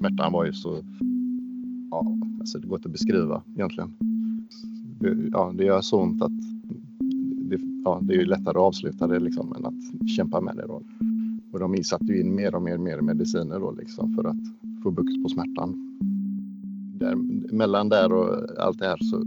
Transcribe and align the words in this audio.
smärtan 0.00 0.32
var 0.32 0.44
ju 0.44 0.52
så, 0.52 0.82
ja, 1.90 2.16
alltså 2.40 2.58
det 2.58 2.66
går 2.66 2.78
inte 2.78 2.88
att 2.88 2.92
beskriva 2.92 3.42
egentligen. 3.54 3.92
Det, 5.00 5.16
ja, 5.32 5.52
det 5.56 5.64
gör 5.64 5.80
så 5.80 6.02
ont 6.02 6.22
att 6.22 6.32
det, 7.50 7.58
ja, 7.84 8.00
det 8.02 8.14
är 8.14 8.18
ju 8.18 8.24
lättare 8.24 8.50
att 8.50 8.56
avsluta 8.56 9.06
det 9.06 9.20
liksom 9.20 9.54
än 9.56 9.66
att 9.66 10.08
kämpa 10.08 10.40
med 10.40 10.56
det 10.56 10.66
då. 10.66 10.82
Och 11.52 11.58
de 11.58 11.84
satte 11.84 12.04
ju 12.04 12.20
in 12.20 12.34
mer 12.34 12.54
och 12.54 12.62
mer, 12.62 12.78
mer 12.78 13.00
mediciner 13.00 13.60
då 13.60 13.72
liksom 13.72 14.14
för 14.14 14.24
att 14.24 14.36
få 14.82 14.90
bukt 14.90 15.22
på 15.22 15.28
smärtan. 15.28 15.98
Där, 16.98 17.14
mellan 17.56 17.88
där 17.88 18.12
och 18.12 18.58
allt 18.58 18.78
det 18.78 18.86
här 18.86 18.98
så 19.00 19.24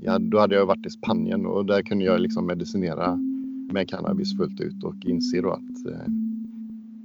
ja, 0.00 0.18
då 0.18 0.38
hade 0.38 0.54
jag 0.54 0.66
varit 0.66 0.86
i 0.86 0.90
Spanien 0.90 1.46
och 1.46 1.66
där 1.66 1.82
kunde 1.82 2.04
jag 2.04 2.20
liksom 2.20 2.46
medicinera 2.46 3.16
med 3.72 3.88
cannabis 3.88 4.36
fullt 4.36 4.60
ut 4.60 4.84
och 4.84 5.04
inse 5.04 5.40
då 5.40 5.50
att 5.50 5.86
eh, 5.86 6.25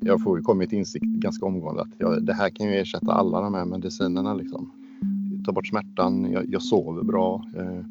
jag 0.05 0.21
får 0.21 0.37
ju 0.37 0.43
kommit 0.43 0.73
insikt 0.73 1.05
ganska 1.05 1.45
omgående 1.45 1.81
att 1.81 1.91
jag, 1.97 2.25
det 2.25 2.33
här 2.33 2.49
kan 2.49 2.67
ju 2.67 2.75
ersätta 2.75 3.11
alla 3.11 3.41
de 3.41 3.53
här 3.53 3.65
medicinerna 3.65 4.33
liksom. 4.33 4.71
Ta 5.45 5.51
bort 5.51 5.67
smärtan, 5.67 6.31
jag, 6.31 6.45
jag 6.49 6.61
sover 6.61 7.03
bra. 7.03 7.45
Eh, 7.57 7.85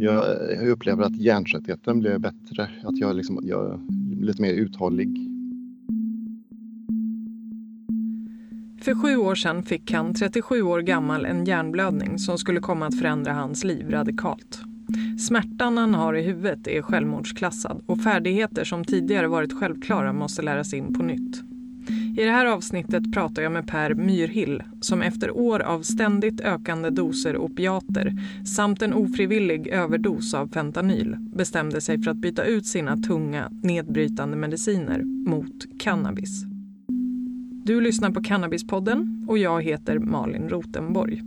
jag, 0.00 0.24
jag, 0.50 0.68
upplever 0.68 1.02
att 1.02 1.16
hjärntröttheten 1.16 2.00
blir 2.00 2.18
bättre, 2.18 2.70
att 2.82 2.98
jag, 2.98 3.16
liksom, 3.16 3.40
jag 3.42 3.72
är 3.72 3.78
lite 4.24 4.42
mer 4.42 4.52
uthållig. 4.52 5.28
För 8.80 8.94
sju 8.94 9.16
år 9.16 9.34
sedan 9.34 9.62
fick 9.62 9.92
han, 9.92 10.14
37 10.14 10.62
år 10.62 10.80
gammal, 10.80 11.26
en 11.26 11.44
hjärnblödning 11.44 12.18
som 12.18 12.38
skulle 12.38 12.60
komma 12.60 12.86
att 12.86 12.98
förändra 12.98 13.32
hans 13.32 13.64
liv 13.64 13.90
radikalt. 13.90 14.67
Smärtan 15.18 15.78
han 15.78 15.94
har 15.94 16.14
i 16.14 16.22
huvudet 16.22 16.66
är 16.66 16.82
självmordsklassad 16.82 17.82
och 17.86 18.00
färdigheter 18.00 18.64
som 18.64 18.84
tidigare 18.84 19.28
varit 19.28 19.52
självklara 19.52 20.12
måste 20.12 20.42
läras 20.42 20.74
in 20.74 20.94
på 20.94 21.02
nytt. 21.02 21.42
I 22.18 22.24
det 22.24 22.30
här 22.30 22.46
avsnittet 22.46 23.12
pratar 23.12 23.42
jag 23.42 23.52
med 23.52 23.66
Per 23.66 23.94
Myrhill 23.94 24.62
som 24.80 25.02
efter 25.02 25.30
år 25.30 25.60
av 25.60 25.82
ständigt 25.82 26.40
ökande 26.40 26.90
doser 26.90 27.36
opiater 27.36 28.12
samt 28.44 28.82
en 28.82 28.92
ofrivillig 28.92 29.66
överdos 29.66 30.34
av 30.34 30.48
fentanyl 30.48 31.16
bestämde 31.18 31.80
sig 31.80 32.02
för 32.02 32.10
att 32.10 32.16
byta 32.16 32.44
ut 32.44 32.66
sina 32.66 32.96
tunga, 32.96 33.50
nedbrytande 33.62 34.36
mediciner 34.36 35.02
mot 35.28 35.78
cannabis. 35.78 36.44
Du 37.64 37.80
lyssnar 37.80 38.10
på 38.10 38.22
Cannabispodden 38.22 39.26
och 39.28 39.38
jag 39.38 39.62
heter 39.62 39.98
Malin 39.98 40.48
Rotenborg. 40.48 41.22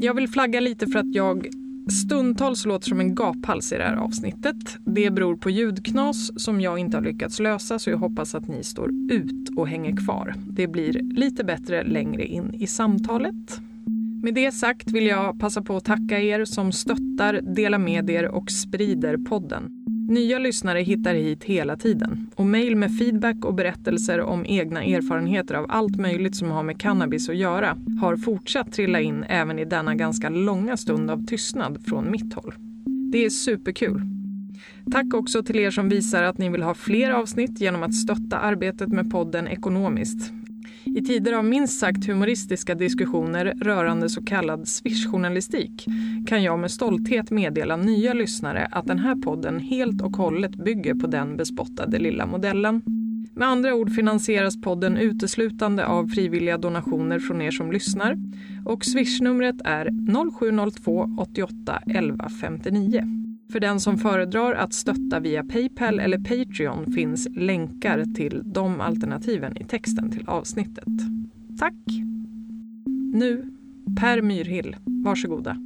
Jag 0.00 0.14
vill 0.14 0.28
flagga 0.28 0.60
lite 0.60 0.86
för 0.86 0.98
att 0.98 1.14
jag 1.14 1.48
stundtals 1.92 2.66
låter 2.66 2.88
som 2.88 3.00
en 3.00 3.14
gaphals 3.14 3.72
i 3.72 3.76
det 3.76 3.84
här 3.84 3.96
avsnittet. 3.96 4.78
Det 4.84 5.10
beror 5.10 5.36
på 5.36 5.50
ljudknas 5.50 6.42
som 6.42 6.60
jag 6.60 6.78
inte 6.78 6.96
har 6.96 7.04
lyckats 7.04 7.40
lösa 7.40 7.78
så 7.78 7.90
jag 7.90 7.98
hoppas 7.98 8.34
att 8.34 8.48
ni 8.48 8.64
står 8.64 8.90
ut 9.10 9.50
och 9.56 9.68
hänger 9.68 9.96
kvar. 9.96 10.34
Det 10.46 10.66
blir 10.66 11.00
lite 11.02 11.44
bättre 11.44 11.84
längre 11.84 12.26
in 12.26 12.54
i 12.54 12.66
samtalet. 12.66 13.60
Med 14.22 14.34
det 14.34 14.52
sagt 14.52 14.90
vill 14.92 15.06
jag 15.06 15.40
passa 15.40 15.62
på 15.62 15.76
att 15.76 15.84
tacka 15.84 16.20
er 16.20 16.44
som 16.44 16.72
stöttar, 16.72 17.40
delar 17.54 17.78
med 17.78 18.10
er 18.10 18.28
och 18.28 18.50
sprider 18.50 19.16
podden. 19.16 19.85
Nya 20.08 20.38
lyssnare 20.38 20.80
hittar 20.80 21.14
hit 21.14 21.44
hela 21.44 21.76
tiden 21.76 22.30
och 22.34 22.46
mejl 22.46 22.76
med 22.76 22.98
feedback 22.98 23.44
och 23.44 23.54
berättelser 23.54 24.20
om 24.20 24.46
egna 24.46 24.84
erfarenheter 24.84 25.54
av 25.54 25.66
allt 25.68 25.96
möjligt 25.96 26.36
som 26.36 26.50
har 26.50 26.62
med 26.62 26.80
cannabis 26.80 27.28
att 27.28 27.36
göra 27.36 27.76
har 28.00 28.16
fortsatt 28.16 28.72
trilla 28.72 29.00
in 29.00 29.24
även 29.28 29.58
i 29.58 29.64
denna 29.64 29.94
ganska 29.94 30.28
långa 30.28 30.76
stund 30.76 31.10
av 31.10 31.26
tystnad 31.26 31.84
från 31.86 32.10
mitt 32.10 32.34
håll. 32.34 32.54
Det 33.12 33.24
är 33.24 33.30
superkul. 33.30 34.00
Tack 34.92 35.14
också 35.14 35.42
till 35.42 35.56
er 35.56 35.70
som 35.70 35.88
visar 35.88 36.22
att 36.22 36.38
ni 36.38 36.48
vill 36.48 36.62
ha 36.62 36.74
fler 36.74 37.10
avsnitt 37.10 37.60
genom 37.60 37.82
att 37.82 37.94
stötta 37.94 38.38
arbetet 38.38 38.88
med 38.88 39.10
podden 39.10 39.48
ekonomiskt. 39.48 40.32
I 40.84 41.02
tider 41.02 41.32
av 41.32 41.44
minst 41.44 41.78
sagt 41.78 42.06
humoristiska 42.06 42.74
diskussioner 42.74 43.54
rörande 43.60 44.08
så 44.08 44.22
kallad 44.22 44.68
swishjournalistik 44.68 45.86
kan 46.26 46.42
jag 46.42 46.58
med 46.58 46.70
stolthet 46.70 47.30
meddela 47.30 47.76
nya 47.76 48.12
lyssnare 48.12 48.68
att 48.70 48.86
den 48.86 48.98
här 48.98 49.14
podden 49.14 49.60
helt 49.60 50.02
och 50.02 50.16
hållet 50.16 50.56
bygger 50.56 50.94
på 50.94 51.06
den 51.06 51.36
bespottade 51.36 51.98
lilla 51.98 52.26
modellen. 52.26 52.82
Med 53.34 53.48
andra 53.48 53.74
ord 53.74 53.92
finansieras 53.92 54.60
podden 54.60 54.96
uteslutande 54.96 55.86
av 55.86 56.08
frivilliga 56.08 56.58
donationer 56.58 57.18
från 57.18 57.42
er 57.42 57.50
som 57.50 57.72
lyssnar 57.72 58.16
och 58.64 58.84
swishnumret 58.84 59.56
är 59.64 59.90
0702 60.30 61.10
88 61.18 61.82
11 61.86 62.28
59. 62.40 63.25
För 63.52 63.60
den 63.60 63.80
som 63.80 63.98
föredrar 63.98 64.54
att 64.54 64.74
stötta 64.74 65.20
via 65.20 65.44
Paypal 65.44 66.00
eller 66.00 66.18
Patreon 66.18 66.92
finns 66.92 67.28
länkar 67.36 68.04
till 68.14 68.42
de 68.44 68.80
alternativen 68.80 69.56
i 69.56 69.64
texten 69.64 70.10
till 70.10 70.28
avsnittet. 70.28 70.84
Tack! 71.58 71.74
Nu, 73.12 73.52
Per 74.00 74.22
Myrhill, 74.22 74.76
varsågoda. 75.04 75.56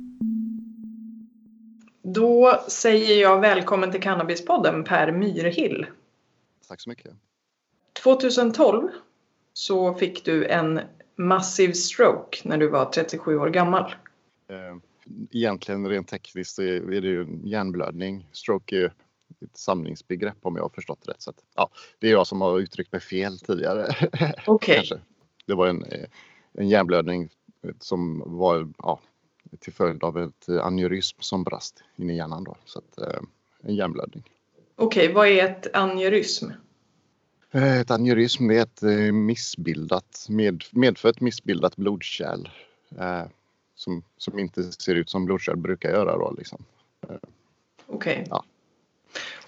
Då 2.02 2.60
säger 2.69 3.20
jag 3.20 3.40
välkommen 3.40 3.92
till 3.92 4.00
Cannabispodden 4.00 4.84
Per 4.84 5.12
Myrhill. 5.12 5.86
Tack 6.69 6.80
så 6.80 6.90
mycket. 6.90 7.12
2012 8.02 8.88
så 9.52 9.94
fick 9.94 10.24
du 10.24 10.46
en 10.46 10.80
massiv 11.16 11.72
stroke 11.72 12.48
när 12.48 12.58
du 12.58 12.69
var 12.69 12.84
37 12.84 13.38
år 13.38 13.48
gammal. 13.48 13.94
Eh, 14.48 14.76
egentligen 15.31 15.88
rent 15.88 16.09
tekniskt 16.09 16.59
är 16.59 17.00
det 17.00 17.09
ju 17.09 17.22
en 17.22 17.47
hjärnblödning. 17.47 18.28
Stroke 18.32 18.76
är 18.76 18.93
ett 19.44 19.56
samlingsbegrepp 19.56 20.38
om 20.43 20.56
jag 20.56 20.62
har 20.62 20.69
förstått 20.69 21.09
rätt. 21.09 21.22
Så 21.22 21.31
att, 21.31 21.37
ja, 21.54 21.71
det 21.98 22.06
är 22.06 22.10
jag 22.10 22.26
som 22.26 22.41
har 22.41 22.60
uttryckt 22.60 22.93
mig 22.93 23.00
fel 23.00 23.38
tidigare. 23.38 23.87
Okay. 24.47 24.82
det 25.47 25.54
var 25.54 25.66
en, 25.66 25.84
en 26.53 26.69
hjärnblödning 26.69 27.28
som 27.78 28.22
var 28.26 28.72
ja, 28.78 29.00
till 29.59 29.72
följd 29.72 30.04
av 30.04 30.19
ett 30.19 30.49
aneurysm 30.49 31.19
som 31.20 31.44
brast 31.44 31.82
in 31.97 32.10
i 32.10 32.16
hjärnan. 32.16 32.44
Då. 32.44 32.56
Så 32.65 32.78
att, 32.78 33.00
eh, 33.00 33.20
en 33.62 33.75
hjärnblödning. 33.75 34.22
Okej, 34.76 35.03
okay, 35.03 35.15
vad 35.15 35.28
är 35.28 35.44
ett 35.44 35.75
aneurysm? 35.75 36.50
Eh, 37.50 37.81
ett 37.81 37.91
aneurysm 37.91 38.50
är 38.50 38.62
ett 38.62 38.82
eh, 38.82 39.12
missbildat, 39.12 40.26
med, 40.28 40.65
medfött 40.70 41.20
missbildat 41.20 41.76
blodkärl 41.76 42.49
som, 43.80 44.02
som 44.16 44.38
inte 44.38 44.72
ser 44.72 44.94
ut 44.94 45.10
som 45.10 45.24
blodkärl 45.24 45.56
brukar 45.56 45.91
göra. 45.91 46.16
Då, 46.16 46.34
liksom. 46.38 46.64
Okej. 47.00 47.18
Okay. 47.86 48.24
Ja. 48.30 48.44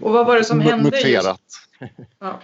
Och 0.00 0.12
vad 0.12 0.26
var 0.26 0.36
det 0.36 0.44
som 0.44 0.60
hände? 0.60 0.84
Muterat. 0.84 1.40
Just... 1.80 1.94
Ja. 2.18 2.40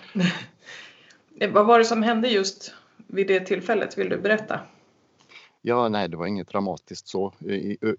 vad 1.53 1.67
var 1.67 1.79
det 1.79 1.85
som 1.85 2.03
hände 2.03 2.29
just 2.29 2.75
vid 3.07 3.27
det 3.27 3.41
tillfället? 3.41 3.99
Vill 3.99 4.09
du 4.09 4.19
berätta? 4.19 4.61
Ja, 5.63 5.89
nej, 5.89 6.09
det 6.09 6.17
var 6.17 6.27
inget 6.27 6.49
dramatiskt 6.49 7.09
så. 7.09 7.35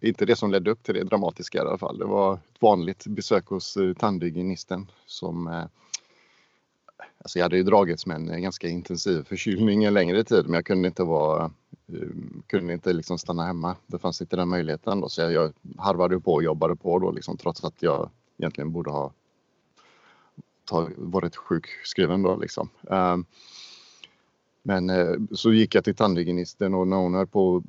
Inte 0.02 0.26
det 0.26 0.36
som 0.36 0.52
ledde 0.52 0.72
upp 0.72 0.84
till 0.84 0.96
det 0.96 1.04
dramatiska 1.04 1.58
i 1.58 1.62
alla 1.62 1.78
fall. 1.78 1.98
Det 1.98 2.06
var 2.06 2.34
ett 2.34 2.62
vanligt 2.62 3.06
besök 3.08 3.46
hos 3.46 3.78
eh, 3.78 3.94
tandhygienisten 3.94 4.92
som 5.06 5.48
eh, 5.48 5.66
Alltså 7.22 7.40
jag 7.40 7.46
hade 7.46 7.58
ju 7.58 7.64
dragits 7.64 8.06
med 8.06 8.16
en 8.16 8.42
ganska 8.42 8.68
intensiv 8.68 9.24
förkylning 9.24 9.84
en 9.84 9.94
längre 9.94 10.24
tid 10.24 10.46
men 10.46 10.54
jag 10.54 10.66
kunde 10.66 10.88
inte 10.88 11.04
vara 11.04 11.52
Ehm, 11.94 12.44
kunde 12.48 12.74
inte 12.74 12.94
liksom 12.94 13.18
stanna 13.18 13.46
hemma. 13.46 13.76
Det 13.88 14.00
fanns 14.00 14.22
inte 14.22 14.36
den 14.36 14.50
möjligheten 14.50 15.02
då, 15.02 15.10
så 15.10 15.22
jag, 15.22 15.32
jag 15.32 15.54
harvade 15.78 16.20
på 16.20 16.34
och 16.34 16.44
jobbade 16.44 16.76
på 16.76 17.00
då 17.00 17.12
liksom, 17.12 17.38
trots 17.38 17.64
att 17.64 17.82
jag 17.84 18.10
egentligen 18.38 18.72
borde 18.72 18.92
ha 18.92 19.12
varit 20.96 21.36
sjukskriven 21.36 22.22
då 22.22 22.36
liksom. 22.36 22.70
Um, 22.82 23.26
men 24.64 24.90
eh, 24.90 25.16
så 25.32 25.54
gick 25.54 25.76
jag 25.76 25.84
till 25.84 25.96
tandhygienisten 25.96 26.74
och 26.74 26.88
när 26.88 26.98
hon 26.98 27.14
höll 27.14 27.28
på 27.28 27.64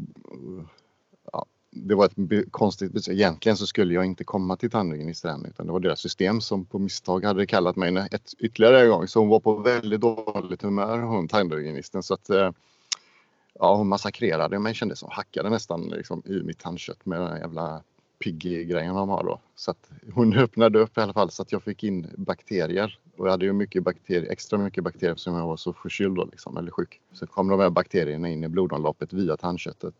ja, 1.32 1.46
det 1.70 1.94
var 1.94 2.06
ett 2.06 2.52
konstigt 2.52 2.92
beslut. 2.92 3.16
Egentligen 3.16 3.56
så 3.56 3.66
skulle 3.66 3.94
jag 3.94 4.04
inte 4.04 4.24
komma 4.24 4.56
till 4.56 4.70
tandhygienisten 4.70 5.44
utan 5.44 5.66
det 5.66 5.72
var 5.72 5.80
deras 5.80 6.00
system 6.00 6.40
som 6.40 6.64
på 6.64 6.78
misstag 6.78 7.24
hade 7.24 7.46
kallat 7.46 7.76
mig 7.76 8.08
ett, 8.10 8.34
ytterligare 8.38 8.80
en 8.80 8.88
gång. 8.88 9.08
Så 9.08 9.20
hon 9.20 9.28
var 9.28 9.40
på 9.40 9.56
väldigt 9.56 10.00
dåligt 10.00 10.62
humör 10.62 10.98
hon 10.98 11.28
tandhygienisten 11.28 12.02
så 12.02 12.14
att 12.14 12.30
eh, 12.30 12.50
ja, 13.60 13.74
hon 13.74 13.88
massakrerade 13.88 14.58
mig 14.58 14.74
kände 14.74 14.96
som 14.96 15.08
hackade 15.12 15.50
nästan 15.50 15.88
liksom, 15.88 16.22
i 16.26 16.42
mitt 16.42 16.58
tandkött 16.58 17.06
med 17.06 17.20
den 17.20 17.40
jävla 17.40 17.82
piggy-grejen 18.24 18.94
de 18.94 19.08
har 19.08 19.24
då. 19.24 19.40
Så 19.54 19.70
att 19.70 19.90
hon 20.12 20.32
öppnade 20.38 20.78
upp 20.78 20.98
i 20.98 21.00
alla 21.00 21.12
fall 21.12 21.30
så 21.30 21.42
att 21.42 21.52
jag 21.52 21.62
fick 21.62 21.84
in 21.84 22.06
bakterier. 22.16 22.98
Och 23.16 23.26
jag 23.26 23.30
hade 23.30 23.44
ju 23.44 23.52
mycket 23.52 23.82
bakterier, 23.82 24.32
extra 24.32 24.58
mycket 24.58 24.84
bakterier 24.84 25.12
eftersom 25.12 25.34
jag 25.34 25.46
var 25.46 25.56
så 25.56 25.72
förkyld 25.72 26.16
då 26.16 26.24
liksom, 26.24 26.56
eller 26.56 26.70
sjuk. 26.70 27.00
Så 27.12 27.26
kom 27.26 27.48
de 27.48 27.60
här 27.60 27.70
bakterierna 27.70 28.28
in 28.28 28.44
i 28.44 28.48
blodomloppet 28.48 29.12
via 29.12 29.36
tandköttet. 29.36 29.94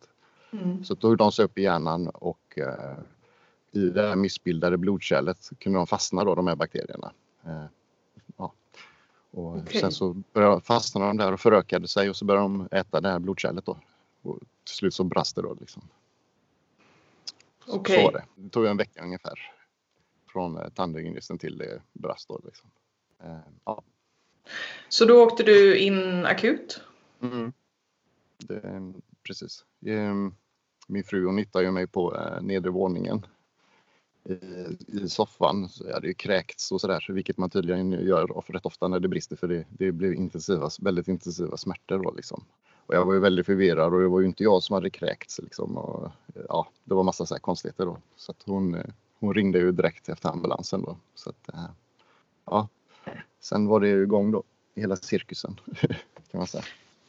Mm. 0.53 0.85
Så 0.85 0.95
tog 0.95 1.17
de 1.17 1.33
sig 1.33 1.45
upp 1.45 1.59
i 1.59 1.63
hjärnan 1.63 2.09
och 2.09 2.59
eh, 2.59 2.99
i 3.73 3.91
det 3.91 4.09
här 4.09 4.17
missbildade 4.17 4.77
blodkärlet 4.77 5.51
kunde 5.59 5.79
de 5.79 5.87
fastna 5.87 6.25
då, 6.25 6.35
de 6.35 6.47
här 6.47 6.57
bakterierna. 6.57 7.13
Eh, 7.45 7.65
och 9.31 9.57
okay. 9.57 9.81
Sen 9.81 9.93
så 9.93 10.23
fastnade 10.65 11.07
de 11.07 11.17
där 11.17 11.33
och 11.33 11.41
förökade 11.41 11.89
sig 11.89 12.11
och 12.11 12.17
så 12.17 12.25
började 12.25 12.45
de 12.45 12.69
äta 12.73 13.01
det 13.01 13.09
här 13.09 13.19
blodkärlet 13.19 13.67
då. 13.67 13.77
Och 14.23 14.39
till 14.65 14.75
slut 14.75 14.95
så 14.95 15.05
brast 15.05 15.37
det 15.37 15.43
då 15.43 15.57
liksom. 15.61 15.83
Okay. 17.67 17.97
Så 17.97 18.03
var 18.03 18.13
det. 18.13 18.25
Det 18.35 18.51
tog 18.51 18.67
en 18.67 18.77
vecka 18.77 19.03
ungefär. 19.03 19.53
Från 20.33 20.57
eh, 20.57 20.69
tandhygienisten 20.69 21.39
till 21.39 21.59
det 21.59 21.83
brast 21.93 22.29
då 22.29 22.41
liksom. 22.45 22.71
Eh, 23.23 23.39
ja. 23.65 23.83
Så 24.89 25.05
då 25.05 25.23
åkte 25.23 25.43
du 25.43 25.79
in 25.79 26.27
akut? 26.27 26.81
Mm. 27.23 27.53
det, 28.39 28.93
precis. 29.23 29.65
Ehm, 29.87 30.35
min 30.89 31.05
fru 31.05 31.27
hon 31.27 31.39
hittade 31.39 31.65
ju 31.65 31.71
mig 31.71 31.87
på 31.87 32.17
eh, 32.17 32.43
nedre 32.43 32.71
våningen 32.71 33.27
i, 34.25 34.35
i 34.87 35.09
soffan. 35.09 35.69
Så 35.69 35.85
jag 35.87 35.95
hade 35.95 36.07
ju 36.07 36.15
kräkts 36.15 36.73
och 36.73 36.81
sådär, 36.81 37.07
vilket 37.09 37.39
man 37.39 37.51
tydligen 37.51 37.93
gör 37.93 38.27
rätt 38.27 38.67
ofta 38.67 38.89
när 38.89 39.01
det 39.01 39.09
brister 39.09 39.37
för 39.37 39.49
det, 39.49 39.65
det 39.69 39.93
blev 39.93 40.15
intensiva, 40.15 40.71
väldigt 40.81 41.09
intensiva 41.09 41.57
smärtor 41.57 41.99
då 41.99 42.13
liksom. 42.17 42.45
Och 42.87 42.95
jag 42.95 43.05
var 43.05 43.15
ju 43.15 43.21
väldigt 43.21 43.47
förvirrad 43.47 43.95
och 43.95 44.01
det 44.01 44.09
var 44.09 44.21
ju 44.21 44.27
inte 44.27 44.43
jag 44.43 44.63
som 44.63 44.75
hade 44.75 44.91
kräkts 44.91 45.41
liksom. 45.43 45.79
Och, 45.79 46.11
ja, 46.49 46.69
det 46.85 46.95
var 46.95 47.03
massa 47.03 47.27
så 47.27 47.35
här 47.35 47.41
konstigheter 47.41 47.87
då. 47.87 47.99
Så 48.17 48.35
hon, 48.45 48.75
eh, 48.75 48.85
hon 49.21 49.35
ringde 49.35 49.59
ju 49.59 49.73
direkt 49.73 50.09
efter 50.09 50.29
ambulansen 50.29 50.83
då. 50.83 50.97
Så 51.15 51.31
att, 51.31 51.49
eh, 51.55 51.71
ja. 52.45 52.69
Sen 53.41 53.67
var 53.67 53.81
det 53.81 53.89
ju 53.89 54.03
igång 54.03 54.31
då, 54.31 54.43
hela 54.75 54.97
cirkusen 54.97 55.61
kan 56.31 56.39
man 56.39 56.47
säga. 56.47 56.65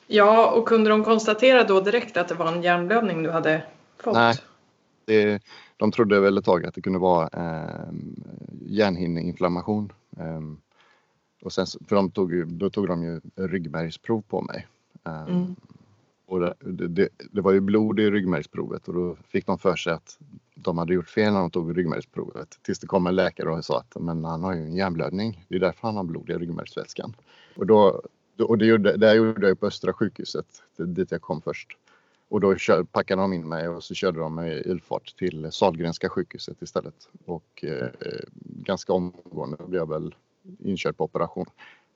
Ja, 0.08 0.52
och 0.52 0.68
kunde 0.68 0.90
de 0.90 1.04
konstatera 1.04 1.64
då 1.64 1.82
direkt 1.82 2.18
att 2.18 2.28
det 2.28 2.36
var 2.36 2.52
en 2.52 2.64
hjärnblödning 2.64 3.24
du 3.24 3.32
hade 3.32 3.64
fått? 3.98 4.14
Nej, 4.14 4.38
det, 5.06 5.42
de 5.82 5.92
trodde 5.92 6.20
väl 6.20 6.38
ett 6.38 6.46
tag 6.46 6.66
att 6.66 6.74
det 6.74 6.82
kunde 6.82 7.00
vara 7.00 7.30
eh, 7.34 7.94
hjärnhinneinflammation. 8.62 9.92
Eh, 10.18 10.42
och 11.44 11.54
sen, 11.54 11.66
för 11.88 11.96
de 11.96 12.12
tog 12.12 12.48
då 12.48 12.70
tog 12.70 12.88
de 12.88 13.04
ju 13.04 13.22
ryggmärgsprov 13.36 14.22
på 14.22 14.42
mig. 14.42 14.68
Eh, 15.06 15.22
mm. 15.22 15.56
Och 16.26 16.40
det, 16.40 16.88
det, 16.88 17.10
det, 17.32 17.42
var 17.42 17.52
ju 17.52 17.60
blod 17.60 18.00
i 18.00 18.12
ryggmärgsprovet 18.12 18.88
och 18.88 18.94
då 18.94 19.16
fick 19.28 19.46
de 19.46 19.58
för 19.58 19.76
sig 19.76 19.94
att 19.94 20.18
de 20.56 20.78
hade 20.78 20.94
gjort 20.94 21.10
fel 21.10 21.34
när 21.34 21.40
de 21.40 21.52
tog 21.52 21.78
ryggmärgsprovet. 21.78 22.60
Tills 22.62 22.80
det 22.80 22.88
kom 22.88 23.08
en 23.08 23.16
läkare 23.16 23.50
och 23.50 23.66
sa 23.66 23.80
att 23.80 24.02
men 24.02 24.26
han 24.26 24.44
har 24.44 24.54
ju 24.54 24.62
en 24.62 24.76
hjärnblödning. 24.76 25.46
Det 25.48 25.56
är 25.56 25.60
därför 25.60 25.88
han 25.88 25.98
har 25.98 26.04
blod 26.04 26.30
i 26.30 26.34
ryggmärgsvätskan. 26.34 27.16
Och, 27.56 27.68
då, 27.68 28.02
och 28.40 28.58
det, 28.58 28.66
gjorde, 28.66 28.98
det 28.98 29.16
gjorde 29.16 29.48
jag 29.48 29.60
på 29.60 29.68
Östra 29.68 29.94
sjukhuset, 29.94 30.64
dit 30.78 31.12
jag 31.12 31.22
kom 31.22 31.42
först. 31.42 31.78
Och 32.32 32.40
då 32.40 32.56
kör, 32.56 32.84
packade 32.84 33.22
de 33.22 33.34
in 33.34 33.50
mig 33.50 33.68
och 33.68 33.84
så 33.84 33.94
körde 33.94 34.20
de 34.20 34.36
mig 34.36 34.52
i 34.52 34.70
ilfart 34.70 35.16
till 35.18 35.52
Sahlgrenska 35.52 36.10
sjukhuset 36.10 36.62
istället. 36.62 37.10
Och 37.26 37.64
eh, 37.64 37.90
ganska 38.44 38.94
omgående 38.94 39.58
blev 39.58 39.80
jag 39.82 39.90
väl 39.90 40.16
inkörd 40.60 40.98
på 40.98 41.04
operation. 41.04 41.46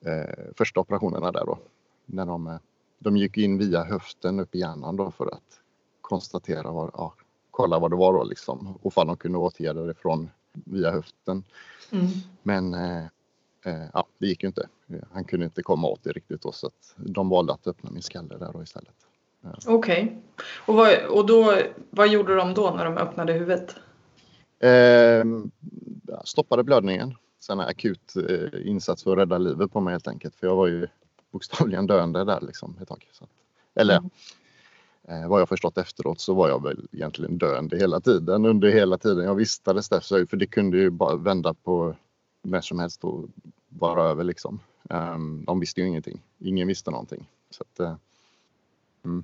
Eh, 0.06 0.54
första 0.58 0.80
operationerna 0.80 1.32
där 1.32 1.46
då. 1.46 1.60
När 2.06 2.26
de, 2.26 2.48
eh, 2.48 2.58
de 3.00 3.18
gick 3.18 3.38
in 3.38 3.58
via 3.58 3.84
höften 3.84 4.40
upp 4.40 4.56
i 4.56 4.60
hjärnan 4.60 4.96
då 4.96 5.12
för 5.12 5.26
att 5.26 5.62
konstatera, 6.02 6.72
vad, 6.72 6.92
ja, 6.94 7.14
kolla 7.52 7.80
vad 7.80 7.92
det 7.92 7.98
var 7.98 8.14
då 8.14 8.24
liksom. 8.24 8.78
Och 8.82 8.98
om 8.98 9.08
de 9.08 9.18
kunde 9.18 9.38
åtgärda 9.38 9.82
det 9.82 9.94
från 9.94 10.30
via 10.54 10.92
höften. 10.92 11.44
Mm. 11.92 12.08
Men 12.44 12.74
eh, 12.74 13.06
eh, 13.66 13.86
ja, 13.94 14.08
det 14.18 14.28
gick 14.28 14.44
ju 14.44 14.48
inte. 14.48 14.70
Han 15.12 15.24
kunde 15.24 15.46
inte 15.46 15.64
komma 15.64 15.88
åt 15.88 16.04
det 16.04 16.12
riktigt 16.12 16.42
då 16.42 16.52
så 16.52 16.68
att 16.68 16.96
de 16.96 17.30
valde 17.30 17.54
att 17.54 17.68
öppna 17.68 17.92
min 17.92 18.04
skalle 18.04 18.38
där 18.38 18.54
då 18.54 18.64
istället. 18.64 18.96
Okej. 19.66 20.04
Okay. 20.04 20.08
Och, 20.66 20.76
vad, 20.76 21.06
och 21.06 21.26
då, 21.26 21.58
vad 21.90 22.08
gjorde 22.08 22.36
de 22.36 22.54
då 22.54 22.72
när 22.72 22.86
de 22.86 22.98
öppnade 22.98 23.34
huvudet? 23.34 23.76
Eh, 24.60 25.26
stoppade 26.24 26.64
blödningen. 26.64 27.16
Sen 27.40 27.60
en 27.60 27.68
akut 27.68 28.16
eh, 28.30 28.68
insats 28.68 29.04
för 29.04 29.12
att 29.12 29.18
rädda 29.18 29.38
livet 29.38 29.74
på 29.74 29.80
mig 29.80 29.92
helt 29.92 30.08
enkelt. 30.08 30.36
För 30.36 30.48
jag 30.48 30.56
var 30.56 30.68
ju 30.68 30.88
bokstavligen 31.32 31.88
döende 31.88 32.24
där 32.24 32.42
liksom 32.42 32.78
ett 32.82 32.88
tag. 32.88 33.08
Så, 33.12 33.28
eller 33.76 33.98
mm. 33.98 34.10
eh, 35.24 35.30
vad 35.30 35.42
jag 35.42 35.50
förstått 35.50 35.78
efteråt 35.78 36.20
så 36.20 36.34
var 36.34 36.50
jag 36.50 36.64
väl 36.64 36.88
egentligen 36.92 37.38
döende 37.38 37.78
hela 37.78 38.00
tiden. 38.00 38.46
Under 38.46 38.70
hela 38.70 38.98
tiden 38.98 39.26
jag 39.26 39.36
vistades 39.36 39.90
där. 39.90 40.26
För 40.26 40.38
det 40.38 40.48
kunde 40.48 40.78
ju 40.78 40.90
bara 40.90 41.16
vända 41.16 41.54
på 41.54 41.96
när 42.42 42.62
som 42.62 42.80
helst 42.80 43.04
och 43.04 43.26
vara 43.70 44.04
över 44.04 44.24
liksom. 44.24 44.60
Um, 44.90 45.46
de 45.46 45.60
visste 45.60 45.82
ju 45.82 45.88
ingenting. 45.88 46.22
Ingen 46.40 46.68
visste 46.68 46.92
någonting. 46.92 47.30
Så 47.50 47.64
att, 47.64 47.80
uh, 47.80 47.96
mm 49.06 49.24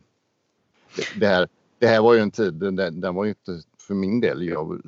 det, 1.19 1.27
här, 1.27 1.47
det 1.79 1.87
här 1.87 2.01
var 2.01 2.13
ju 2.13 2.19
en 2.19 2.31
tid, 2.31 2.53
den, 2.53 3.01
den 3.01 3.15
var 3.15 3.23
ju 3.25 3.29
inte 3.29 3.61
för 3.77 3.93
min 3.93 4.19
del. 4.19 4.43
Jag, 4.47 4.81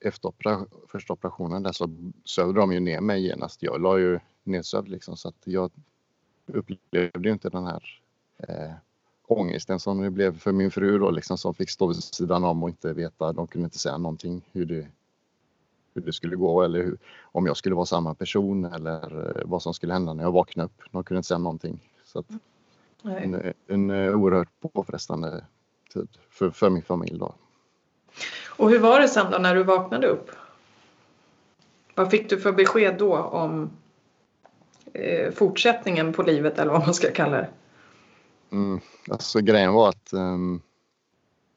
efter 0.00 0.28
opera, 0.28 0.66
första 0.88 1.12
operationen 1.12 1.62
där 1.62 1.72
så 1.72 1.88
sövde 2.24 2.60
de 2.60 2.72
ju 2.72 2.80
ner 2.80 3.00
mig 3.00 3.26
genast. 3.26 3.62
Jag 3.62 3.80
la 3.80 3.98
ju 3.98 4.18
nedsövd 4.44 4.88
liksom 4.88 5.16
så 5.16 5.28
att 5.28 5.42
jag 5.44 5.70
upplevde 6.46 7.28
ju 7.28 7.32
inte 7.32 7.50
den 7.50 7.66
här 7.66 8.00
eh, 8.36 8.72
ångesten 9.26 9.80
som 9.80 10.00
det 10.00 10.10
blev 10.10 10.38
för 10.38 10.52
min 10.52 10.70
fru 10.70 10.98
då 10.98 11.10
liksom 11.10 11.38
som 11.38 11.54
fick 11.54 11.70
stå 11.70 11.86
vid 11.86 11.96
sidan 11.96 12.44
om 12.44 12.62
och 12.62 12.68
inte 12.68 12.92
veta. 12.92 13.32
De 13.32 13.46
kunde 13.46 13.64
inte 13.64 13.78
säga 13.78 13.98
någonting 13.98 14.42
hur 14.52 14.66
det, 14.66 14.86
hur 15.94 16.02
det 16.02 16.12
skulle 16.12 16.36
gå 16.36 16.62
eller 16.62 16.84
hur, 16.84 16.98
om 17.22 17.46
jag 17.46 17.56
skulle 17.56 17.74
vara 17.74 17.86
samma 17.86 18.14
person 18.14 18.64
eller 18.64 19.36
eh, 19.38 19.42
vad 19.44 19.62
som 19.62 19.74
skulle 19.74 19.92
hända 19.92 20.14
när 20.14 20.24
jag 20.24 20.32
vaknade 20.32 20.66
upp. 20.66 20.82
De 20.92 21.04
kunde 21.04 21.18
inte 21.18 21.28
säga 21.28 21.38
någonting. 21.38 21.80
Så 22.04 22.18
att, 22.18 22.26
en, 23.02 23.52
en 23.66 23.90
eh, 23.90 24.14
oerhört 24.14 24.48
påfrestande 24.72 25.44
tid 25.92 26.08
för, 26.30 26.50
för 26.50 26.70
min 26.70 26.82
familj. 26.82 27.18
Då. 27.18 27.34
Och 28.48 28.70
hur 28.70 28.78
var 28.78 29.00
det 29.00 29.08
sen 29.08 29.30
då 29.30 29.38
när 29.38 29.54
du 29.54 29.62
vaknade 29.62 30.06
upp? 30.06 30.30
Vad 31.94 32.10
fick 32.10 32.30
du 32.30 32.40
för 32.40 32.52
besked 32.52 32.98
då 32.98 33.16
om 33.16 33.70
eh, 34.92 35.32
fortsättningen 35.32 36.12
på 36.12 36.22
livet 36.22 36.58
eller 36.58 36.72
vad 36.72 36.84
man 36.84 36.94
ska 36.94 37.10
kalla 37.10 37.36
det? 37.36 37.48
Mm, 38.50 38.80
alltså 39.10 39.40
grejen 39.40 39.72
var 39.72 39.88
att 39.88 40.12
um, 40.12 40.62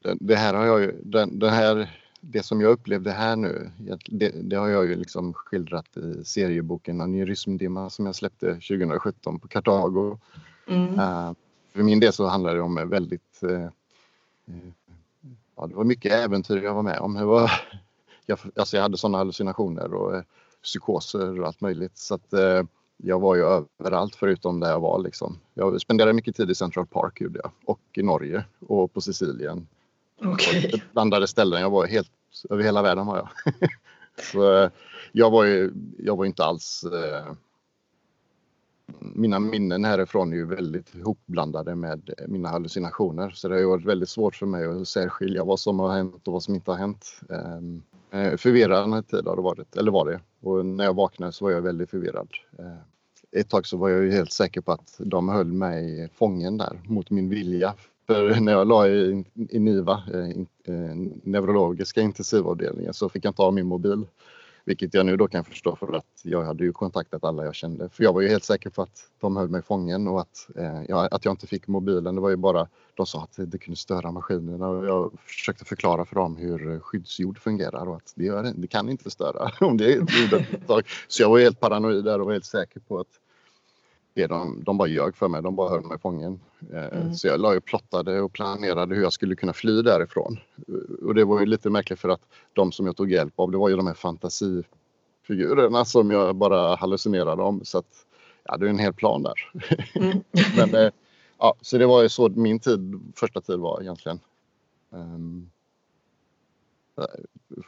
det, 0.02 0.16
det, 0.20 0.36
här 0.36 0.54
har 0.54 0.66
jag 0.66 0.80
ju, 0.80 0.92
den, 1.02 1.38
det, 1.38 1.50
här, 1.50 2.00
det 2.20 2.42
som 2.42 2.60
jag 2.60 2.70
upplevde 2.70 3.10
här 3.10 3.36
nu, 3.36 3.70
det, 4.06 4.30
det, 4.34 4.56
har 4.56 4.68
jag 4.68 4.86
ju 4.86 4.96
liksom 4.96 5.34
skildrat 5.34 5.96
i 5.96 6.24
serieboken 6.24 7.00
Aneurysmdimma 7.00 7.90
som 7.90 8.06
jag 8.06 8.14
släppte 8.14 8.46
2017 8.46 9.38
på 9.38 9.48
Kartago. 9.48 10.18
Mm. 10.66 10.98
Uh, 10.98 11.32
för 11.72 11.82
min 11.82 12.00
del 12.00 12.12
så 12.12 12.26
handlar 12.26 12.54
det 12.54 12.60
om 12.60 12.88
väldigt... 12.88 13.40
Uh, 13.42 13.68
ja, 15.56 15.66
det 15.66 15.74
var 15.74 15.84
mycket 15.84 16.12
äventyr 16.12 16.62
jag 16.62 16.74
var 16.74 16.82
med 16.82 16.98
om. 16.98 17.14
Det 17.14 17.24
var, 17.24 17.50
jag, 18.26 18.38
alltså 18.56 18.76
jag 18.76 18.82
hade 18.82 18.96
sådana 18.96 19.18
hallucinationer 19.18 19.94
och 19.94 20.14
uh, 20.14 20.22
psykoser 20.62 21.40
och 21.40 21.46
allt 21.46 21.60
möjligt. 21.60 21.98
Så 21.98 22.14
att, 22.14 22.34
jag 23.04 23.20
var 23.20 23.34
ju 23.34 23.42
överallt 23.42 24.14
förutom 24.14 24.60
där 24.60 24.70
jag 24.70 24.80
var. 24.80 24.98
Liksom. 24.98 25.38
Jag 25.54 25.80
spenderade 25.80 26.12
mycket 26.12 26.36
tid 26.36 26.50
i 26.50 26.54
Central 26.54 26.86
Park 26.86 27.20
gjorde 27.20 27.40
jag, 27.42 27.50
och 27.64 27.80
i 27.96 28.02
Norge 28.02 28.44
och 28.66 28.92
på 28.92 29.00
Sicilien. 29.00 29.66
Okay. 30.20 30.72
Blandade 30.92 31.26
ställen. 31.26 31.60
Jag 31.60 31.70
var 31.70 31.86
helt 31.86 32.10
över 32.50 32.62
hela 32.62 32.82
världen 32.82 33.06
var 33.06 33.16
jag. 33.16 33.54
så 34.32 34.70
jag 35.12 35.30
var 35.30 35.44
ju 35.44 35.72
jag 35.98 36.16
var 36.16 36.24
inte 36.24 36.44
alls 36.44 36.84
mina 38.98 39.38
minnen 39.38 39.84
härifrån 39.84 40.32
är 40.32 40.36
ju 40.36 40.46
väldigt 40.46 40.94
ihopblandade 40.94 41.74
med 41.74 42.10
mina 42.28 42.48
hallucinationer. 42.48 43.30
Så 43.30 43.48
det 43.48 43.54
har 43.54 43.62
varit 43.62 43.84
väldigt 43.84 44.08
svårt 44.08 44.36
för 44.36 44.46
mig 44.46 44.66
att 44.66 44.88
särskilja 44.88 45.44
vad 45.44 45.60
som 45.60 45.78
har 45.80 45.92
hänt 45.94 46.28
och 46.28 46.32
vad 46.32 46.42
som 46.42 46.54
inte 46.54 46.70
har 46.70 46.78
hänt. 46.78 47.20
Ehm, 47.30 47.82
eh, 48.10 48.36
förvirrande 48.36 49.02
tid 49.02 49.26
har 49.26 49.36
det 49.36 49.42
varit, 49.42 49.76
eller 49.76 49.92
var 49.92 50.06
det. 50.06 50.20
Och 50.40 50.66
när 50.66 50.84
jag 50.84 50.94
vaknade 50.94 51.32
så 51.32 51.44
var 51.44 51.52
jag 51.52 51.62
väldigt 51.62 51.90
förvirrad. 51.90 52.28
Eh, 52.58 53.40
ett 53.40 53.48
tag 53.48 53.66
så 53.66 53.76
var 53.76 53.88
jag 53.88 54.04
ju 54.04 54.10
helt 54.10 54.32
säker 54.32 54.60
på 54.60 54.72
att 54.72 54.94
de 54.98 55.28
höll 55.28 55.52
mig 55.52 56.08
fången 56.14 56.58
där 56.58 56.80
mot 56.84 57.10
min 57.10 57.28
vilja. 57.28 57.74
För 58.06 58.40
när 58.40 58.52
jag 58.52 58.68
la 58.68 58.88
i, 58.88 59.24
i 59.50 59.58
NIVA, 59.58 60.02
eh, 60.14 60.28
eh 60.74 60.96
neurologiska 61.22 62.00
intensivavdelningen, 62.00 62.94
så 62.94 63.08
fick 63.08 63.24
jag 63.24 63.30
inte 63.30 63.42
ha 63.42 63.50
min 63.50 63.66
mobil. 63.66 64.06
Vilket 64.64 64.94
jag 64.94 65.06
nu 65.06 65.16
då 65.16 65.28
kan 65.28 65.44
förstå 65.44 65.76
för 65.76 65.92
att 65.92 66.20
jag 66.22 66.44
hade 66.44 66.64
ju 66.64 66.72
kontaktat 66.72 67.24
alla 67.24 67.44
jag 67.44 67.54
kände. 67.54 67.88
För 67.88 68.04
jag 68.04 68.12
var 68.12 68.20
ju 68.20 68.28
helt 68.28 68.44
säker 68.44 68.70
på 68.70 68.82
att 68.82 69.10
de 69.20 69.36
höll 69.36 69.48
mig 69.48 69.62
fången 69.62 70.08
och 70.08 70.20
att, 70.20 70.48
eh, 70.56 70.82
jag, 70.88 71.14
att 71.14 71.24
jag 71.24 71.32
inte 71.32 71.46
fick 71.46 71.66
mobilen. 71.68 72.14
Det 72.14 72.20
var 72.20 72.30
ju 72.30 72.36
bara, 72.36 72.68
de 72.94 73.06
sa 73.06 73.22
att 73.22 73.50
det 73.50 73.58
kunde 73.58 73.76
störa 73.76 74.10
maskinerna 74.10 74.68
och 74.68 74.86
jag 74.86 75.12
försökte 75.26 75.64
förklara 75.64 76.04
för 76.04 76.14
dem 76.14 76.36
hur 76.36 76.80
skyddsjord 76.80 77.38
fungerar 77.38 77.88
och 77.88 77.96
att 77.96 78.12
det, 78.16 78.24
gör, 78.24 78.52
det 78.56 78.66
kan 78.66 78.88
inte 78.88 79.10
störa 79.10 79.50
om 79.66 79.76
det 79.76 79.94
är 79.94 80.02
ett. 80.02 80.86
Så 81.08 81.22
jag 81.22 81.30
var 81.30 81.38
helt 81.38 81.60
paranoid 81.60 82.04
där 82.04 82.20
och 82.20 82.26
var 82.26 82.32
helt 82.32 82.44
säker 82.44 82.80
på 82.80 83.00
att 83.00 83.06
det 84.14 84.26
de, 84.26 84.62
de 84.64 84.78
bara 84.78 84.88
ljög 84.88 85.16
för 85.16 85.28
mig, 85.28 85.42
de 85.42 85.56
bara 85.56 85.70
höll 85.70 85.84
mig 85.84 85.98
fången. 85.98 86.40
Eh, 86.72 86.84
mm. 86.84 87.14
Så 87.14 87.26
jag 87.26 87.40
la 87.40 87.56
och 87.56 87.64
plottade 87.64 88.20
och 88.20 88.32
planerade 88.32 88.94
hur 88.94 89.02
jag 89.02 89.12
skulle 89.12 89.36
kunna 89.36 89.52
fly 89.52 89.82
därifrån. 89.82 90.38
Och 91.02 91.14
det 91.14 91.24
var 91.24 91.40
ju 91.40 91.46
lite 91.46 91.70
märkligt 91.70 92.00
för 92.00 92.08
att 92.08 92.22
de 92.52 92.72
som 92.72 92.86
jag 92.86 92.96
tog 92.96 93.10
hjälp 93.10 93.32
av, 93.36 93.50
det 93.50 93.58
var 93.58 93.68
ju 93.68 93.76
de 93.76 93.86
här 93.86 93.94
fantasifigurerna 93.94 95.84
som 95.84 96.10
jag 96.10 96.36
bara 96.36 96.76
hallucinerade 96.76 97.42
om. 97.42 97.64
Så 97.64 97.78
att 97.78 98.06
jag 98.44 98.52
hade 98.52 98.68
en 98.68 98.78
hel 98.78 98.92
plan 98.92 99.22
där. 99.22 99.50
Mm. 99.94 100.22
Men, 100.56 100.74
eh, 100.74 100.92
ja, 101.38 101.54
så 101.60 101.78
det 101.78 101.86
var 101.86 102.02
ju 102.02 102.08
så 102.08 102.28
min 102.28 102.60
tid, 102.60 103.00
första 103.16 103.40
tid 103.40 103.58
var 103.58 103.80
egentligen. 103.82 104.20
Um, 104.90 105.50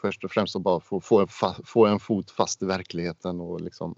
först 0.01 0.25
och 0.25 0.31
främst 0.31 0.57
att 0.57 0.63
bara 0.63 0.81
få, 0.81 1.01
få, 1.01 1.21
en, 1.21 1.29
få 1.65 1.87
en 1.87 2.01
fot 2.01 2.31
fast 2.31 2.63
i 2.63 2.67
verkligheten 2.67 3.41
och 3.41 3.61
liksom 3.61 3.95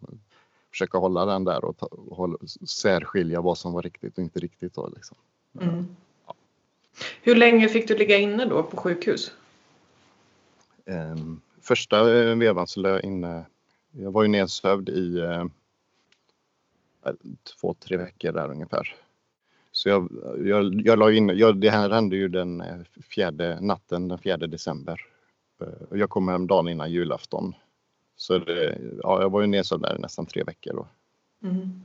försöka 0.76 0.98
hålla 0.98 1.26
den 1.26 1.44
där 1.44 1.64
och, 1.64 1.76
ta, 1.76 1.86
och 1.86 2.16
hålla, 2.16 2.38
särskilja 2.66 3.40
vad 3.40 3.58
som 3.58 3.72
var 3.72 3.82
riktigt 3.82 4.18
och 4.18 4.24
inte 4.24 4.40
riktigt. 4.40 4.74
Då, 4.74 4.88
liksom. 4.96 5.16
Mm. 5.60 5.86
Ja. 6.26 6.34
Hur 7.22 7.36
länge 7.36 7.68
fick 7.68 7.88
du 7.88 7.98
ligga 7.98 8.18
inne 8.18 8.44
då 8.44 8.62
på 8.62 8.76
sjukhus? 8.76 9.32
Um, 10.84 11.40
första 11.60 12.18
eh, 12.18 12.36
vevan 12.36 12.66
så 12.66 12.80
låg 12.80 12.92
jag 12.92 13.04
inne, 13.04 13.46
jag 13.90 14.12
var 14.12 14.22
ju 14.22 14.28
nedsövd 14.28 14.88
i 14.88 15.20
uh, 15.20 15.44
två, 17.60 17.74
tre 17.74 17.96
veckor 17.96 18.32
där 18.32 18.50
ungefär. 18.50 18.96
Så 19.72 19.88
jag, 19.88 20.10
jag, 20.44 20.80
jag 20.84 20.98
la 20.98 21.12
in, 21.12 21.28
jag, 21.28 21.56
det 21.56 21.70
här 21.70 21.90
hände 21.90 22.16
ju 22.16 22.28
den 22.28 22.60
eh, 22.60 22.76
fjärde 23.08 23.58
natten, 23.60 24.08
den 24.08 24.18
fjärde 24.18 24.46
december. 24.46 25.00
Eh, 25.60 25.98
jag 25.98 26.10
kom 26.10 26.28
hem 26.28 26.46
dagen 26.46 26.68
innan 26.68 26.90
julafton. 26.90 27.54
Så 28.16 28.38
det, 28.38 28.78
ja, 29.02 29.22
jag 29.22 29.30
var 29.30 29.40
ju 29.40 29.46
nedsövd 29.46 29.82
där 29.82 29.96
i 29.96 30.00
nästan 30.00 30.26
tre 30.26 30.42
veckor 30.42 30.72
då. 30.72 30.86
Mm. 31.48 31.82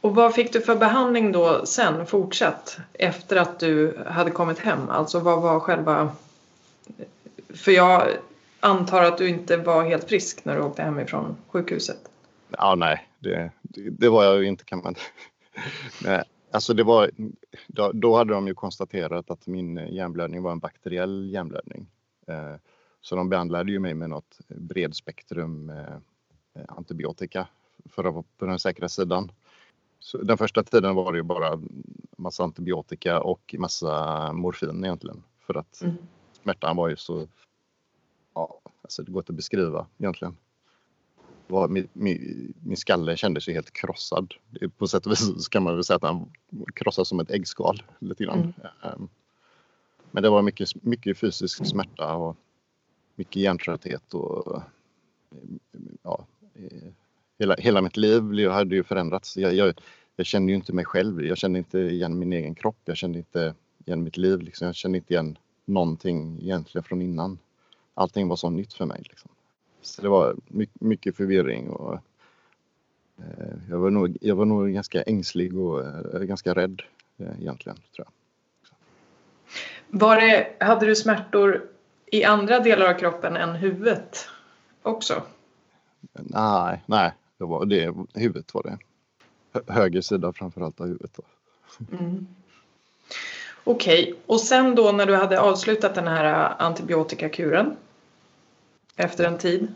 Och 0.00 0.14
vad 0.14 0.34
fick 0.34 0.52
du 0.52 0.60
för 0.60 0.76
behandling 0.76 1.32
då 1.32 1.66
sen 1.66 2.06
fortsatt 2.06 2.78
efter 2.92 3.36
att 3.36 3.60
du 3.60 3.98
hade 4.06 4.30
kommit 4.30 4.58
hem? 4.58 4.88
Alltså 4.88 5.20
vad 5.20 5.42
var 5.42 5.60
själva... 5.60 6.12
För 7.48 7.72
jag 7.72 8.08
antar 8.60 9.02
att 9.02 9.18
du 9.18 9.28
inte 9.28 9.56
var 9.56 9.84
helt 9.84 10.08
frisk 10.08 10.44
när 10.44 10.56
du 10.56 10.62
åkte 10.62 10.82
hemifrån 10.82 11.36
sjukhuset? 11.48 12.10
Ja, 12.48 12.74
nej, 12.74 13.08
det, 13.18 13.50
det 13.98 14.08
var 14.08 14.24
jag 14.24 14.38
ju 14.38 14.46
inte 14.46 14.64
kan 14.64 14.82
man 14.82 14.94
Nej, 16.04 16.22
alltså 16.50 16.74
det 16.74 16.82
var, 16.82 17.10
då, 17.92 18.16
hade 18.16 18.34
de 18.34 18.46
ju 18.46 18.54
konstaterat 18.54 19.30
att 19.30 19.46
min 19.46 19.76
hjärnblödning 19.76 20.42
var 20.42 20.52
en 20.52 20.58
bakteriell 20.58 21.30
hjärnblödning. 21.32 21.86
Eh, 23.04 23.08
så 23.08 23.16
de 23.16 23.28
behandlade 23.28 23.72
ju 23.72 23.78
mig 23.78 23.94
med 23.94 24.10
något 24.10 24.38
bredspektrum 24.48 25.70
eh, 25.70 26.64
antibiotika 26.68 27.48
för 27.90 28.04
att 28.04 28.14
vara 28.14 28.24
på 28.38 28.46
den 28.46 28.58
säkra 28.58 28.88
sidan. 28.88 29.32
Så 29.98 30.18
den 30.18 30.38
första 30.38 30.62
tiden 30.62 30.94
var 30.94 31.12
det 31.12 31.18
ju 31.18 31.22
bara 31.22 31.60
massa 32.16 32.44
antibiotika 32.44 33.20
och 33.20 33.54
massa 33.58 34.32
morfin 34.32 34.84
egentligen 34.84 35.22
för 35.40 35.58
att 35.58 35.82
mm. 35.82 35.96
smärtan 36.42 36.76
var 36.76 36.88
ju 36.88 36.96
så, 36.96 37.28
ja, 38.34 38.60
alltså 38.82 39.02
det 39.02 39.12
går 39.12 39.20
inte 39.20 39.32
att 39.32 39.36
beskriva 39.36 39.86
egentligen 39.98 40.36
var, 41.46 41.68
min, 41.68 41.88
min, 41.92 42.54
min 42.62 42.76
skalle 42.76 43.16
kändes 43.16 43.48
ju 43.48 43.52
helt 43.52 43.72
krossad. 43.72 44.34
På 44.78 44.86
sätt 44.86 45.06
och 45.06 45.12
vis 45.12 45.48
kan 45.48 45.62
man 45.62 45.74
väl 45.74 45.84
säga 45.84 45.96
att 45.96 46.02
han 46.02 46.32
krossades 46.74 47.08
som 47.08 47.20
ett 47.20 47.30
äggskal 47.30 47.82
lite 47.98 48.24
grann. 48.24 48.38
Mm. 48.38 48.52
Ehm, 48.82 49.08
men 50.10 50.22
det 50.22 50.30
var 50.30 50.42
mycket, 50.42 50.82
mycket 50.82 51.18
fysisk 51.18 51.66
smärta 51.66 52.14
och 52.14 52.36
mycket 53.14 53.36
hjärntrötthet 53.36 54.14
och 54.14 54.62
ja, 56.02 56.26
hela, 57.38 57.54
hela 57.58 57.80
mitt 57.80 57.96
liv 57.96 58.48
hade 58.48 58.74
ju 58.74 58.84
förändrats. 58.84 59.36
Jag, 59.36 59.54
jag, 59.54 59.80
jag, 60.16 60.26
kände 60.26 60.52
ju 60.52 60.56
inte 60.56 60.72
mig 60.72 60.84
själv. 60.84 61.24
Jag 61.24 61.38
kände 61.38 61.58
inte 61.58 61.78
igen 61.78 62.18
min 62.18 62.32
egen 62.32 62.54
kropp. 62.54 62.76
Jag 62.84 62.96
kände 62.96 63.18
inte 63.18 63.54
igen 63.86 64.02
mitt 64.02 64.16
liv. 64.16 64.40
Liksom. 64.40 64.66
Jag 64.66 64.74
kände 64.74 64.98
inte 64.98 65.12
igen 65.12 65.38
någonting 65.64 66.38
egentligen 66.42 66.84
från 66.84 67.02
innan. 67.02 67.38
Allting 67.94 68.28
var 68.28 68.36
så 68.36 68.50
nytt 68.50 68.72
för 68.72 68.86
mig. 68.86 69.02
Liksom. 69.08 69.30
Så 69.82 70.02
det 70.02 70.08
var 70.08 70.36
mycket 70.72 71.16
förvirring 71.16 71.70
och 71.70 71.94
eh, 73.18 73.54
jag 73.70 73.78
var 73.78 73.90
nog, 73.90 74.16
jag 74.20 74.36
var 74.36 74.44
nog 74.44 74.70
ganska 74.70 75.02
ängslig 75.02 75.58
och 75.58 75.86
eh, 75.86 76.20
ganska 76.20 76.54
rädd 76.54 76.82
eh, 77.18 77.40
egentligen. 77.40 77.76
Tror 77.76 78.06
jag. 78.06 78.12
Var 80.00 80.16
det, 80.16 80.56
hade 80.60 80.86
du 80.86 80.96
smärtor 80.96 81.73
i 82.14 82.24
andra 82.24 82.60
delar 82.60 82.86
av 82.86 82.98
kroppen 82.98 83.36
än 83.36 83.54
huvudet 83.54 84.28
också? 84.82 85.22
Nej, 86.12 86.82
nej, 86.86 87.12
det 87.38 87.44
var 87.44 87.66
det, 87.66 87.94
huvudet 88.14 88.54
var 88.54 88.62
det. 88.62 88.78
Höger 89.72 90.00
sida 90.00 90.32
framförallt 90.32 90.80
av 90.80 90.86
huvudet. 90.86 91.18
Mm. 91.92 92.26
Okej, 93.64 94.02
okay. 94.02 94.14
och 94.26 94.40
sen 94.40 94.74
då 94.74 94.92
när 94.92 95.06
du 95.06 95.16
hade 95.16 95.40
avslutat 95.40 95.94
den 95.94 96.06
här 96.06 96.54
antibiotikakuren 96.58 97.76
efter 98.96 99.24
en 99.24 99.38
tid. 99.38 99.74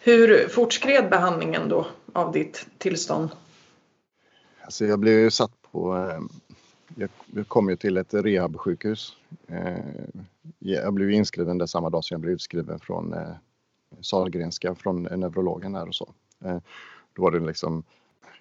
Hur 0.00 0.48
fortskred 0.48 1.10
behandlingen 1.10 1.68
då 1.68 1.86
av 2.12 2.32
ditt 2.32 2.66
tillstånd? 2.78 3.30
Alltså 4.64 4.84
jag 4.84 4.98
blev 4.98 5.18
ju 5.18 5.30
satt 5.30 5.52
på, 5.72 5.96
eh, 5.96 6.20
jag 6.94 7.10
kom 7.48 7.68
ju 7.68 7.76
till 7.76 7.96
ett 7.96 8.14
rehabsjukhus. 8.14 9.16
Eh, 9.46 9.78
jag 10.58 10.94
blev 10.94 11.10
inskriven 11.10 11.58
där 11.58 11.66
samma 11.66 11.90
dag 11.90 12.04
som 12.04 12.14
jag 12.14 12.20
blev 12.20 12.34
utskriven 12.34 12.78
från 12.78 13.12
eh, 13.12 13.32
Sahlgrenska, 14.00 14.74
från 14.74 15.02
neurologen 15.02 15.72
där 15.72 15.88
och 15.88 15.94
så. 15.94 16.14
Eh, 16.44 16.58
då 17.12 17.22
var 17.22 17.30
det 17.30 17.40
liksom 17.40 17.82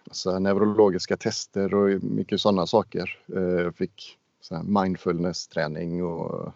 massa 0.06 0.40
neurologiska 0.40 1.18
tester 1.18 1.74
och 1.74 2.04
mycket 2.04 2.42
sådana 2.42 2.68
saker. 2.68 3.20
Jag 3.26 3.76
fick 3.76 4.18
mindfulness-träning 4.64 6.04
och 6.04 6.54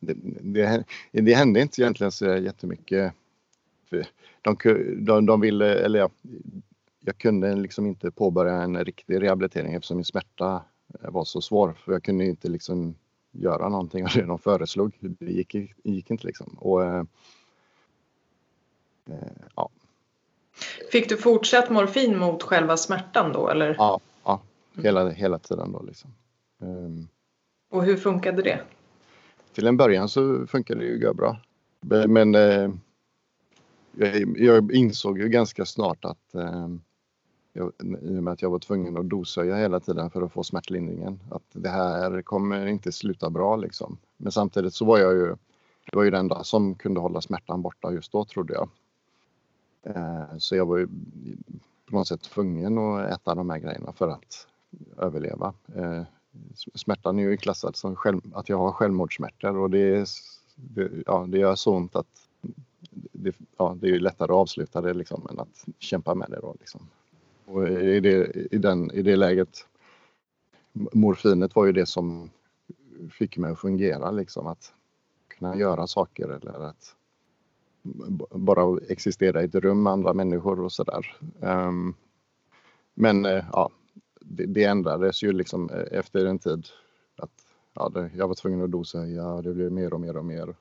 det, 0.00 0.14
det, 0.40 0.84
det 1.12 1.34
hände 1.34 1.60
inte 1.60 1.82
egentligen 1.82 2.12
så 2.12 2.36
jättemycket. 2.36 3.12
De, 4.42 4.56
de, 4.98 5.26
de 5.26 5.40
ville, 5.40 5.74
eller 5.74 5.98
ja, 5.98 6.10
jag 7.04 7.18
kunde 7.18 7.54
liksom 7.54 7.86
inte 7.86 8.10
påbörja 8.10 8.62
en 8.62 8.84
riktig 8.84 9.22
rehabilitering 9.22 9.74
eftersom 9.74 9.96
min 9.96 10.04
smärta 10.04 10.62
var 10.86 11.24
så 11.24 11.40
svår. 11.40 11.72
För 11.72 11.92
jag 11.92 12.02
kunde 12.02 12.24
inte 12.24 12.48
liksom 12.48 12.94
göra 13.32 13.68
någonting 13.68 14.04
av 14.04 14.10
det 14.14 14.22
de 14.22 14.38
föreslog. 14.38 14.96
Det 15.00 15.32
gick, 15.32 15.54
gick 15.84 16.10
inte 16.10 16.26
liksom. 16.26 16.56
Och, 16.58 16.84
eh, 16.84 17.04
eh, 19.08 19.16
ja. 19.56 19.70
Fick 20.92 21.08
du 21.08 21.16
fortsatt 21.16 21.70
morfin 21.70 22.18
mot 22.18 22.42
själva 22.42 22.76
smärtan 22.76 23.32
då 23.32 23.48
eller? 23.48 23.74
Ja, 23.78 24.00
ja 24.24 24.42
hela, 24.82 25.08
hela 25.08 25.38
tiden 25.38 25.72
då 25.72 25.82
liksom. 25.82 26.14
Um, 26.58 27.08
och 27.70 27.84
hur 27.84 27.96
funkade 27.96 28.42
det? 28.42 28.60
till 29.54 29.66
en 29.66 29.76
början 29.76 30.08
så 30.08 30.46
funkade 30.46 30.80
det 30.80 30.86
ju 30.86 31.14
bra. 31.14 31.36
Men 32.08 32.34
eh, 32.34 32.70
jag, 33.96 34.38
jag, 34.38 34.72
insåg 34.72 35.18
ju 35.18 35.28
ganska 35.28 35.64
snart 35.64 36.04
att 36.04 36.34
eh, 36.34 36.68
jag, 37.56 37.72
i 38.02 38.18
och 38.18 38.22
med 38.22 38.32
att 38.32 38.42
jag 38.42 38.50
var 38.50 38.58
tvungen 38.58 38.96
att 38.96 39.08
dosöja 39.08 39.56
hela 39.56 39.80
tiden 39.80 40.10
för 40.10 40.22
att 40.22 40.32
få 40.32 40.42
smärtlindringen, 40.42 41.20
att 41.30 41.42
det 41.52 41.68
här 41.68 42.22
kommer 42.22 42.66
inte 42.66 42.92
sluta 42.92 43.30
bra 43.30 43.56
liksom. 43.56 43.98
Men 44.16 44.32
samtidigt 44.32 44.74
så 44.74 44.84
var 44.84 44.98
jag 44.98 45.12
ju, 45.12 45.26
det 45.90 45.96
var 45.96 46.02
ju 46.02 46.10
den 46.10 46.20
enda 46.20 46.44
som 46.44 46.74
kunde 46.74 47.00
hålla 47.00 47.20
smärtan 47.20 47.62
borta 47.62 47.92
just 47.92 48.12
då 48.12 48.24
trodde 48.24 48.54
jag. 48.54 48.68
Eh, 49.82 50.38
så 50.38 50.56
jag 50.56 50.66
var 50.66 50.78
ju 50.78 50.88
på 51.90 51.96
något 51.96 52.08
sätt 52.08 52.22
tvungen 52.22 52.78
att 52.78 53.10
äta 53.10 53.34
de 53.34 53.50
här 53.50 53.58
grejerna 53.58 53.92
för 53.92 54.08
att 54.08 54.46
överleva. 54.98 55.54
Eh, 55.74 56.02
smärtan 56.74 57.18
är 57.18 57.22
ju 57.22 57.36
klassad 57.36 57.76
som 57.76 57.96
själv, 57.96 58.20
att 58.34 58.48
jag 58.48 58.58
har 58.58 58.72
självmordssmärtor 58.72 59.56
och 59.56 59.70
det, 59.70 60.08
det, 60.54 60.90
ja, 61.06 61.26
det 61.28 61.38
gör 61.38 61.54
så 61.54 61.76
ont 61.76 61.96
att 61.96 62.28
det, 63.12 63.36
ja, 63.56 63.76
det 63.80 63.88
är 63.88 64.00
lättare 64.00 64.32
att 64.32 64.38
avsluta 64.38 64.80
det 64.80 64.94
liksom 64.94 65.26
än 65.30 65.38
att 65.38 65.64
kämpa 65.78 66.14
med 66.14 66.30
det. 66.30 66.40
Då, 66.40 66.54
liksom. 66.60 66.88
Och 67.44 67.68
i, 67.68 68.00
det, 68.00 68.36
i, 68.54 68.58
den, 68.58 68.90
I 68.90 69.02
det 69.02 69.16
läget, 69.16 69.66
morfinet 70.72 71.56
var 71.56 71.66
ju 71.66 71.72
det 71.72 71.86
som 71.86 72.30
fick 73.10 73.38
mig 73.38 73.52
att 73.52 73.60
fungera, 73.60 74.10
liksom, 74.10 74.46
att 74.46 74.72
kunna 75.28 75.56
göra 75.56 75.86
saker 75.86 76.28
eller 76.28 76.66
att 76.66 76.96
bara 78.30 78.78
existera 78.88 79.42
i 79.42 79.44
ett 79.44 79.54
rum 79.54 79.82
med 79.82 79.92
andra 79.92 80.14
människor 80.14 80.60
och 80.60 80.72
sådär. 80.72 81.16
Um, 81.40 81.94
men 82.94 83.26
uh, 83.26 83.44
ja, 83.52 83.70
det, 84.20 84.46
det 84.46 84.64
ändrades 84.64 85.22
ju 85.22 85.32
liksom 85.32 85.70
eh, 85.70 85.98
efter 85.98 86.26
en 86.26 86.38
tid. 86.38 86.66
Att, 87.16 87.30
ja, 87.74 87.88
det, 87.88 88.10
jag 88.16 88.28
var 88.28 88.34
tvungen 88.34 88.62
att 88.62 88.70
dosa, 88.70 89.06
ja, 89.06 89.42
det 89.42 89.54
blev 89.54 89.72
mer 89.72 89.94
och 89.94 90.00
mer 90.00 90.16
och 90.16 90.24
mer. 90.24 90.54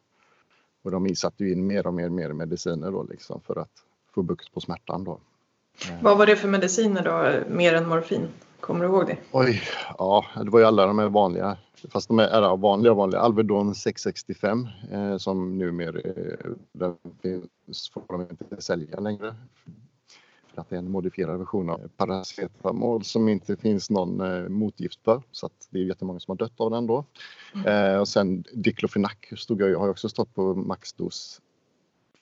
Och 0.82 0.92
de 0.92 1.16
satte 1.16 1.46
in 1.46 1.68
mer 1.68 1.88
och 1.88 1.94
mer, 1.94 2.10
mer 2.10 2.34
mediciner 2.34 2.92
då 2.92 3.04
liksom 3.04 3.42
för 3.42 3.56
att 3.56 3.84
få 4.12 4.22
bukt 4.22 4.54
på 4.54 4.62
smärtan 4.62 5.04
då. 5.04 5.20
Vad 6.02 6.18
var 6.18 6.26
det 6.26 6.36
för 6.36 6.48
mediciner 6.48 7.04
då, 7.04 7.44
mer 7.56 7.74
än 7.74 7.88
morfin? 7.88 8.28
Kommer 8.60 8.86
du 8.86 8.92
ihåg 8.92 9.08
det? 9.08 9.18
Oj, 9.32 9.62
ja, 9.98 10.26
det 10.36 10.50
var 10.50 10.60
ju 10.60 10.66
alla 10.66 10.86
de 10.86 11.00
här 11.00 11.10
vanliga, 11.10 11.58
fast 11.90 12.08
de 12.08 12.20
är 12.20 12.58
vanliga 12.58 12.94
vanliga. 12.94 13.22
Alvedon 13.22 13.76
665 13.76 14.68
eh, 14.92 15.18
som 15.18 15.58
numera 15.58 16.00
eh, 16.00 16.94
finns, 17.22 17.90
får 17.90 18.04
de 18.08 18.22
inte 18.22 18.62
sälja 18.62 19.00
längre 19.00 19.36
att 20.56 20.70
det 20.70 20.76
är 20.76 20.80
en 20.80 20.92
modifierad 20.92 21.40
version 21.40 21.70
av 21.70 21.88
paracetamol 21.98 23.04
som 23.04 23.30
inte 23.30 23.58
finns 23.58 23.90
någon 23.90 24.22
eh, 24.22 24.50
motgift 24.50 25.00
för. 25.04 25.22
Så 25.32 25.46
att 25.46 25.68
det 25.70 25.80
är 25.80 25.84
jättemånga 25.84 26.20
som 26.20 26.32
har 26.32 26.38
dött 26.38 26.60
av 26.60 26.72
den 26.72 26.88
då. 26.88 27.06
Mm. 27.56 27.94
Eh, 27.94 28.00
och 28.00 28.08
sen 28.08 28.44
diklofenac 28.54 29.18
stod 29.38 29.62
jag, 29.62 29.70
jag 29.70 29.80
har 29.80 29.90
också 29.90 30.10
stått 30.10 30.36
på 30.36 30.56
maxdos. 30.56 31.42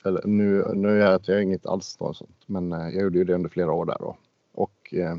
Eller, 0.04 0.22
nu, 0.26 0.66
nu 0.74 1.04
är 1.04 1.20
jag 1.26 1.44
inget 1.44 1.66
alls 1.66 1.98
då, 2.00 2.14
sånt, 2.14 2.44
men 2.46 2.74
eh, 2.74 2.90
jag 2.90 3.04
gjorde 3.04 3.18
ju 3.18 3.24
det 3.24 3.34
under 3.34 3.50
flera 3.50 3.72
år 3.72 3.86
där 3.86 3.98
då. 4.00 4.18
Och 4.54 4.94
eh, 4.94 5.16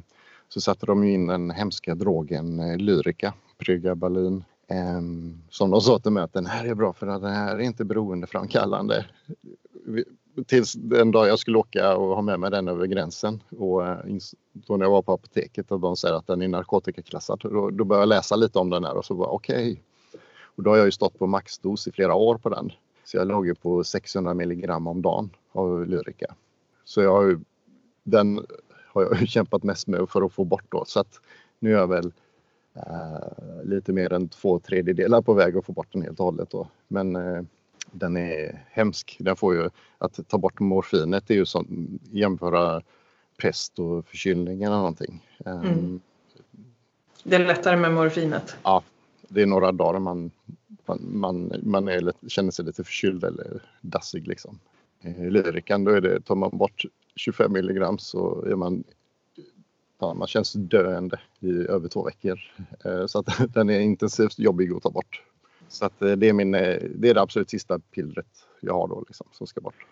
så 0.48 0.60
satte 0.60 0.86
de 0.86 1.04
in 1.04 1.26
den 1.26 1.50
hemska 1.50 1.94
drogen 1.94 2.60
eh, 2.60 2.76
Lyrica, 2.76 3.34
Pregabalin. 3.58 4.44
Eh, 4.68 5.00
som 5.50 5.70
de 5.70 5.80
sa 5.80 5.98
till 5.98 6.12
mig 6.12 6.22
att 6.22 6.32
den 6.32 6.46
här 6.46 6.64
är 6.64 6.74
bra 6.74 6.92
för 6.92 7.06
att 7.06 7.22
den 7.22 7.32
här 7.32 7.54
är 7.54 7.60
inte 7.60 7.84
beroendeframkallande 7.84 9.06
tills 10.46 10.72
den 10.72 11.10
dag 11.10 11.28
jag 11.28 11.38
skulle 11.38 11.58
åka 11.58 11.96
och 11.96 12.14
ha 12.14 12.22
med 12.22 12.40
mig 12.40 12.50
den 12.50 12.68
över 12.68 12.86
gränsen. 12.86 13.42
Och 13.58 13.86
eh, 13.86 13.98
då 14.52 14.76
när 14.76 14.84
jag 14.84 14.90
var 14.90 15.02
på 15.02 15.12
apoteket 15.12 15.72
och 15.72 15.80
de 15.80 15.96
säger 15.96 16.14
att 16.14 16.26
den 16.26 16.42
är 16.42 16.48
narkotikaklassad, 16.48 17.40
då, 17.42 17.70
då 17.70 17.84
började 17.84 18.02
jag 18.02 18.08
läsa 18.08 18.36
lite 18.36 18.58
om 18.58 18.70
den 18.70 18.84
här 18.84 18.96
och 18.96 19.04
så 19.04 19.14
var 19.14 19.26
okej. 19.26 19.72
Okay. 19.72 19.76
Och 20.56 20.62
då 20.62 20.70
har 20.70 20.76
jag 20.76 20.86
ju 20.86 20.92
stått 20.92 21.18
på 21.18 21.26
maxdos 21.26 21.86
i 21.86 21.92
flera 21.92 22.14
år 22.14 22.38
på 22.38 22.48
den. 22.48 22.72
Så 23.04 23.16
jag 23.16 23.28
låg 23.28 23.46
ju 23.46 23.54
på 23.54 23.84
600 23.84 24.34
milligram 24.34 24.86
om 24.86 25.02
dagen 25.02 25.30
av 25.52 25.86
Lyrica. 25.86 26.34
Så 26.84 27.02
jag 27.02 27.12
har 27.12 27.22
ju, 27.22 27.38
den 28.02 28.46
har 28.86 29.02
jag 29.02 29.28
kämpat 29.28 29.62
mest 29.62 29.86
med 29.86 30.08
för 30.08 30.22
att 30.22 30.32
få 30.32 30.44
bort 30.44 30.64
då. 30.68 30.84
Så 30.84 31.00
att 31.00 31.20
nu 31.58 31.70
är 31.74 31.78
jag 31.78 31.86
väl 31.86 32.12
uh, 32.76 33.64
lite 33.64 33.92
mer 33.92 34.12
än 34.12 34.28
två 34.28 34.58
tredjedelar 34.58 35.22
på 35.22 35.34
väg 35.34 35.56
att 35.56 35.64
få 35.64 35.72
bort 35.72 35.92
den 35.92 36.02
helt 36.02 36.20
och 36.20 36.26
hållet 36.26 36.50
då. 36.50 36.68
Men 36.88 37.16
uh, 37.16 37.42
den 37.92 38.16
är 38.16 38.64
hemsk. 38.70 39.16
Den 39.20 39.36
får 39.36 39.54
ju, 39.54 39.70
att 39.98 40.28
ta 40.28 40.38
bort 40.38 40.60
morfinet 40.60 41.30
är 41.30 41.34
ju 41.34 41.46
som 41.46 41.88
jämföra 42.10 42.82
pest 43.42 43.78
och 43.78 44.06
förkylning 44.06 44.62
eller 44.62 44.76
någonting. 44.76 45.26
Mm. 45.44 45.68
Um, 45.68 46.00
det 47.24 47.36
är 47.36 47.46
lättare 47.46 47.76
med 47.76 47.92
morfinet? 47.92 48.56
Ja, 48.62 48.82
det 49.28 49.42
är 49.42 49.46
några 49.46 49.72
dagar 49.72 49.98
man, 49.98 50.30
man, 50.86 51.18
man, 51.18 51.52
man 51.62 51.88
är, 51.88 52.12
känner 52.28 52.50
sig 52.50 52.64
lite 52.64 52.84
förkyld 52.84 53.24
eller 53.24 53.62
dassig 53.80 54.28
liksom. 54.28 54.58
I 55.00 55.30
lyrikan 55.30 55.84
då 55.84 55.90
är 55.90 56.00
det, 56.00 56.20
tar 56.20 56.34
man 56.34 56.58
bort 56.58 56.84
25 57.16 57.52
milligram 57.52 57.98
så 57.98 58.44
är 58.46 58.54
man 58.54 58.84
ja, 60.02 60.14
man 60.14 60.28
känns 60.28 60.52
döende 60.52 61.20
i 61.40 61.50
över 61.50 61.88
två 61.88 62.04
veckor. 62.04 62.40
Eh, 62.84 63.06
så 63.06 63.18
att 63.18 63.26
den 63.54 63.70
är 63.70 63.80
intensivt 63.80 64.38
jobbig 64.38 64.72
att 64.72 64.82
ta 64.82 64.90
bort. 64.90 65.22
Så 65.68 65.84
att 65.84 66.02
eh, 66.02 66.12
det 66.12 66.28
är, 66.28 66.32
min, 66.32 66.54
eh, 66.54 66.82
det, 66.94 67.10
är 67.10 67.14
det 67.14 67.20
absolut 67.20 67.50
sista 67.50 67.78
pillret 67.78 68.46
jag 68.60 68.74
har 68.74 68.88
då 68.88 69.04
liksom, 69.08 69.26
som 69.32 69.46
ska 69.46 69.60
bort. 69.60 69.86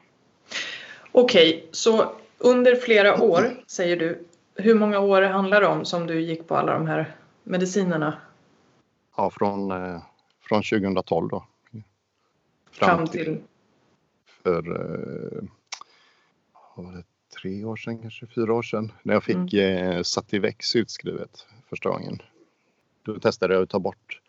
Okej, 1.12 1.48
okay, 1.48 1.68
så 1.70 2.12
under 2.38 2.76
flera 2.76 3.22
år 3.22 3.64
säger 3.66 3.96
du. 3.96 4.24
Hur 4.54 4.74
många 4.74 4.98
år 4.98 5.22
handlar 5.22 5.60
det 5.60 5.66
om 5.66 5.84
som 5.84 6.06
du 6.06 6.20
gick 6.20 6.48
på 6.48 6.56
alla 6.56 6.72
de 6.72 6.86
här 6.86 7.16
medicinerna? 7.44 8.18
Ja, 9.16 9.30
från, 9.30 9.72
från 10.50 10.62
2012 10.62 11.28
då. 11.28 11.44
Fram, 12.70 12.96
Fram 12.96 13.06
till? 13.06 13.38
För 14.42 14.62
det 16.76 17.04
tre 17.40 17.64
år 17.64 17.76
sedan, 17.76 17.98
kanske 17.98 18.26
fyra 18.26 18.54
år 18.54 18.62
sedan, 18.62 18.92
när 19.02 19.14
jag 19.14 19.24
fick 19.24 19.54
mm. 19.54 19.92
eh, 19.92 20.02
Sativex 20.02 20.76
utskrivet 20.76 21.46
första 21.68 21.88
gången. 21.88 22.22
Då 23.02 23.18
testade 23.18 23.54
jag 23.54 23.62
att 23.62 23.68
ta 23.68 23.78
bort 23.78 24.20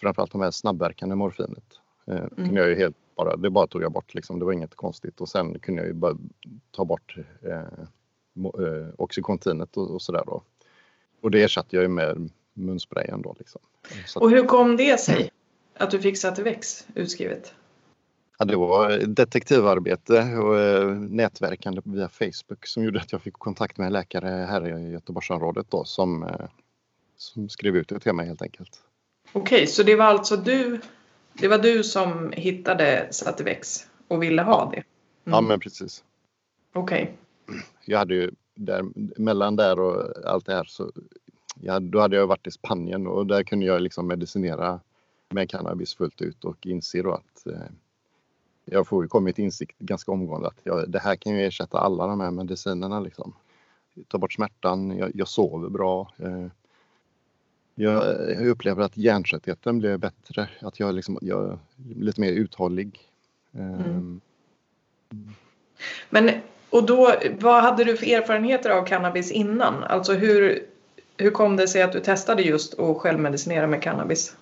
framförallt 0.00 0.32
de 0.32 0.40
här 0.40 0.50
snabbverkande 0.50 1.14
morfinet. 1.14 1.64
Eh, 2.06 2.16
mm. 2.16 2.28
kunde 2.28 2.60
jag 2.60 2.68
ju 2.68 2.74
helt 2.74 2.96
bara, 3.16 3.36
det 3.36 3.50
bara 3.50 3.66
tog 3.66 3.82
jag 3.82 3.92
bort 3.92 4.14
liksom, 4.14 4.38
det 4.38 4.44
var 4.44 4.52
inget 4.52 4.74
konstigt 4.74 5.20
och 5.20 5.28
sen 5.28 5.58
kunde 5.58 5.80
jag 5.82 5.88
ju 5.88 5.94
bara 5.94 6.16
ta 6.70 6.84
bort 6.84 7.16
eh, 7.42 7.58
eh, 7.58 8.88
Oxycontinet 8.98 9.76
och, 9.76 9.90
och 9.90 10.02
sådär 10.02 10.22
då. 10.26 10.42
Och 11.20 11.30
det 11.30 11.42
ersatte 11.42 11.76
jag 11.76 11.82
ju 11.82 11.88
med 11.88 12.30
munsprayen 12.52 13.22
då 13.22 13.36
liksom. 13.38 13.60
Så 14.06 14.20
och 14.20 14.30
hur 14.30 14.44
kom 14.44 14.76
det 14.76 15.00
sig 15.00 15.30
att 15.82 15.90
du 15.90 16.00
fick 16.00 16.18
Sativex 16.18 16.86
utskrivet? 16.94 17.54
Ja, 18.38 18.44
det 18.44 18.56
var 18.56 18.90
detektivarbete 18.90 20.22
och 20.22 20.60
eh, 20.60 20.88
nätverkande 20.94 21.80
via 21.84 22.08
Facebook 22.08 22.66
som 22.66 22.84
gjorde 22.84 23.00
att 23.00 23.12
jag 23.12 23.22
fick 23.22 23.32
kontakt 23.32 23.78
med 23.78 23.86
en 23.86 23.92
läkare 23.92 24.28
här 24.28 24.78
i 24.78 24.92
Göteborgsområdet 24.92 25.66
då 25.70 25.84
som, 25.84 26.22
eh, 26.22 26.46
som 27.16 27.48
skrev 27.48 27.76
ut 27.76 27.88
det 27.88 28.00
till 28.00 28.12
mig 28.12 28.26
helt 28.26 28.42
enkelt. 28.42 28.78
Okej, 29.32 29.56
okay, 29.56 29.66
så 29.66 29.82
det 29.82 29.96
var 29.96 30.04
alltså 30.04 30.36
du, 30.36 30.80
det 31.32 31.48
var 31.48 31.58
du 31.58 31.84
som 31.84 32.32
hittade 32.32 33.08
Sativex 33.10 33.86
och 34.08 34.22
ville 34.22 34.42
ha 34.42 34.70
det? 34.70 34.76
Mm. 34.76 34.84
Ja, 35.24 35.40
men 35.40 35.60
precis. 35.60 36.04
Okej. 36.72 37.16
Okay. 37.46 37.60
Jag 37.84 37.98
hade 37.98 38.14
ju 38.14 38.30
där, 38.54 38.84
mellan 39.20 39.56
där 39.56 39.80
och 39.80 40.26
allt 40.26 40.46
det 40.46 40.54
här 40.54 40.64
så 40.64 40.92
ja, 41.60 41.80
då 41.80 42.00
hade 42.00 42.16
jag 42.16 42.26
varit 42.26 42.46
i 42.46 42.50
Spanien 42.50 43.06
och 43.06 43.26
där 43.26 43.42
kunde 43.42 43.66
jag 43.66 43.82
liksom 43.82 44.06
medicinera 44.06 44.80
med 45.32 45.50
cannabis 45.50 45.94
fullt 45.94 46.22
ut 46.22 46.44
och 46.44 46.66
inser 46.66 47.02
då 47.02 47.12
att 47.12 47.46
eh, 47.46 47.70
jag 48.64 48.88
får 48.88 49.04
ju 49.04 49.08
kommit 49.08 49.38
insikt 49.38 49.78
ganska 49.78 50.12
omgående 50.12 50.48
att 50.48 50.60
jag, 50.62 50.90
det 50.90 50.98
här 50.98 51.16
kan 51.16 51.32
ju 51.32 51.46
ersätta 51.46 51.78
alla 51.78 52.06
de 52.06 52.20
här 52.20 52.30
medicinerna 52.30 53.00
liksom. 53.00 53.34
Ta 54.08 54.18
bort 54.18 54.32
smärtan, 54.32 54.96
jag, 54.96 55.10
jag 55.14 55.28
sover 55.28 55.68
bra. 55.68 56.12
Eh, 56.18 56.46
jag, 57.74 58.04
jag, 58.30 58.46
upplever 58.46 58.82
att 58.82 58.96
hjärntröttheten 58.96 59.78
blir 59.78 59.96
bättre, 59.96 60.48
att 60.60 60.80
jag, 60.80 60.94
liksom, 60.94 61.18
jag 61.22 61.44
är 61.44 61.58
lite 61.94 62.20
mer 62.20 62.32
uthållig. 62.32 63.00
Eh. 63.52 63.86
Mm. 63.86 64.20
Men 66.10 66.30
och 66.70 66.86
då, 66.86 67.14
vad 67.38 67.62
hade 67.62 67.84
du 67.84 67.96
för 67.96 68.06
erfarenheter 68.06 68.70
av 68.70 68.86
cannabis 68.86 69.30
innan? 69.30 69.84
Alltså 69.84 70.12
hur, 70.12 70.66
hur 71.16 71.30
kom 71.30 71.56
det 71.56 71.68
sig 71.68 71.82
att 71.82 71.92
du 71.92 72.00
testade 72.00 72.42
just 72.42 72.78
att 72.78 72.96
självmedicinera 72.96 73.66
med 73.66 73.82
cannabis? 73.82 74.36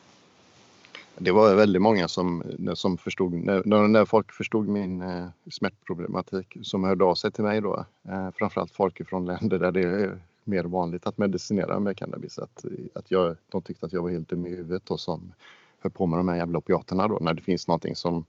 Det 1.23 1.33
var 1.33 1.55
väldigt 1.55 1.83
många 1.83 2.09
som, 2.09 2.43
som 2.75 2.99
förstod, 2.99 3.33
när, 3.33 3.89
när 3.89 4.05
folk 4.05 4.33
förstod 4.33 4.69
min 4.69 5.03
eh, 5.03 5.27
smärtproblematik 5.51 6.57
som 6.63 6.85
hörde 6.85 7.05
av 7.05 7.15
sig 7.15 7.33
till 7.33 7.45
mig 7.45 7.61
då. 7.61 7.85
Eh, 8.09 8.31
framförallt 8.31 8.73
folk 8.73 9.09
från 9.09 9.27
länder 9.27 9.59
där 9.59 9.73
det 9.73 9.83
är 9.83 10.19
mer 10.45 10.65
vanligt 10.65 11.07
att 11.07 11.19
medicinera 11.19 11.81
med 11.81 11.97
cannabis. 11.97 12.39
Att, 12.39 12.65
att 12.95 13.11
jag, 13.11 13.37
de 13.49 13.63
tyckte 13.63 13.87
att 13.87 13.93
jag 13.93 14.03
var 14.03 14.11
helt 14.11 14.29
dum 14.29 14.47
i 14.47 14.51
huvudet 14.51 14.91
och 14.91 15.01
som 15.01 15.33
höll 15.81 15.93
på 15.93 16.07
med 16.07 16.19
de 16.19 16.29
här 16.29 16.37
jävla 16.37 16.59
opiaterna 16.59 17.09
då 17.09 17.19
när 17.21 17.35
det 17.35 17.43
finns 17.43 17.69
någonting 17.69 17.97
som 17.97 18.25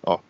ja, 0.00 0.20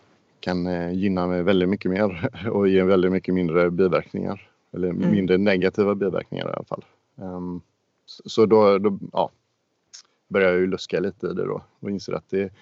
kan 0.41 0.67
eh, 0.67 0.93
gynna 0.93 1.27
mig 1.27 1.43
väldigt 1.43 1.69
mycket 1.69 1.91
mer 1.91 2.29
och 2.53 2.69
ge 2.69 2.83
väldigt 2.83 3.13
mycket 3.13 3.35
mindre 3.35 3.71
biverkningar. 3.71 4.51
Eller 4.73 4.89
mm. 4.89 5.11
mindre 5.11 5.39
negativa 5.39 5.95
biverkningar 5.95 6.49
i 6.49 6.53
alla 6.53 6.65
fall. 6.65 6.85
Um, 7.15 7.61
så 8.07 8.47
då, 8.47 8.79
då, 8.79 8.99
ja, 9.13 9.31
börjar 10.31 10.51
jag 10.51 10.61
ju 10.61 10.67
luska 10.67 11.01
lite 11.01 11.27
i 11.27 11.35
det 11.35 11.45
då 11.45 11.63
och 11.81 11.91
inser 11.91 12.13
att 12.13 12.31
det, 12.31 12.53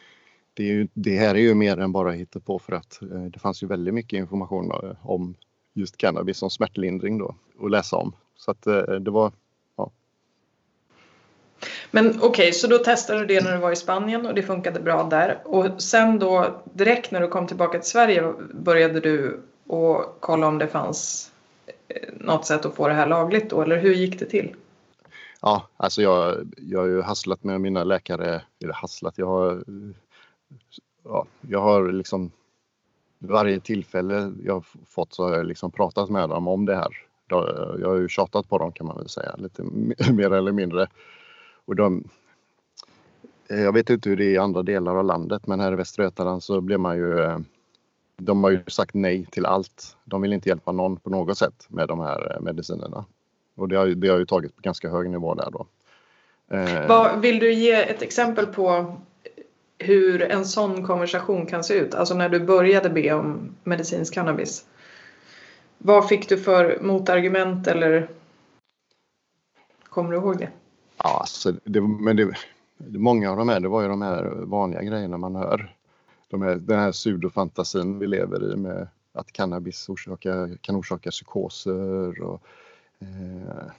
det, 0.54 0.62
är 0.62 0.66
ju, 0.66 0.88
det 0.94 1.16
här 1.16 1.34
är 1.34 1.38
ju 1.38 1.54
mer 1.54 1.76
än 1.78 1.92
bara 1.92 2.14
på 2.44 2.58
för 2.58 2.72
att 2.72 3.02
eh, 3.02 3.22
det 3.22 3.38
fanns 3.38 3.62
ju 3.62 3.66
väldigt 3.66 3.94
mycket 3.94 4.16
information 4.16 4.70
eh, 4.70 4.96
om 5.02 5.34
just 5.72 5.96
cannabis 5.96 6.36
som 6.36 6.50
smärtlindring 6.50 7.18
då 7.18 7.34
att 7.62 7.70
läsa 7.70 7.96
om. 7.96 8.12
Så 8.36 8.50
att 8.50 8.66
eh, 8.66 8.82
det 8.82 9.10
var, 9.10 9.32
ja. 9.76 9.90
Men 11.90 12.08
okej, 12.08 12.28
okay, 12.28 12.52
så 12.52 12.66
då 12.66 12.78
testade 12.78 13.20
du 13.20 13.26
det 13.26 13.44
när 13.44 13.52
du 13.52 13.58
var 13.58 13.72
i 13.72 13.76
Spanien 13.76 14.26
och 14.26 14.34
det 14.34 14.42
funkade 14.42 14.80
bra 14.80 15.02
där 15.02 15.38
och 15.44 15.82
sen 15.82 16.18
då 16.18 16.62
direkt 16.64 17.10
när 17.10 17.20
du 17.20 17.28
kom 17.28 17.46
tillbaka 17.46 17.78
till 17.78 17.90
Sverige 17.90 18.32
började 18.52 19.00
du 19.00 19.40
och 19.66 20.16
kolla 20.20 20.46
om 20.46 20.58
det 20.58 20.68
fanns 20.68 21.32
eh, 21.88 22.08
något 22.20 22.46
sätt 22.46 22.66
att 22.66 22.74
få 22.74 22.88
det 22.88 22.94
här 22.94 23.06
lagligt 23.06 23.50
då 23.50 23.62
eller 23.62 23.78
hur 23.78 23.94
gick 23.94 24.18
det 24.18 24.26
till? 24.26 24.54
Ja, 25.40 25.68
alltså 25.76 26.02
jag, 26.02 26.54
jag 26.56 26.80
har 26.80 26.86
ju 26.86 27.02
hasslat 27.02 27.44
med 27.44 27.60
mina 27.60 27.84
läkare, 27.84 28.42
eller 28.62 28.72
hasslat, 28.72 29.18
jag 29.18 29.26
har, 29.26 29.64
ja, 31.04 31.26
jag 31.40 31.60
har 31.60 31.92
liksom 31.92 32.30
varje 33.18 33.60
tillfälle 33.60 34.32
jag 34.44 34.64
fått 34.86 35.14
så 35.14 35.24
har 35.24 35.36
jag 35.36 35.46
liksom 35.46 35.70
pratat 35.70 36.10
med 36.10 36.28
dem 36.28 36.48
om 36.48 36.66
det 36.66 36.76
här. 36.76 36.88
Jag 37.80 37.88
har 37.88 37.96
ju 37.96 38.08
tjatat 38.08 38.48
på 38.48 38.58
dem 38.58 38.72
kan 38.72 38.86
man 38.86 38.96
väl 38.96 39.08
säga, 39.08 39.36
lite 39.36 39.62
mer 40.12 40.32
eller 40.32 40.52
mindre. 40.52 40.86
Och 41.64 41.76
de, 41.76 42.04
jag 43.48 43.72
vet 43.72 43.90
inte 43.90 44.08
hur 44.08 44.16
det 44.16 44.24
är 44.24 44.30
i 44.30 44.38
andra 44.38 44.62
delar 44.62 44.96
av 44.96 45.04
landet 45.04 45.46
men 45.46 45.60
här 45.60 45.72
i 45.72 45.76
Västra 45.76 46.04
Götaland 46.04 46.42
så 46.42 46.60
blir 46.60 46.78
man 46.78 46.96
ju 46.96 47.38
de 48.18 48.44
har 48.44 48.50
ju 48.50 48.64
sagt 48.66 48.94
nej 48.94 49.26
till 49.26 49.46
allt. 49.46 49.96
De 50.04 50.22
vill 50.22 50.32
inte 50.32 50.48
hjälpa 50.48 50.72
någon 50.72 50.96
på 50.96 51.10
något 51.10 51.38
sätt 51.38 51.66
med 51.68 51.88
de 51.88 52.00
här 52.00 52.34
eh, 52.34 52.40
medicinerna. 52.40 53.04
Och 53.58 53.68
det 53.68 53.76
har, 53.76 53.86
det 53.86 54.08
har 54.08 54.18
ju 54.18 54.26
tagit 54.26 54.56
på 54.56 54.62
ganska 54.62 54.90
hög 54.90 55.10
nivå 55.10 55.34
där 55.34 55.50
då. 55.50 55.66
Eh, 56.56 56.88
Vad, 56.88 57.20
vill 57.20 57.38
du 57.38 57.52
ge 57.52 57.72
ett 57.72 58.02
exempel 58.02 58.46
på 58.46 58.96
hur 59.78 60.22
en 60.22 60.44
sån 60.44 60.86
konversation 60.86 61.46
kan 61.46 61.64
se 61.64 61.74
ut? 61.74 61.94
Alltså 61.94 62.14
när 62.14 62.28
du 62.28 62.40
började 62.40 62.90
be 62.90 63.12
om 63.12 63.54
medicinsk 63.64 64.14
cannabis. 64.14 64.64
Vad 65.78 66.08
fick 66.08 66.28
du 66.28 66.38
för 66.38 66.78
motargument 66.80 67.66
eller 67.66 68.08
kommer 69.84 70.10
du 70.10 70.16
ihåg 70.16 70.38
det? 70.38 70.50
Ja, 70.96 71.18
alltså, 71.20 71.52
det, 71.64 71.80
men 71.80 72.16
det, 72.16 72.34
många 72.78 73.30
av 73.30 73.36
de 73.36 73.48
här, 73.48 73.60
det 73.60 73.68
var 73.68 73.82
ju 73.82 73.88
de 73.88 74.02
här 74.02 74.24
vanliga 74.36 74.82
grejerna 74.82 75.16
man 75.16 75.36
hör. 75.36 75.74
De 76.30 76.42
här, 76.42 76.54
den 76.54 76.78
här 76.78 76.92
pseudofantasin 76.92 77.98
vi 77.98 78.06
lever 78.06 78.52
i 78.52 78.56
med 78.56 78.88
att 79.12 79.32
cannabis 79.32 79.88
orsakar, 79.88 80.56
kan 80.60 80.76
orsaka 80.76 81.10
psykoser 81.10 82.22
och 82.22 82.42
Eh, 83.00 83.70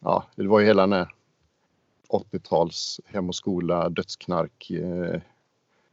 ja, 0.00 0.24
det 0.36 0.46
var 0.46 0.60
ju 0.60 0.66
hela 0.66 0.82
den 0.82 0.92
här 0.92 1.14
80-tals 2.08 3.00
hem 3.04 3.28
och 3.28 3.34
skola, 3.34 3.88
dödsknark 3.88 4.70
eh, 4.70 5.20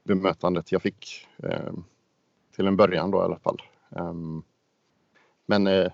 bemötandet 0.04 0.72
jag 0.72 0.82
fick 0.82 1.28
eh, 1.38 1.74
till 2.56 2.68
en 2.68 2.78
början 2.78 3.12
då 3.12 3.18
i 3.18 3.22
alla 3.22 3.40
fall. 3.40 3.62
Ehm, 3.90 4.44
men 5.46 5.68
eh, 5.68 5.92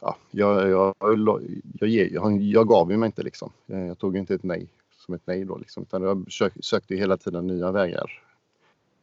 ja, 0.00 0.16
jag, 0.30 0.68
jag, 0.68 0.94
jag, 1.00 1.88
jag, 1.90 2.42
jag 2.42 2.68
gav 2.68 2.90
ju 2.90 2.96
mig 2.96 3.06
inte 3.06 3.22
liksom. 3.22 3.52
Eh, 3.66 3.86
jag 3.86 3.98
tog 3.98 4.16
inte 4.16 4.34
ett 4.34 4.42
nej 4.42 4.68
som 4.96 5.14
ett 5.14 5.26
nej 5.26 5.44
då 5.44 5.56
liksom, 5.56 5.82
utan 5.82 6.02
jag 6.02 6.32
sökte 6.60 6.94
hela 6.94 7.16
tiden 7.16 7.46
nya 7.46 7.72
vägar. 7.72 8.22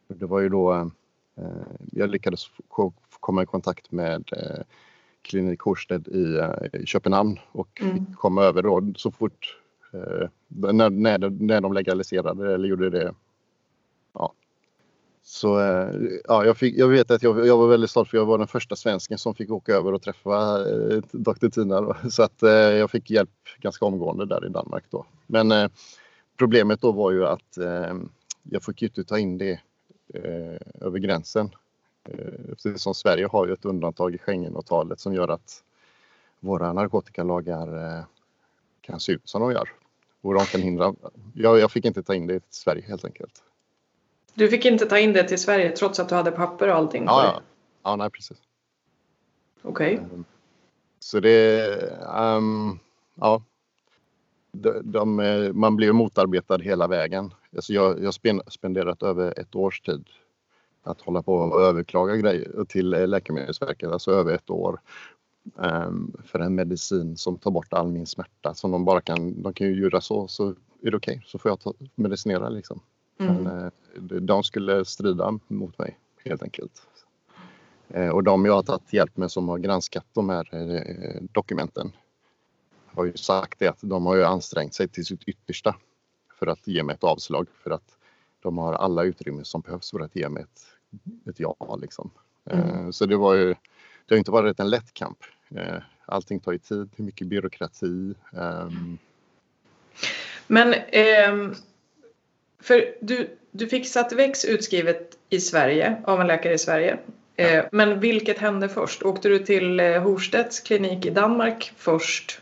Det 0.08 0.26
var 0.26 0.40
ju 0.40 0.48
då 0.48 0.90
eh, 1.36 1.46
jag 1.92 2.10
lyckades 2.10 2.50
komma 3.20 3.42
i 3.42 3.46
kontakt 3.46 3.92
med 3.92 4.32
eh, 4.32 4.62
klinik 5.28 5.60
Horsted 5.60 6.08
i, 6.08 6.36
eh, 6.36 6.80
i 6.80 6.86
Köpenhamn 6.86 7.38
och 7.52 7.80
mm. 7.80 8.06
komma 8.14 8.42
över 8.44 8.62
då 8.62 8.92
så 8.96 9.10
fort 9.10 9.58
eh, 9.92 10.28
när, 10.48 10.90
när, 10.90 11.18
när 11.30 11.60
de 11.60 11.72
legaliserade 11.72 12.54
eller 12.54 12.68
gjorde 12.68 12.90
det. 12.90 13.14
Ja. 14.14 14.32
Så 15.22 15.60
eh, 15.60 15.90
ja, 16.24 16.44
jag, 16.44 16.56
fick, 16.56 16.76
jag 16.76 16.88
vet 16.88 17.10
att 17.10 17.22
jag, 17.22 17.46
jag, 17.46 17.58
var 17.58 17.68
väldigt 17.68 17.90
stolt 17.90 18.08
för 18.08 18.16
jag 18.16 18.26
var 18.26 18.38
den 18.38 18.46
första 18.46 18.76
svensken 18.76 19.18
som 19.18 19.34
fick 19.34 19.50
åka 19.50 19.72
över 19.72 19.94
och 19.94 20.02
träffa 20.02 20.60
eh, 20.70 21.02
Dr. 21.12 21.48
Tina. 21.48 21.80
Då. 21.80 21.96
Så 22.10 22.22
att 22.22 22.42
eh, 22.42 22.50
jag 22.50 22.90
fick 22.90 23.10
hjälp 23.10 23.30
ganska 23.60 23.84
omgående 23.84 24.26
där 24.26 24.46
i 24.46 24.48
Danmark 24.48 24.84
då. 24.90 25.06
Men 25.26 25.52
eh, 25.52 25.70
problemet 26.38 26.80
då 26.80 26.92
var 26.92 27.10
ju 27.10 27.26
att 27.26 27.58
jag 28.42 28.62
fick 28.62 28.82
inte 28.82 29.04
ta 29.04 29.18
in 29.18 29.38
det 29.38 29.60
över 30.80 30.98
gränsen. 30.98 31.50
Eftersom 32.52 32.94
Sverige 32.94 33.26
har 33.26 33.46
ju 33.46 33.52
ett 33.52 33.64
undantag 33.64 34.14
i 34.14 34.18
Schengenavtalet 34.18 35.00
som 35.00 35.14
gör 35.14 35.28
att 35.28 35.64
våra 36.40 36.72
narkotikalagar 36.72 38.04
kan 38.80 39.00
se 39.00 39.12
ut 39.12 39.28
som 39.28 39.40
de 39.40 39.52
gör. 39.52 39.68
Och 40.20 40.34
de 40.34 40.44
kan 40.44 40.60
hindra. 40.60 40.94
Jag, 41.34 41.58
jag 41.58 41.72
fick 41.72 41.84
inte 41.84 42.02
ta 42.02 42.14
in 42.14 42.26
det 42.26 42.40
till 42.40 42.54
Sverige 42.54 42.84
helt 42.88 43.04
enkelt. 43.04 43.42
Du 44.34 44.48
fick 44.48 44.64
inte 44.64 44.86
ta 44.86 44.98
in 44.98 45.12
det 45.12 45.24
till 45.24 45.38
Sverige 45.38 45.70
trots 45.70 46.00
att 46.00 46.08
du 46.08 46.14
hade 46.14 46.30
papper 46.30 46.68
och 46.68 46.74
allting? 46.74 47.04
Ja, 47.04 47.24
ja. 47.24 47.42
ja 47.82 47.96
nej 47.96 48.10
precis. 48.10 48.38
Okej. 49.62 49.94
Okay. 49.94 50.04
Ehm, 50.14 50.24
så 50.98 51.20
det, 51.20 51.66
um, 52.16 52.78
ja. 53.14 53.42
De, 54.52 54.92
de, 54.92 55.20
eh, 55.20 55.52
man 55.52 55.76
blir 55.76 55.92
motarbetad 55.92 56.58
hela 56.58 56.86
vägen. 56.86 57.34
Alltså 57.56 57.72
jag 57.72 57.82
har 57.82 58.50
spenderat 58.50 59.02
över 59.02 59.40
ett 59.40 59.54
års 59.54 59.80
tid 59.80 60.08
att 60.82 61.00
hålla 61.00 61.22
på 61.22 61.34
och 61.34 61.60
överklaga 61.62 62.16
grejer 62.16 62.64
till 62.68 62.88
Läkemedelsverket, 62.90 63.90
alltså 63.90 64.10
över 64.10 64.34
ett 64.34 64.50
år. 64.50 64.80
Um, 65.54 66.12
för 66.24 66.38
en 66.38 66.54
medicin 66.54 67.16
som 67.16 67.38
tar 67.38 67.50
bort 67.50 67.72
all 67.72 67.88
min 67.88 68.06
smärta 68.06 68.54
som 68.54 68.70
de 68.70 68.84
bara 68.84 69.00
kan, 69.00 69.42
de 69.42 69.52
kan 69.54 69.66
ju 69.66 69.80
göra 69.80 70.00
så, 70.00 70.28
så 70.28 70.48
är 70.82 70.90
det 70.90 70.96
okej, 70.96 71.16
okay. 71.16 71.20
så 71.26 71.38
får 71.38 71.50
jag 71.50 71.60
ta, 71.60 71.72
medicinera 71.94 72.48
liksom. 72.48 72.80
Mm. 73.18 73.34
Men 73.34 73.64
eh, 73.64 73.70
de 74.20 74.42
skulle 74.42 74.84
strida 74.84 75.38
mot 75.48 75.78
mig 75.78 75.98
helt 76.24 76.42
enkelt. 76.42 76.82
Eh, 77.88 78.08
och 78.08 78.24
de 78.24 78.44
jag 78.44 78.52
har 78.52 78.62
tagit 78.62 78.92
hjälp 78.92 79.16
med 79.16 79.30
som 79.30 79.48
har 79.48 79.58
granskat 79.58 80.06
de 80.12 80.28
här 80.28 80.54
eh, 80.54 81.22
dokumenten 81.32 81.92
har 82.86 83.04
ju 83.04 83.12
sagt 83.16 83.58
det 83.58 83.68
att 83.68 83.78
de 83.80 84.06
har 84.06 84.16
ju 84.16 84.24
ansträngt 84.24 84.74
sig 84.74 84.88
till 84.88 85.04
sitt 85.04 85.24
yttersta 85.24 85.76
för 86.38 86.46
att 86.46 86.66
ge 86.66 86.82
mig 86.82 86.94
ett 86.94 87.04
avslag 87.04 87.48
för 87.62 87.70
att 87.70 87.97
de 88.42 88.58
har 88.58 88.72
alla 88.72 89.02
utrymmen 89.02 89.44
som 89.44 89.60
behövs 89.60 89.90
för 89.90 90.00
att 90.00 90.16
ge 90.16 90.28
mig 90.28 90.42
ett, 90.42 90.66
ett 91.30 91.40
ja. 91.40 91.78
Liksom. 91.80 92.10
Mm. 92.50 92.92
Så 92.92 93.06
det 93.06 93.16
var 93.16 93.34
ju, 93.34 93.48
det 94.06 94.14
har 94.14 94.18
inte 94.18 94.30
varit 94.30 94.60
en 94.60 94.70
lätt 94.70 94.94
kamp. 94.94 95.18
Allting 96.06 96.40
tar 96.40 96.52
ju 96.52 96.58
tid, 96.58 96.90
det 96.96 97.02
är 97.02 97.04
mycket 97.04 97.26
byråkrati. 97.26 98.14
Ehm. 98.32 98.98
Men 100.46 100.74
eh, 100.74 101.56
för 102.60 102.94
du, 103.00 103.36
du 103.50 103.66
fick 103.66 103.88
Sativex 103.88 104.44
utskrivet 104.44 105.18
i 105.28 105.40
Sverige 105.40 106.02
av 106.04 106.20
en 106.20 106.26
läkare 106.26 106.54
i 106.54 106.58
Sverige. 106.58 106.98
Ja. 107.36 107.44
Eh, 107.44 107.64
men 107.72 108.00
vilket 108.00 108.38
hände 108.38 108.68
först? 108.68 109.02
Åkte 109.02 109.28
du 109.28 109.38
till 109.38 109.80
eh, 109.80 110.02
Horstedts 110.02 110.60
klinik 110.60 111.06
i 111.06 111.10
Danmark 111.10 111.72
först? 111.76 112.40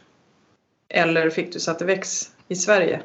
Eller 0.88 1.30
fick 1.30 1.52
du 1.52 1.60
Sativex 1.60 2.30
i 2.48 2.56
Sverige? 2.56 3.02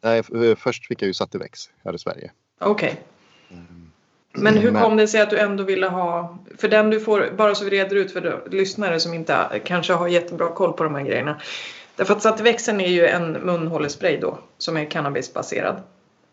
Nej, 0.00 0.18
eh, 0.18 0.56
först 0.56 0.86
fick 0.86 1.02
jag 1.02 1.06
ju 1.06 1.14
Sativex 1.14 1.70
här 1.84 1.94
i 1.94 1.98
Sverige. 1.98 2.30
Okej. 2.60 2.88
Okay. 2.88 3.58
Mm. 3.58 3.90
Men 4.32 4.56
hur 4.56 4.72
kom 4.82 4.96
det 4.96 5.08
sig 5.08 5.20
att 5.20 5.30
du 5.30 5.38
ändå 5.38 5.64
ville 5.64 5.86
ha, 5.86 6.38
för 6.56 6.68
den 6.68 6.90
du 6.90 7.00
får, 7.00 7.30
bara 7.36 7.54
så 7.54 7.64
vi 7.64 7.70
reder 7.70 7.96
ut 7.96 8.12
för 8.12 8.48
lyssnare 8.50 9.00
som 9.00 9.14
inte 9.14 9.60
kanske 9.64 9.92
har 9.92 10.08
jättebra 10.08 10.48
koll 10.48 10.72
på 10.72 10.84
de 10.84 10.94
här 10.94 11.02
grejerna. 11.02 11.40
Därför 11.96 12.14
att 12.14 12.22
Sativexen 12.22 12.80
är 12.80 12.88
ju 12.88 13.06
en 13.06 13.32
munhålespray 13.32 14.20
då 14.20 14.38
som 14.58 14.76
är 14.76 14.84
cannabisbaserad 14.84 15.82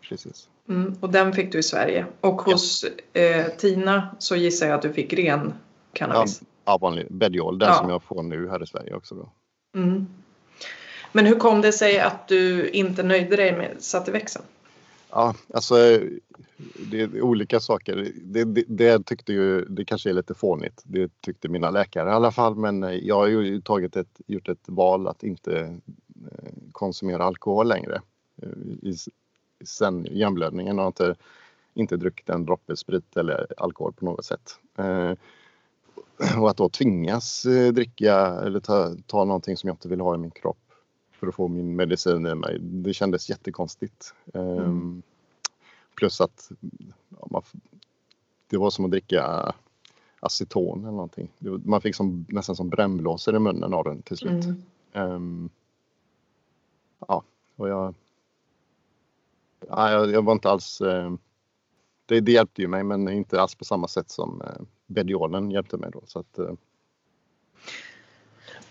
precis. 0.08 0.48
Mm, 0.68 0.96
och 1.00 1.10
den 1.10 1.32
fick 1.32 1.52
du 1.52 1.58
i 1.58 1.62
Sverige. 1.62 2.06
Och 2.20 2.42
hos 2.42 2.84
ja. 3.12 3.20
eh, 3.20 3.46
Tina 3.46 4.16
så 4.18 4.36
gissar 4.36 4.66
jag 4.66 4.74
att 4.74 4.82
du 4.82 4.92
fick 4.92 5.12
ren 5.12 5.54
cannabis. 5.92 6.42
Ja, 6.64 6.78
vanlig 6.78 7.06
Bediol, 7.10 7.58
den 7.58 7.68
ja. 7.68 7.74
som 7.74 7.90
jag 7.90 8.02
får 8.02 8.22
nu 8.22 8.48
här 8.48 8.62
i 8.62 8.66
Sverige 8.66 8.94
också. 8.94 9.14
Då. 9.14 9.32
Mm. 9.80 10.06
Men 11.16 11.26
hur 11.26 11.34
kom 11.34 11.60
det 11.60 11.72
sig 11.72 12.00
att 12.00 12.28
du 12.28 12.68
inte 12.68 13.02
nöjde 13.02 13.36
dig 13.36 13.56
med 13.56 13.76
Sativäxeln? 13.78 14.44
Ja, 15.10 15.34
alltså 15.54 15.74
det 16.90 17.00
är 17.00 17.22
olika 17.22 17.60
saker. 17.60 18.12
Det, 18.22 18.44
det, 18.44 18.64
det, 18.68 19.06
tyckte 19.06 19.32
ju, 19.32 19.64
det 19.64 19.84
kanske 19.84 20.10
är 20.10 20.14
lite 20.14 20.34
fånigt. 20.34 20.82
Det 20.84 21.20
tyckte 21.20 21.48
mina 21.48 21.70
läkare 21.70 22.10
i 22.10 22.12
alla 22.12 22.30
fall. 22.30 22.54
Men 22.54 23.00
jag 23.02 23.14
har 23.14 23.26
ju 23.26 23.60
tagit 23.60 23.96
ett, 23.96 24.20
gjort 24.26 24.48
ett 24.48 24.64
val 24.66 25.08
att 25.08 25.22
inte 25.22 25.60
eh, 25.60 26.52
konsumera 26.72 27.24
alkohol 27.24 27.68
längre. 27.68 28.00
Eh, 28.42 28.48
I, 28.88 28.96
sen 29.64 30.06
hjärnblödningen 30.10 30.78
har 30.78 30.86
inte, 30.86 31.06
eh, 31.06 31.14
inte 31.74 31.96
druckit 31.96 32.28
en 32.28 32.44
droppe 32.44 32.76
sprit 32.76 33.16
eller 33.16 33.46
alkohol 33.56 33.92
på 33.92 34.04
något 34.04 34.24
sätt. 34.24 34.58
Och 36.40 36.50
att 36.50 36.56
då 36.56 36.68
tvingas 36.68 37.42
dricka 37.72 38.16
eller 38.26 38.60
ta, 38.60 38.94
ta 39.06 39.24
någonting 39.24 39.56
som 39.56 39.68
jag 39.68 39.74
inte 39.74 39.88
vill 39.88 40.00
ha 40.00 40.14
i 40.14 40.18
min 40.18 40.30
kropp 40.30 40.58
för 41.16 41.26
att 41.26 41.34
få 41.34 41.48
min 41.48 41.76
medicin 41.76 42.26
i 42.26 42.34
mig, 42.34 42.58
det 42.60 42.94
kändes 42.94 43.30
jättekonstigt. 43.30 44.14
Eh, 44.34 44.40
mm. 44.40 45.02
Plus 45.96 46.20
att 46.20 46.50
ja, 47.20 47.26
man, 47.30 47.42
det 48.48 48.56
var 48.56 48.70
som 48.70 48.84
att 48.84 48.90
dricka 48.90 49.54
aceton 50.20 50.80
eller 50.80 50.90
någonting. 50.90 51.32
Man 51.64 51.80
fick 51.80 51.94
som, 51.94 52.26
nästan 52.28 52.56
som 52.56 52.68
brännblåsor 52.68 53.36
i 53.36 53.38
munnen 53.38 53.74
av 53.74 53.84
den 53.84 54.02
till 54.02 54.16
slut. 54.16 54.44
Mm. 54.44 55.10
Um, 55.12 55.50
ja, 57.08 57.22
och 57.56 57.68
jag, 57.68 57.94
ja, 59.68 59.90
jag, 59.90 60.10
jag 60.10 60.22
var 60.22 60.32
inte 60.32 60.50
alls... 60.50 60.80
Eh, 60.80 61.12
det, 62.06 62.20
det, 62.20 62.32
hjälpte 62.32 62.62
ju 62.62 62.68
mig 62.68 62.84
men 62.84 63.08
inte 63.08 63.40
alls 63.40 63.54
på 63.54 63.64
samma 63.64 63.88
sätt 63.88 64.10
som 64.10 64.42
eh, 64.42 64.62
Bediolen 64.86 65.50
hjälpte 65.50 65.76
mig 65.76 65.90
då. 65.92 66.02
Så 66.06 66.18
att, 66.18 66.38
eh. 66.38 66.52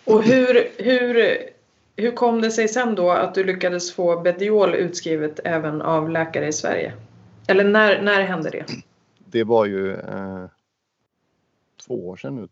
Och 0.06 0.24
hur, 0.24 0.84
hur, 0.84 1.16
hur 1.96 2.12
kom 2.12 2.42
det 2.42 2.52
sig 2.52 2.68
sen 2.68 2.96
då 2.96 3.12
att 3.12 3.36
du 3.36 3.44
lyckades 3.44 3.94
få 3.94 4.22
Bediol 4.22 4.76
utskrivet 4.76 5.40
även 5.44 5.82
av 5.82 6.10
läkare 6.10 6.48
i 6.48 6.54
Sverige? 6.54 6.94
Eller 7.48 7.64
när, 7.64 8.02
när 8.02 8.22
hände 8.22 8.50
det? 8.50 8.66
Det 9.26 9.44
var 9.44 9.66
ju 9.66 9.94
eh, 9.94 10.46
två 11.88 12.08
år 12.10 12.18
sedan 12.18 12.36
nu. 12.36 12.48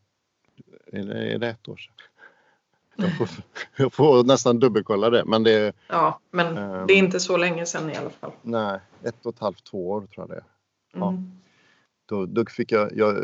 Eller 0.98 1.16
är 1.16 1.38
det 1.38 1.48
ett 1.48 1.68
år 1.68 1.78
sedan? 1.78 1.94
Jag 2.96 3.18
får, 3.18 3.30
jag 3.76 3.94
får 3.94 4.24
nästan 4.24 4.60
dubbelkolla 4.60 5.10
det. 5.10 5.26
Men 5.26 5.44
det, 5.44 5.76
ja, 5.88 6.20
men 6.32 6.58
um, 6.58 6.88
det 6.88 6.94
är 6.94 6.98
inte 6.98 7.20
så 7.20 7.38
länge 7.38 7.66
sedan 7.66 7.90
i 7.90 7.96
alla 7.96 8.10
fall. 8.10 8.32
Nej, 8.42 8.80
ett 9.04 9.26
och 9.26 9.34
ett 9.34 9.40
halvt, 9.40 9.64
två 9.64 9.90
år 9.90 10.02
tror 10.02 10.12
jag 10.16 10.30
det 10.30 10.36
är. 10.36 10.44
Ja. 10.94 11.08
Mm. 11.08 11.32
Då, 12.06 12.26
då, 12.26 12.46
fick 12.46 12.72
jag, 12.72 12.98
jag, 12.98 13.16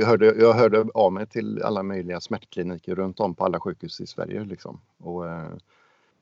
jag, 0.00 0.06
hörde, 0.06 0.26
jag 0.26 0.52
hörde 0.52 0.86
av 0.94 1.12
mig 1.12 1.26
till 1.26 1.62
alla 1.62 1.82
möjliga 1.82 2.20
smärtkliniker 2.20 2.94
runt 2.94 3.20
om 3.20 3.34
på 3.34 3.44
alla 3.44 3.60
sjukhus 3.60 4.00
i 4.00 4.06
Sverige. 4.06 4.44
Liksom. 4.44 4.80
Och 4.98 5.28
eh, 5.28 5.52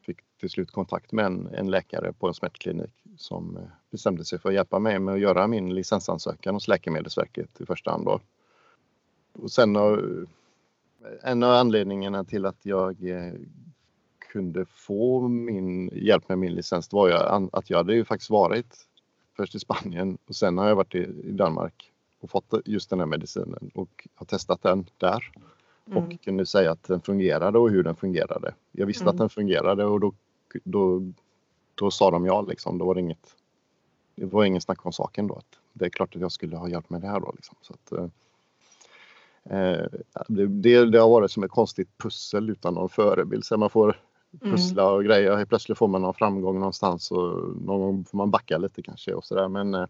fick 0.06 0.18
till 0.40 0.50
slut 0.50 0.70
kontakt 0.70 1.12
med 1.12 1.26
en, 1.26 1.48
en, 1.54 1.70
läkare 1.70 2.12
på 2.12 2.28
en 2.28 2.34
smärtklinik 2.34 3.04
som 3.16 3.56
eh, 3.56 3.62
bestämde 3.90 4.24
sig 4.24 4.38
för 4.38 4.48
att 4.48 4.54
hjälpa 4.54 4.78
mig 4.78 4.98
med 4.98 5.14
att 5.14 5.20
göra 5.20 5.46
min 5.46 5.74
licensansökan 5.74 6.54
hos 6.54 6.68
Läkemedelsverket 6.68 7.60
i 7.60 7.66
första 7.66 7.90
hand. 7.90 8.04
Då. 8.04 8.20
Och 9.32 9.50
sen 9.50 9.76
en 11.22 11.42
av 11.42 11.50
anledningarna 11.50 12.24
till 12.24 12.46
att 12.46 12.66
jag 12.66 13.08
eh, 13.08 13.32
kunde 14.32 14.64
få 14.64 15.28
min 15.28 15.90
hjälp 15.92 16.28
med 16.28 16.38
min 16.38 16.54
licens 16.54 16.92
var 16.92 17.08
ju 17.08 17.14
att 17.52 17.70
jag 17.70 17.78
hade 17.78 17.94
ju 17.94 18.04
faktiskt 18.04 18.30
varit 18.30 18.87
först 19.38 19.54
i 19.54 19.58
Spanien 19.58 20.18
och 20.26 20.36
sen 20.36 20.58
har 20.58 20.68
jag 20.68 20.76
varit 20.76 20.94
i 20.94 21.32
Danmark 21.32 21.92
och 22.20 22.30
fått 22.30 22.54
just 22.64 22.90
den 22.90 22.98
här 22.98 23.06
medicinen 23.06 23.70
och 23.74 24.08
har 24.14 24.26
testat 24.26 24.62
den 24.62 24.86
där 24.96 25.32
och 25.84 25.96
mm. 25.96 26.18
kunde 26.18 26.46
säga 26.46 26.72
att 26.72 26.82
den 26.82 27.00
fungerade 27.00 27.58
och 27.58 27.70
hur 27.70 27.82
den 27.82 27.96
fungerade. 27.96 28.54
Jag 28.72 28.86
visste 28.86 29.04
mm. 29.04 29.10
att 29.10 29.18
den 29.18 29.28
fungerade 29.28 29.84
och 29.84 30.00
då, 30.00 30.14
då, 30.64 31.12
då 31.74 31.90
sa 31.90 32.10
de 32.10 32.26
ja 32.26 32.42
liksom. 32.42 32.78
Då 32.78 32.84
var 32.84 32.94
det 32.94 33.00
inget, 33.00 33.36
det 34.14 34.26
var 34.26 34.44
ingen 34.44 34.60
snack 34.60 34.86
om 34.86 34.92
saken 34.92 35.26
då. 35.26 35.34
Att 35.34 35.58
det 35.72 35.84
är 35.84 35.90
klart 35.90 36.14
att 36.14 36.20
jag 36.20 36.32
skulle 36.32 36.56
ha 36.56 36.68
hjälp 36.68 36.90
med 36.90 37.00
det 37.00 37.08
här 37.08 37.20
då 37.20 37.32
liksom. 37.36 37.56
Så 37.60 37.74
att, 37.74 37.92
eh, 37.92 38.06
Eh, 39.50 39.86
det, 40.28 40.46
det, 40.86 40.98
har 40.98 41.08
varit 41.08 41.30
som 41.30 41.42
ett 41.42 41.50
konstigt 41.50 41.98
pussel 41.98 42.50
utan 42.50 42.74
någon 42.74 42.88
förebild. 42.88 43.44
Så 43.44 43.56
man 43.56 43.70
får 43.70 44.00
pussla 44.40 44.90
och 44.90 45.04
grejer. 45.04 45.36
Helt 45.36 45.48
plötsligt 45.48 45.78
får 45.78 45.88
man 45.88 46.02
någon 46.02 46.14
framgång 46.14 46.58
någonstans 46.58 47.10
och 47.10 47.56
någon 47.62 47.80
gång 47.80 48.04
får 48.04 48.18
man 48.18 48.30
backa 48.30 48.58
lite 48.58 48.82
kanske 48.82 49.14
och 49.14 49.24
sådär. 49.24 49.48
Men 49.48 49.74
eh, 49.74 49.86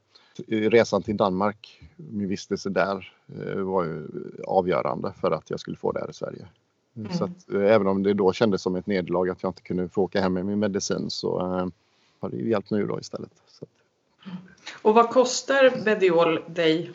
resan 0.49 1.03
till 1.03 1.17
Danmark, 1.17 1.83
min 1.97 2.29
vistelse 2.29 2.71
där 2.71 3.13
eh, 3.39 3.61
var 3.63 3.85
ju 3.85 4.09
avgörande 4.47 5.13
för 5.21 5.31
att 5.31 5.51
jag 5.51 5.61
skulle 5.61 5.77
få 5.77 5.93
det 5.93 6.01
här 6.01 6.11
i 6.11 6.15
Sverige. 6.15 6.47
Mm. 6.97 7.13
Så 7.13 7.25
att, 7.25 7.51
eh, 7.53 7.75
även 7.75 7.87
om 7.87 8.03
det 8.03 8.15
då 8.15 8.33
kändes 8.33 8.63
som 8.63 8.77
ett 8.77 8.87
nederlag 8.87 9.29
att 9.29 9.43
jag 9.43 9.51
inte 9.51 9.63
kunde 9.63 9.89
få 9.89 10.03
åka 10.03 10.21
hem 10.21 10.33
med 10.33 10.47
min 10.47 10.59
medicin 10.59 11.11
så 11.11 11.39
har 12.21 12.31
det 12.31 12.37
hjälpt 12.37 12.71
nu 12.71 12.87
då 12.87 13.01
istället. 13.01 13.33
Så. 13.47 13.67
Och 14.83 14.95
vad 14.95 15.11
kostar 15.11 15.85
Bediol 15.85 16.41
dig? 16.47 16.91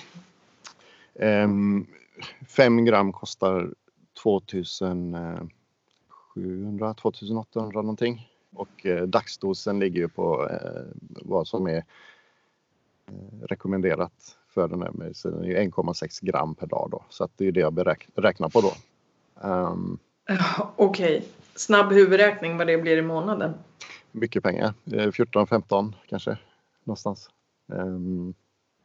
Um, 1.14 1.88
5 2.48 2.86
gram 2.86 3.14
kostar 3.14 3.74
2700, 6.34 6.94
2800 6.94 7.82
någonting. 7.82 8.30
Och 8.54 8.86
eh, 8.86 9.04
dagsdosen 9.04 9.80
ligger 9.80 10.00
ju 10.00 10.10
på 10.10 10.50
eh, 10.50 10.82
vad 11.22 11.48
som 11.48 11.68
är 11.68 11.78
eh, 13.08 13.48
rekommenderat 13.48 14.38
för 14.48 14.68
den 14.68 14.82
här 14.82 14.92
medicinen 14.92 15.44
är 15.44 15.56
1,6 15.56 16.26
gram 16.26 16.56
per 16.56 16.68
dag 16.68 16.88
då. 16.92 17.06
Så 17.10 17.30
det 17.36 17.48
är 17.48 17.52
det 17.52 17.60
jag 17.60 17.74
beräknar 18.16 18.50
på 18.50 18.62
då. 18.62 18.74
Um, 19.48 20.00
Okej, 20.76 21.18
okay. 21.18 21.22
snabb 21.56 21.92
huvudräkning 21.92 22.58
vad 22.58 22.68
det 22.68 22.78
blir 22.78 22.98
i 22.98 23.02
månaden? 23.02 23.54
Mycket 24.12 24.44
pengar, 24.44 24.74
14-15 24.86 25.94
kanske 26.08 26.38
någonstans. 26.84 27.30
Um, 27.68 28.34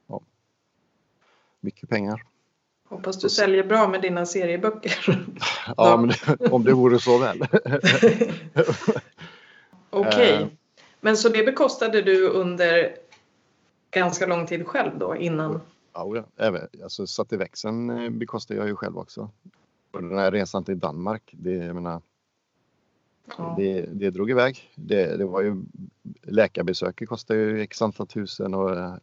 ja. 0.06 0.20
Mycket 1.60 1.88
pengar. 1.88 2.27
Hoppas 2.88 3.20
du 3.20 3.28
säljer 3.28 3.64
bra 3.64 3.88
med 3.88 4.02
dina 4.02 4.26
serieböcker. 4.26 4.98
ja, 5.76 5.96
men 5.96 6.08
det, 6.08 6.50
om 6.50 6.64
det 6.64 6.72
vore 6.72 6.98
så 7.00 7.18
väl. 7.18 7.42
Okej, 9.90 10.34
okay. 10.34 10.46
men 11.00 11.16
så 11.16 11.28
det 11.28 11.44
bekostade 11.44 12.02
du 12.02 12.28
under 12.28 12.96
ganska 13.90 14.26
lång 14.26 14.46
tid 14.46 14.66
själv 14.66 14.98
då 14.98 15.16
innan? 15.16 15.60
Ja, 15.92 16.24
även, 16.36 16.68
alltså 16.82 17.06
satt 17.06 17.32
i 17.32 17.36
växeln 17.36 17.90
eh, 17.90 18.10
bekostade 18.10 18.60
jag 18.60 18.68
ju 18.68 18.76
själv 18.76 18.98
också. 18.98 19.30
Och 19.90 20.02
den 20.02 20.18
här 20.18 20.30
resan 20.30 20.64
till 20.64 20.78
Danmark, 20.78 21.22
det, 21.32 21.54
jag 21.54 21.74
menar, 21.74 22.00
ja. 23.38 23.54
det, 23.58 23.80
det 23.92 24.10
drog 24.10 24.30
iväg. 24.30 24.58
Det, 24.74 25.16
det 25.16 25.24
var 25.24 25.42
ju 25.42 25.62
läkarbesöket 26.22 27.08
kostade 27.08 27.40
ju 27.40 27.60
x 27.60 27.82
antal 27.82 28.06
tusen 28.06 28.54
och 28.54 28.76
eh, 28.76 28.94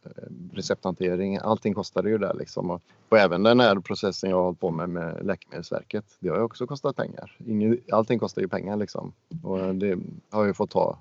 recepthantering, 0.52 1.36
allting 1.36 1.74
kostade 1.74 2.10
ju 2.10 2.18
där 2.18 2.34
liksom. 2.34 2.70
Och, 2.70 2.82
och 3.08 3.18
även 3.18 3.42
den 3.42 3.60
här 3.60 3.80
processen 3.80 4.30
jag 4.30 4.36
har 4.36 4.44
hållit 4.44 4.60
på 4.60 4.70
med 4.70 4.88
med 4.88 5.26
Läkemedelsverket, 5.26 6.04
det 6.20 6.28
har 6.28 6.36
ju 6.36 6.42
också 6.42 6.66
kostat 6.66 6.96
pengar. 6.96 7.36
Ingen, 7.46 7.80
allting 7.92 8.18
kostar 8.18 8.42
ju 8.42 8.48
pengar 8.48 8.76
liksom. 8.76 9.12
Och 9.42 9.74
det 9.74 9.98
har 10.30 10.40
jag 10.40 10.46
ju 10.46 10.54
fått 10.54 10.70
ta 10.70 10.98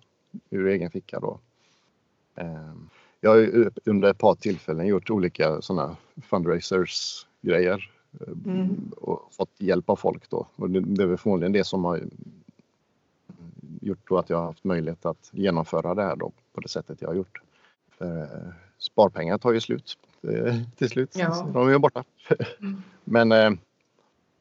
ur 0.50 0.68
egen 0.68 0.92
ficka 0.92 1.20
då. 1.20 1.40
Um, 2.36 2.90
jag 3.22 3.30
har 3.30 3.72
under 3.86 4.10
ett 4.10 4.18
par 4.18 4.36
tillfällen 4.36 4.88
gjort 4.88 5.10
olika 5.10 5.62
sådana 5.62 5.96
fundraisers 6.24 7.28
grejer 7.42 7.92
mm. 8.46 8.92
och 8.98 9.30
fått 9.32 9.50
hjälp 9.58 9.90
av 9.90 9.96
folk 9.96 10.30
då. 10.30 10.48
Och 10.56 10.70
det, 10.70 10.80
det 10.80 11.04
är 11.04 11.08
väl 11.08 11.18
förmodligen 11.18 11.52
det 11.52 11.64
som 11.64 11.84
har 11.84 12.04
gjort 13.82 14.10
då 14.10 14.18
att 14.18 14.30
jag 14.30 14.38
har 14.38 14.46
haft 14.46 14.64
möjlighet 14.64 15.06
att 15.06 15.30
genomföra 15.32 15.96
det 15.96 16.04
här 16.04 16.16
då 16.16 16.32
på 16.54 16.62
det 16.62 16.70
sättet 16.70 17.02
jag 17.02 17.10
har 17.10 17.16
gjort. 17.16 17.42
För 17.98 18.28
sparpengar 18.78 19.38
tar 19.38 19.52
ju 19.52 19.62
slut 19.62 19.98
eh, 20.28 20.56
till 20.76 20.90
slut. 20.90 21.12
Ja. 21.16 21.50
De 21.54 21.68
är 21.68 21.72
ju 21.72 21.80
borta. 21.80 22.04
Mm. 22.60 22.82
Men 23.04 23.32
eh, 23.32 23.52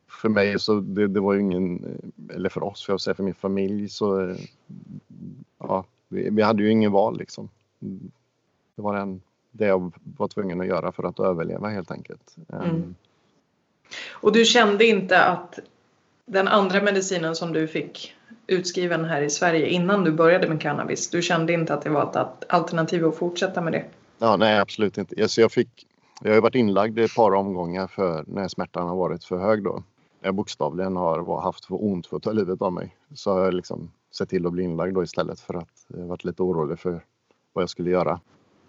för 0.09 0.29
mig 0.29 0.59
så 0.59 0.81
det, 0.81 1.07
det, 1.07 1.21
var 1.21 1.35
ju 1.35 1.41
ingen, 1.41 1.99
eller 2.35 2.49
för 2.49 2.63
oss, 2.63 2.85
för 2.85 2.93
jag 2.93 3.01
säga 3.01 3.15
för 3.15 3.23
min 3.23 3.35
familj 3.35 3.89
så 3.89 4.29
eh, 4.29 4.37
ja, 5.59 5.85
vi, 6.09 6.31
vi 6.31 6.43
hade 6.43 6.63
ju 6.63 6.71
ingen 6.71 6.93
val 6.93 7.19
liksom. 7.19 7.49
Det 8.77 8.83
var 8.83 8.97
den, 8.97 9.21
det 9.51 9.67
jag 9.67 9.93
var 10.03 10.29
tvungen 10.29 10.61
att 10.61 10.67
göra 10.67 10.93
för 10.93 11.03
att 11.03 11.21
överleva 11.21 11.69
helt 11.69 11.91
enkelt. 11.91 12.37
Mm. 12.49 12.95
Och 14.11 14.33
du 14.33 14.45
kände 14.45 14.87
inte 14.87 15.25
att 15.25 15.59
den 16.27 16.49
andra 16.49 16.83
medicinen 16.83 17.35
som 17.35 17.53
du 17.53 17.69
fick 17.69 18.15
utskriven 18.47 19.05
här 19.05 19.23
i 19.23 19.31
Sverige 19.31 19.69
innan 19.69 20.05
du 20.05 20.13
började 20.13 20.49
med 20.49 20.61
cannabis, 20.61 21.11
du 21.11 21.23
kände 21.23 21.53
inte 21.53 21.75
att 21.75 21.83
det 21.83 21.91
var 21.91 22.11
ett 22.11 22.45
alternativ 22.53 23.07
att 23.07 23.17
fortsätta 23.17 23.61
med 23.61 23.73
det? 23.73 23.85
Ja, 24.19 24.37
nej 24.37 24.59
absolut 24.59 24.99
inte. 24.99 25.23
Alltså 25.23 25.41
jag, 25.41 25.53
fick, 25.53 25.87
jag 26.23 26.35
har 26.35 26.41
varit 26.41 26.55
inlagd 26.55 26.99
i 26.99 27.05
ett 27.05 27.15
par 27.15 27.35
omgångar 27.35 27.87
för 27.87 28.25
när 28.27 28.49
smärtan 28.49 28.89
har 28.89 28.97
varit 28.97 29.25
för 29.25 29.39
hög 29.39 29.65
då. 29.65 29.83
Jag 30.21 30.35
bokstavligen 30.35 30.97
har 30.97 31.41
haft 31.41 31.65
för 31.65 31.85
ont 31.85 32.07
för 32.07 32.17
att 32.17 32.23
ta 32.23 32.33
livet 32.33 32.63
av 32.63 32.73
mig. 32.73 32.97
Så 33.15 33.33
har 33.33 33.45
jag 33.45 33.55
liksom 33.55 33.91
sett 34.13 34.29
till 34.29 34.47
att 34.47 34.53
bli 34.53 34.63
inlagd 34.63 34.95
då 34.95 35.03
istället 35.03 35.41
för 35.41 35.55
att 35.55 35.87
jag 35.89 36.07
varit 36.07 36.25
lite 36.25 36.43
orolig 36.43 36.79
för 36.79 37.05
vad 37.53 37.63
jag 37.63 37.71
skulle 37.71 37.91
göra. 37.91 38.21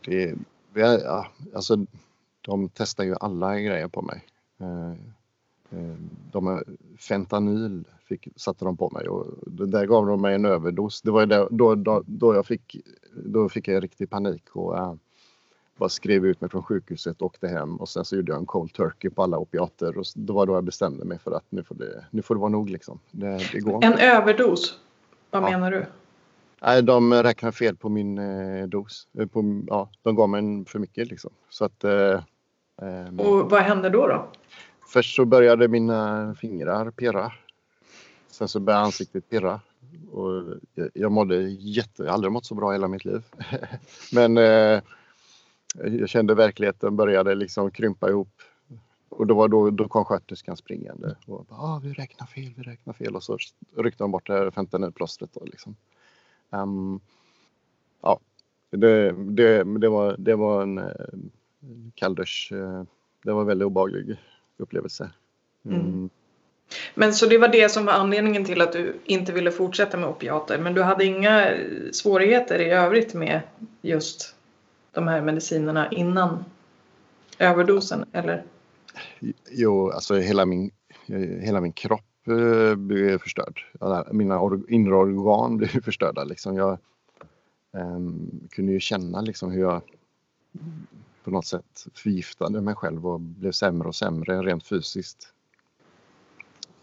Det, 0.06 0.36
ja, 0.74 1.28
alltså, 1.56 1.78
de 2.42 2.70
testar 2.70 3.04
ju 3.04 3.16
alla 3.20 3.60
grejer 3.60 3.88
på 3.88 4.02
mig. 4.02 4.26
Eh, 4.60 4.94
Eh, 5.70 5.96
de 6.32 6.64
fentanyl 7.00 7.84
fick, 8.06 8.28
satte 8.36 8.66
de 8.66 8.78
på 8.78 8.90
mig 8.90 9.08
och 9.08 9.28
där 9.68 9.86
gav 9.86 10.06
de 10.06 10.22
mig 10.22 10.36
en 10.36 10.46
överdos. 10.46 11.02
Det 11.02 11.12
var 11.12 11.26
då, 11.26 11.48
då, 11.52 11.76
då, 11.76 12.04
då, 12.06 12.36
jag 12.36 12.46
fick, 12.46 12.78
då 13.14 13.50
fick 13.50 13.68
jag 13.68 13.84
riktig 13.84 14.10
panik 14.10 14.56
och 14.56 14.78
äh, 14.78 14.94
bara 15.78 15.90
skrev 15.90 16.26
ut 16.26 16.42
mig 16.42 16.50
från 16.50 16.64
sjukhuset, 16.64 17.22
åkte 17.22 17.48
hem 17.48 17.76
och 17.76 17.90
sen 17.90 18.06
så 18.06 18.16
gjorde 18.16 18.32
jag 18.32 18.40
en 18.40 18.46
cold 18.46 18.74
turkey 18.74 19.10
på 19.10 19.24
alla 19.24 19.38
opiater 19.38 19.98
och 19.98 20.06
då 20.16 20.34
var 20.34 20.46
då 20.46 20.54
jag 20.54 20.64
bestämde 20.64 21.06
mig 21.06 21.20
för 21.20 21.32
att 21.32 21.46
nu 21.50 21.64
får 21.64 21.76
det, 21.76 22.06
nu 22.12 22.22
får 22.22 22.36
det 22.36 22.42
vara 22.42 22.52
nog 22.52 22.70
liksom. 22.70 23.00
Det, 23.12 23.40
det 23.52 23.60
går. 23.60 23.84
En 23.84 23.94
överdos? 23.94 24.80
Vad 25.32 25.44
ja. 25.44 25.50
menar 25.50 25.72
du? 25.72 25.86
Nej, 26.62 26.84
de 26.84 27.14
räknar 27.14 27.52
fel 27.52 27.76
på 27.76 27.90
min 27.90 28.18
eh, 28.18 28.68
dos. 28.68 29.08
Eh, 29.20 29.26
på, 29.26 29.64
ja, 29.68 29.90
de 30.04 30.16
gav 30.16 30.30
mig 30.30 30.66
för 30.66 30.80
mycket 30.80 31.08
liksom. 31.08 31.32
Så 31.50 31.66
att, 31.66 31.84
eh, 31.84 32.22
ehm, 32.82 33.20
och 33.20 33.50
vad 33.50 33.62
hände 33.62 33.90
då? 33.90 34.08
då? 34.08 34.28
Först 34.88 35.16
så 35.16 35.26
började 35.26 35.68
mina 35.68 36.36
fingrar 36.36 36.92
pirra. 36.92 37.32
Sen 38.28 38.48
så 38.48 38.60
började 38.60 38.86
ansiktet 38.86 39.30
pirra. 39.30 39.62
Och 40.12 40.44
jag, 40.74 40.90
jag 40.94 41.12
mådde 41.12 41.42
jätte... 41.50 42.04
Jag 42.04 42.10
har 42.10 42.14
aldrig 42.14 42.32
mått 42.32 42.46
så 42.46 42.56
bra 42.56 42.72
i 42.72 42.76
hela 42.76 42.88
mitt 42.88 43.06
liv. 43.06 43.24
Men 44.14 44.38
eh, 44.38 44.82
jag 46.00 46.10
kände 46.10 46.36
verkligheten 46.36 46.96
började 46.96 47.36
liksom 47.36 47.72
krympa 47.72 48.10
ihop. 48.10 48.42
Och 49.10 49.28
då, 49.28 49.36
var 49.36 49.48
då, 49.48 49.70
då 49.70 49.88
kom 49.88 50.06
sköterskan 50.06 50.58
springande 50.58 51.16
och 51.26 51.46
bara, 51.46 51.60
ah, 51.60 51.82
vi 51.84 51.94
räknar 51.94 52.28
fel, 52.28 52.54
vi 52.58 52.64
räknar 52.64 52.94
fel 52.94 53.16
och 53.16 53.24
så 53.24 53.38
ryckte 53.78 54.04
de 54.04 54.12
bort 54.12 54.28
det 54.28 54.34
här 54.34 54.52
fentanylplåstret. 54.52 55.38
Liksom. 55.46 55.76
Um, 56.50 57.00
ja, 58.02 58.20
det, 58.70 59.12
det, 59.12 59.64
det, 59.80 59.90
var, 59.90 60.16
det 60.18 60.36
var 60.36 60.64
en 60.64 60.78
eh, 60.78 60.86
en 61.70 61.92
kalldusch. 61.96 62.52
Eh, 62.52 62.84
det 63.24 63.32
var 63.32 63.44
väldigt 63.44 63.66
obehaglig 63.66 64.18
upplevelse. 64.58 65.12
Mm. 65.66 65.80
Mm. 65.80 66.10
Men 66.96 67.14
så 67.14 67.26
det 67.26 67.38
var 67.38 67.48
det 67.48 67.70
som 67.70 67.86
var 67.86 67.94
anledningen 67.94 68.46
till 68.46 68.62
att 68.62 68.74
du 68.74 68.96
inte 69.06 69.32
ville 69.32 69.52
fortsätta 69.52 69.98
med 69.98 70.10
opiater. 70.10 70.60
Men 70.60 70.74
du 70.74 70.82
hade 70.82 71.06
inga 71.06 71.54
svårigheter 71.92 72.60
i 72.60 72.70
övrigt 72.70 73.14
med 73.14 73.42
just 73.82 74.36
de 74.92 75.08
här 75.08 75.22
medicinerna 75.22 75.92
innan 75.92 76.46
överdosen, 77.40 78.06
eller? 78.12 78.44
Jo, 79.52 79.90
alltså 79.90 80.16
hela 80.16 80.46
min, 80.46 80.72
hela 81.42 81.62
min 81.62 81.74
kropp 81.74 82.06
Eh, 82.28 82.76
blev 82.76 83.18
förstörd. 83.18 83.66
Mina 84.12 84.40
inre 84.68 84.96
organ 84.96 85.58
blev 85.58 85.68
förstörda. 85.84 86.24
Liksom. 86.24 86.56
Jag 86.56 86.78
um, 87.72 88.30
kunde 88.50 88.72
ju 88.72 88.80
känna 88.80 89.22
liksom 89.22 89.52
hur 89.52 89.62
jag 89.62 89.82
på 91.26 91.32
något 91.32 91.46
sätt 91.46 91.88
förgiftade 91.94 92.62
mig 92.62 92.76
själv 92.76 93.08
och 93.08 93.20
blev 93.20 93.52
sämre 93.52 93.88
och 93.88 93.96
sämre 93.96 94.42
rent 94.42 94.68
fysiskt. 94.68 95.34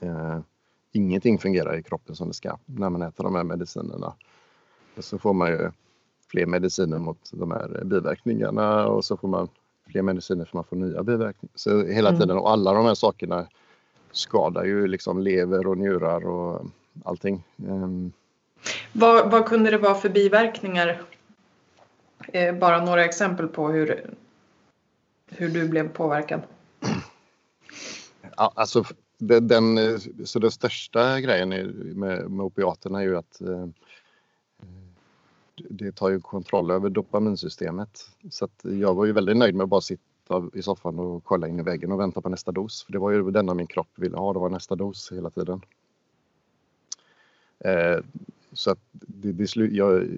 Uh, 0.03 0.39
ingenting 0.93 1.39
fungerar 1.39 1.79
i 1.79 1.83
kroppen 1.83 2.17
som 2.17 2.29
det 2.29 2.35
ska 2.35 2.59
när 2.67 2.91
man 2.91 3.03
äter 3.03 3.25
de 3.25 3.35
här 3.35 3.45
medicinerna. 3.45 4.15
Och 4.97 5.05
så 5.05 5.19
får 5.19 5.33
man 5.33 5.51
ju 5.51 5.71
fler 6.31 6.47
mediciner 6.47 6.99
mot 6.99 7.31
de 7.33 7.51
här 7.51 7.85
biverkningarna 7.85 8.87
och 8.87 9.05
så 9.05 9.17
får 9.17 9.29
man 9.29 9.49
fler 9.87 10.03
mediciner 10.03 10.45
för 10.45 10.57
man 10.57 10.65
får 10.65 10.77
nya 10.77 11.03
biverkningar. 11.03 11.53
Så 11.55 11.85
hela 11.87 12.09
mm. 12.09 12.21
tiden 12.21 12.39
och 12.39 12.51
alla 12.51 12.73
de 12.73 12.87
här 12.87 12.95
sakerna 12.95 13.47
skadar 14.13 14.65
ju 14.65 14.87
liksom 14.87 15.23
lever 15.23 15.67
och 15.67 15.79
njurar 15.79 16.27
och 16.27 16.67
allting. 17.05 17.45
Um. 17.57 18.13
Vad, 18.93 19.31
vad 19.31 19.47
kunde 19.47 19.71
det 19.71 19.79
vara 19.79 19.95
för 19.95 20.09
biverkningar? 20.09 21.03
Eh, 22.29 22.55
bara 22.55 22.85
några 22.85 23.05
exempel 23.05 23.49
på 23.49 23.69
hur, 23.69 24.11
hur 25.37 25.49
du 25.49 25.69
blev 25.69 25.89
påverkad. 25.89 26.43
Ja, 28.37 28.53
alltså 28.55 28.85
den, 29.19 29.49
den, 29.49 30.01
så 30.27 30.39
den 30.39 30.51
största 30.51 31.21
grejen 31.21 31.49
med, 31.49 32.31
med 32.31 32.41
opiaterna 32.41 33.01
är 33.01 33.05
ju 33.05 33.17
att 33.17 33.41
eh, 33.41 33.67
det 35.57 35.93
tar 35.93 36.09
ju 36.09 36.21
kontroll 36.21 36.71
över 36.71 36.91
dopaminsystemet. 36.91 38.09
Så 38.31 38.45
att 38.45 38.61
jag 38.63 38.95
var 38.95 39.05
ju 39.05 39.13
väldigt 39.13 39.37
nöjd 39.37 39.55
med 39.55 39.65
att 39.65 39.71
bara 39.71 39.81
sitta 39.81 40.43
i 40.55 40.63
soffan 40.63 40.99
och 40.99 41.25
kolla 41.25 41.49
in 41.49 41.61
i 41.61 41.63
väggen 41.63 41.93
och 41.93 42.01
vänta 42.01 42.21
på 42.21 42.29
nästa 42.29 42.53
dos. 42.53 42.85
För 42.85 42.93
det 42.93 42.99
var 42.99 43.11
ju 43.11 43.31
det 43.31 43.41
enda 43.41 43.55
min 43.55 43.67
kropp 43.67 43.89
ville 43.95 44.17
ha, 44.17 44.33
det 44.33 44.39
var 44.39 44.49
nästa 44.49 44.77
dos 44.77 45.13
hela 45.13 45.31
tiden. 45.31 45.61
Eh, 47.59 47.99
så 48.53 48.71
att 48.71 48.79
det, 48.93 49.33
det 49.33 49.57
jag, 49.57 50.09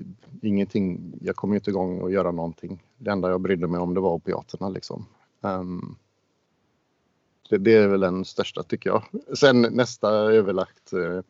ingenting, 0.42 1.12
jag 1.20 1.36
kom 1.36 1.54
inte 1.54 1.70
igång 1.70 2.00
och 2.00 2.12
göra 2.12 2.30
någonting. 2.30 2.82
Det 2.98 3.10
enda 3.10 3.30
jag 3.30 3.40
brydde 3.40 3.66
mig 3.66 3.80
om 3.80 3.94
det 3.94 4.00
var 4.00 4.12
opiaterna 4.12 4.68
liksom. 4.68 5.06
Um, 5.40 5.96
det, 7.48 7.58
det, 7.58 7.74
är 7.74 7.88
väl 7.88 8.00
den 8.00 8.24
största 8.24 8.62
tycker 8.62 8.90
jag. 8.90 9.02
Sen 9.38 9.62
nästa 9.62 10.10
överlagt 10.10 10.92
eh, 10.92 11.20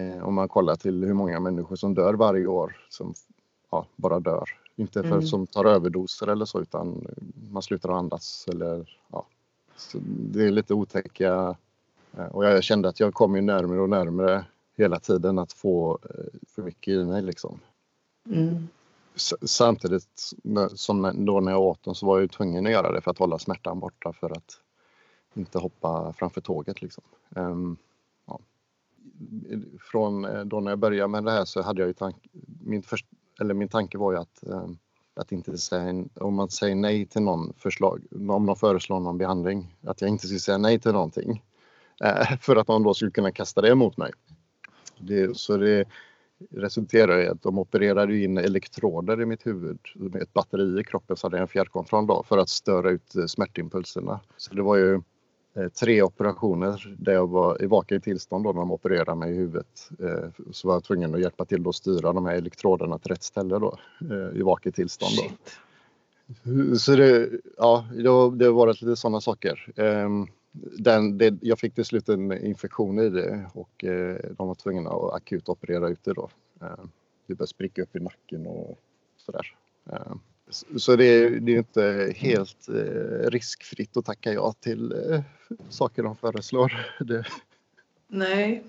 eh, 0.00 0.28
om 0.28 0.34
man 0.34 0.48
kollar 0.48 0.76
till 0.76 1.04
hur 1.04 1.14
många 1.14 1.40
människor 1.40 1.76
som 1.76 1.94
dör 1.94 2.14
varje 2.14 2.46
år 2.46 2.76
som 2.88 3.14
ja, 3.70 3.86
bara 3.96 4.20
dör 4.20 4.48
inte 4.76 5.02
för 5.02 5.10
mm. 5.10 5.22
som 5.22 5.46
tar 5.46 5.64
överdoser 5.64 6.26
eller 6.26 6.44
så 6.44 6.60
utan 6.60 7.06
man 7.50 7.62
slutar 7.62 7.88
andas 7.88 8.46
eller 8.48 8.98
ja. 9.12 9.26
Så 9.76 9.98
det 10.02 10.44
är 10.44 10.50
lite 10.50 10.74
otäcka 10.74 11.56
eh, 12.16 12.26
och 12.26 12.44
jag 12.44 12.64
kände 12.64 12.88
att 12.88 13.00
jag 13.00 13.14
kom 13.14 13.36
ju 13.36 13.42
närmare 13.42 13.80
och 13.80 13.88
närmare 13.88 14.44
hela 14.76 15.00
tiden 15.00 15.38
att 15.38 15.52
få 15.52 15.98
eh, 16.10 16.40
för 16.48 16.62
mycket 16.62 16.92
i 16.92 17.04
mig 17.04 17.22
liksom. 17.22 17.60
Mm. 18.30 18.68
samtidigt 19.42 20.32
som 20.74 21.24
då 21.26 21.40
när 21.40 21.52
jag 21.52 21.60
åt 21.60 21.82
dem 21.82 21.94
så 21.94 22.06
var 22.06 22.20
jag 22.20 22.30
tvungen 22.30 22.66
att 22.66 22.72
göra 22.72 22.92
det 22.92 23.00
för 23.00 23.10
att 23.10 23.18
hålla 23.18 23.38
smärtan 23.38 23.80
borta 23.80 24.12
för 24.12 24.30
att 24.30 24.60
inte 25.34 25.58
hoppa 25.58 26.12
framför 26.12 26.40
tåget. 26.40 26.82
Liksom. 26.82 27.04
Um, 27.28 27.76
ja. 28.26 28.40
Från 29.80 30.24
eh, 30.24 30.44
då 30.44 30.60
när 30.60 30.70
jag 30.70 30.78
började 30.78 31.08
med 31.08 31.24
det 31.24 31.30
här 31.30 31.44
så 31.44 31.62
hade 31.62 31.80
jag 31.80 31.88
ju 31.88 31.94
tank, 31.94 32.16
min, 32.64 32.82
först, 32.82 33.06
eller 33.40 33.54
min 33.54 33.68
tanke 33.68 33.98
var 33.98 34.12
ju 34.12 34.18
att, 34.18 34.38
um, 34.42 34.78
att 35.14 35.32
inte 35.32 35.58
säga, 35.58 36.04
om 36.14 36.34
man 36.34 36.50
säger 36.50 36.74
nej 36.74 37.06
till 37.06 37.22
någon 37.22 37.52
förslag, 37.56 38.02
om 38.30 38.46
de 38.46 38.56
föreslår 38.56 39.00
någon 39.00 39.18
behandling, 39.18 39.76
att 39.82 40.00
jag 40.00 40.10
inte 40.10 40.26
skulle 40.26 40.40
säga 40.40 40.58
nej 40.58 40.80
till 40.80 40.92
någonting. 40.92 41.42
Uh, 42.04 42.36
för 42.40 42.56
att 42.56 42.66
de 42.66 42.82
då 42.82 42.94
skulle 42.94 43.10
kunna 43.10 43.32
kasta 43.32 43.60
det 43.60 43.68
emot 43.68 43.96
mig. 43.96 44.12
Det, 44.98 45.36
så 45.36 45.56
det, 45.56 45.84
resulterade 46.50 47.24
i 47.24 47.28
att 47.28 47.42
de 47.42 47.58
opererade 47.58 48.18
in 48.18 48.38
elektroder 48.38 49.20
i 49.22 49.26
mitt 49.26 49.46
huvud 49.46 49.78
med 49.94 50.22
ett 50.22 50.32
batteri 50.32 50.80
i 50.80 50.84
kroppen 50.84 51.16
så 51.16 51.26
hade 51.26 51.36
jag 51.36 51.42
en 51.42 51.48
fjärrkontroll 51.48 52.06
då 52.06 52.22
för 52.22 52.38
att 52.38 52.48
störa 52.48 52.90
ut 52.90 53.16
eh, 53.16 53.26
smärtimpulserna. 53.26 54.20
Så 54.36 54.54
det 54.54 54.62
var 54.62 54.76
ju 54.76 54.94
eh, 55.54 55.68
tre 55.80 56.02
operationer 56.02 56.96
där 56.98 57.12
jag 57.12 57.26
var 57.26 57.62
i 57.62 57.66
vaket 57.66 58.02
tillstånd 58.04 58.44
då 58.44 58.52
när 58.52 58.60
de 58.60 58.72
opererade 58.72 59.14
mig 59.14 59.32
i 59.32 59.36
huvudet. 59.36 59.88
Eh, 60.00 60.30
så 60.52 60.68
var 60.68 60.74
jag 60.74 60.84
tvungen 60.84 61.14
att 61.14 61.20
hjälpa 61.20 61.44
till 61.44 61.68
att 61.68 61.74
styra 61.74 62.12
de 62.12 62.26
här 62.26 62.34
elektroderna 62.34 62.98
till 62.98 63.10
rätt 63.10 63.22
ställe 63.22 63.58
då 63.58 63.78
i 64.34 64.42
vaket 64.42 64.74
tillstånd. 64.74 65.12
Då. 65.16 65.30
Så 66.76 66.96
det, 66.96 67.30
ja, 67.56 67.84
det 67.96 68.08
har, 68.08 68.30
det 68.30 68.44
har 68.44 68.52
varit 68.52 68.82
lite 68.82 68.96
sådana 68.96 69.20
saker. 69.20 69.72
Den, 70.78 71.18
det, 71.18 71.34
jag 71.40 71.58
fick 71.58 71.74
till 71.74 71.84
slut 71.84 72.08
en 72.08 72.44
infektion 72.44 72.98
i 72.98 73.08
det 73.08 73.50
och 73.52 73.84
eh, 73.84 74.16
de 74.36 74.48
var 74.48 74.54
tvungna 74.54 74.90
att 74.90 75.14
akut 75.14 75.48
operera 75.48 75.88
ut 75.88 76.04
det 76.04 76.12
då. 76.12 76.30
Eh, 76.60 76.84
det 77.26 77.34
började 77.34 77.46
spricka 77.46 77.82
upp 77.82 77.96
i 77.96 78.00
nacken 78.00 78.46
och 78.46 78.78
sådär. 79.16 79.56
Eh, 79.90 80.14
så 80.76 80.96
det, 80.96 81.28
det 81.40 81.52
är 81.52 81.58
inte 81.58 82.12
helt 82.16 82.68
eh, 82.68 83.30
riskfritt 83.30 83.96
att 83.96 84.04
tacka 84.04 84.32
ja 84.32 84.52
till 84.60 84.92
eh, 84.92 85.20
saker 85.68 86.02
de 86.02 86.16
föreslår. 86.16 86.86
Det... 87.04 87.24
Nej, 88.08 88.62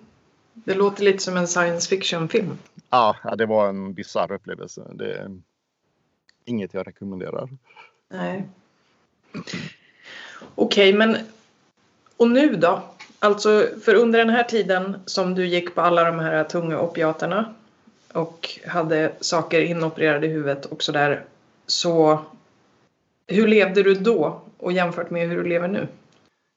det 0.54 0.74
låter 0.74 1.04
lite 1.04 1.24
som 1.24 1.38
en 1.38 1.48
science 1.48 1.90
fiction-film. 1.90 2.58
Ja, 2.90 3.36
det 3.38 3.46
var 3.46 3.70
en 3.70 3.94
bisarr 3.94 4.32
upplevelse. 4.32 4.92
Det 4.94 5.14
är 5.14 5.42
inget 6.46 6.74
jag 6.74 6.88
rekommenderar. 6.88 7.50
Nej. 8.10 8.44
Okej, 9.34 9.56
okay, 10.56 10.94
men 10.94 11.18
och 12.18 12.30
nu 12.30 12.56
då? 12.56 12.84
Alltså, 13.20 13.68
för 13.84 13.96
under 13.96 14.20
den 14.20 14.30
här 14.30 14.44
tiden 14.44 15.00
som 15.06 15.36
du 15.36 15.48
gick 15.48 15.76
på 15.76 15.82
alla 15.82 16.04
de 16.04 16.20
här 16.20 16.44
tunga 16.44 16.80
opiaterna 16.80 17.54
och 18.14 18.60
hade 18.68 19.16
saker 19.20 19.62
inopererade 19.62 20.28
i 20.28 20.30
huvudet 20.30 20.66
och 20.66 20.84
sådär. 20.84 21.26
Så 21.66 22.20
hur 23.28 23.48
levde 23.48 23.84
du 23.84 23.94
då 23.94 24.42
och 24.58 24.72
jämfört 24.72 25.10
med 25.10 25.30
hur 25.30 25.36
du 25.36 25.50
lever 25.50 25.68
nu? 25.68 25.88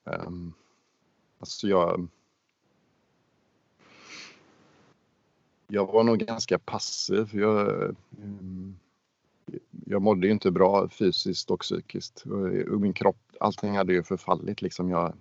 Um, 0.05 0.53
alltså 1.39 1.67
jag... 1.67 2.09
Jag 5.73 5.93
var 5.93 6.05
nog 6.05 6.19
ganska 6.19 6.59
passiv. 6.59 7.29
Jag, 7.33 7.69
um, 8.23 8.77
jag 9.87 10.03
mådde 10.03 10.27
ju 10.27 10.33
inte 10.33 10.51
bra 10.51 10.89
fysiskt 10.89 11.51
och 11.51 11.61
psykiskt. 11.61 12.25
Min 12.67 12.93
kropp, 12.93 13.17
allting 13.41 13.77
hade 13.77 13.93
ju 13.93 14.03
förfallit 14.03 14.63
liksom. 14.63 14.91
Jag, 14.91 15.13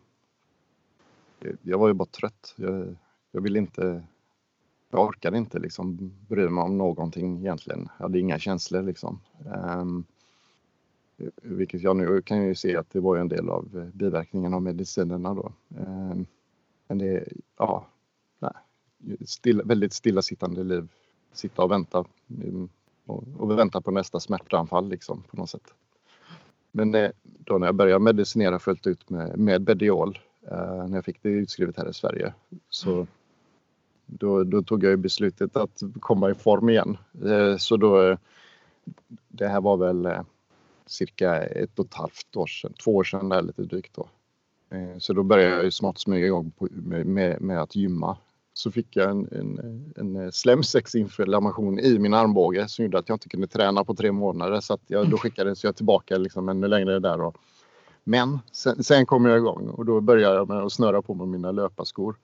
jag 1.61 1.77
var 1.77 1.87
ju 1.87 1.93
bara 1.93 2.05
trött. 2.05 2.53
Jag, 2.55 2.95
jag 3.31 3.41
ville 3.41 3.59
inte, 3.59 4.03
jag 4.89 5.01
orkade 5.01 5.37
inte 5.37 5.59
liksom 5.59 6.11
bry 6.27 6.49
mig 6.49 6.63
om 6.63 6.77
någonting 6.77 7.37
egentligen. 7.37 7.89
Jag 7.97 8.03
hade 8.03 8.19
inga 8.19 8.39
känslor 8.39 8.81
liksom. 8.81 9.19
Um, 9.77 10.05
vilket 11.41 11.81
jag 11.81 11.95
nu 11.95 12.21
kan 12.21 12.47
ju 12.47 12.55
se 12.55 12.77
att 12.77 12.89
det 12.89 12.99
var 12.99 13.17
en 13.17 13.27
del 13.27 13.49
av 13.49 13.91
biverkningen 13.93 14.53
av 14.53 14.61
medicinerna 14.61 15.33
då. 15.33 15.51
Um, 15.77 16.25
men 16.87 16.97
det, 16.97 17.27
ja, 17.57 17.85
nej, 18.39 18.53
stilla, 19.25 19.63
väldigt 19.63 19.93
stillasittande 19.93 20.63
liv. 20.63 20.87
Sitta 21.33 21.63
och 21.63 21.71
vänta 21.71 22.05
ehm, 22.43 22.69
och, 23.05 23.23
och 23.37 23.59
vänta 23.59 23.81
på 23.81 23.91
nästa 23.91 24.19
smärtanfall 24.19 24.89
liksom 24.89 25.23
på 25.23 25.37
något 25.37 25.49
sätt. 25.49 25.73
Men 26.71 26.95
eh, 26.95 27.11
då 27.23 27.57
när 27.57 27.67
jag 27.67 27.75
började 27.75 28.03
medicinera 28.03 28.59
fullt 28.59 28.87
ut 28.87 29.09
med, 29.09 29.39
med 29.39 29.61
Bediol 29.61 30.19
Eh, 30.51 30.87
när 30.87 30.97
jag 30.97 31.05
fick 31.05 31.23
det 31.23 31.29
utskrivet 31.29 31.77
här 31.77 31.89
i 31.89 31.93
Sverige. 31.93 32.33
Så 32.69 32.93
mm. 32.93 33.07
då, 34.05 34.43
då, 34.43 34.61
tog 34.61 34.83
jag 34.83 34.99
beslutet 34.99 35.55
att 35.55 35.81
komma 35.99 36.29
i 36.29 36.33
form 36.33 36.69
igen. 36.69 36.97
Eh, 37.25 37.57
så 37.57 37.77
då, 37.77 38.17
det 39.27 39.47
här 39.47 39.61
var 39.61 39.77
väl 39.77 40.05
eh, 40.05 40.21
cirka 40.85 41.43
ett 41.43 41.79
och 41.79 41.85
ett 41.85 41.93
halvt 41.93 42.35
år 42.35 42.47
sedan, 42.47 42.73
två 42.83 42.95
år 42.95 43.03
sedan 43.03 43.29
där 43.29 43.41
lite 43.41 43.61
drygt 43.61 43.95
då. 43.95 44.07
Så 44.99 45.13
då 45.13 45.23
började 45.23 45.55
jag 45.55 45.63
ju 45.63 45.71
smått 45.71 45.99
smyga 45.99 46.25
igång 46.25 46.51
på, 46.51 46.67
med, 46.71 47.05
med, 47.05 47.41
med, 47.41 47.61
att 47.61 47.75
gymma. 47.75 48.17
Så 48.53 48.71
fick 48.71 48.95
jag 48.95 49.09
en, 49.09 49.27
en, 49.31 49.93
en 49.95 50.31
slemsäcksinflammation 50.31 51.79
i 51.79 51.99
min 51.99 52.13
armbåge 52.13 52.67
som 52.67 52.85
gjorde 52.85 52.99
att 52.99 53.09
jag 53.09 53.15
inte 53.15 53.29
kunde 53.29 53.47
träna 53.47 53.83
på 53.83 53.95
tre 53.95 54.11
månader. 54.11 54.59
Så 54.59 54.73
att 54.73 54.81
jag, 54.87 55.09
då 55.09 55.17
skickades 55.23 55.63
jag 55.63 55.75
tillbaka 55.75 56.17
liksom 56.17 56.49
ännu 56.49 56.67
längre 56.67 56.99
där. 56.99 57.21
Och, 57.21 57.35
men 58.09 58.39
sen, 58.51 58.83
sen 58.83 59.05
kom 59.05 59.25
jag 59.25 59.37
igång 59.37 59.69
och 59.69 59.85
då 59.85 60.01
började 60.01 60.35
jag 60.35 60.47
med 60.47 60.57
att 60.57 60.71
snöra 60.71 61.01
på 61.01 61.13
mig 61.13 61.27
mina 61.27 61.51
löparskor. 61.51 62.15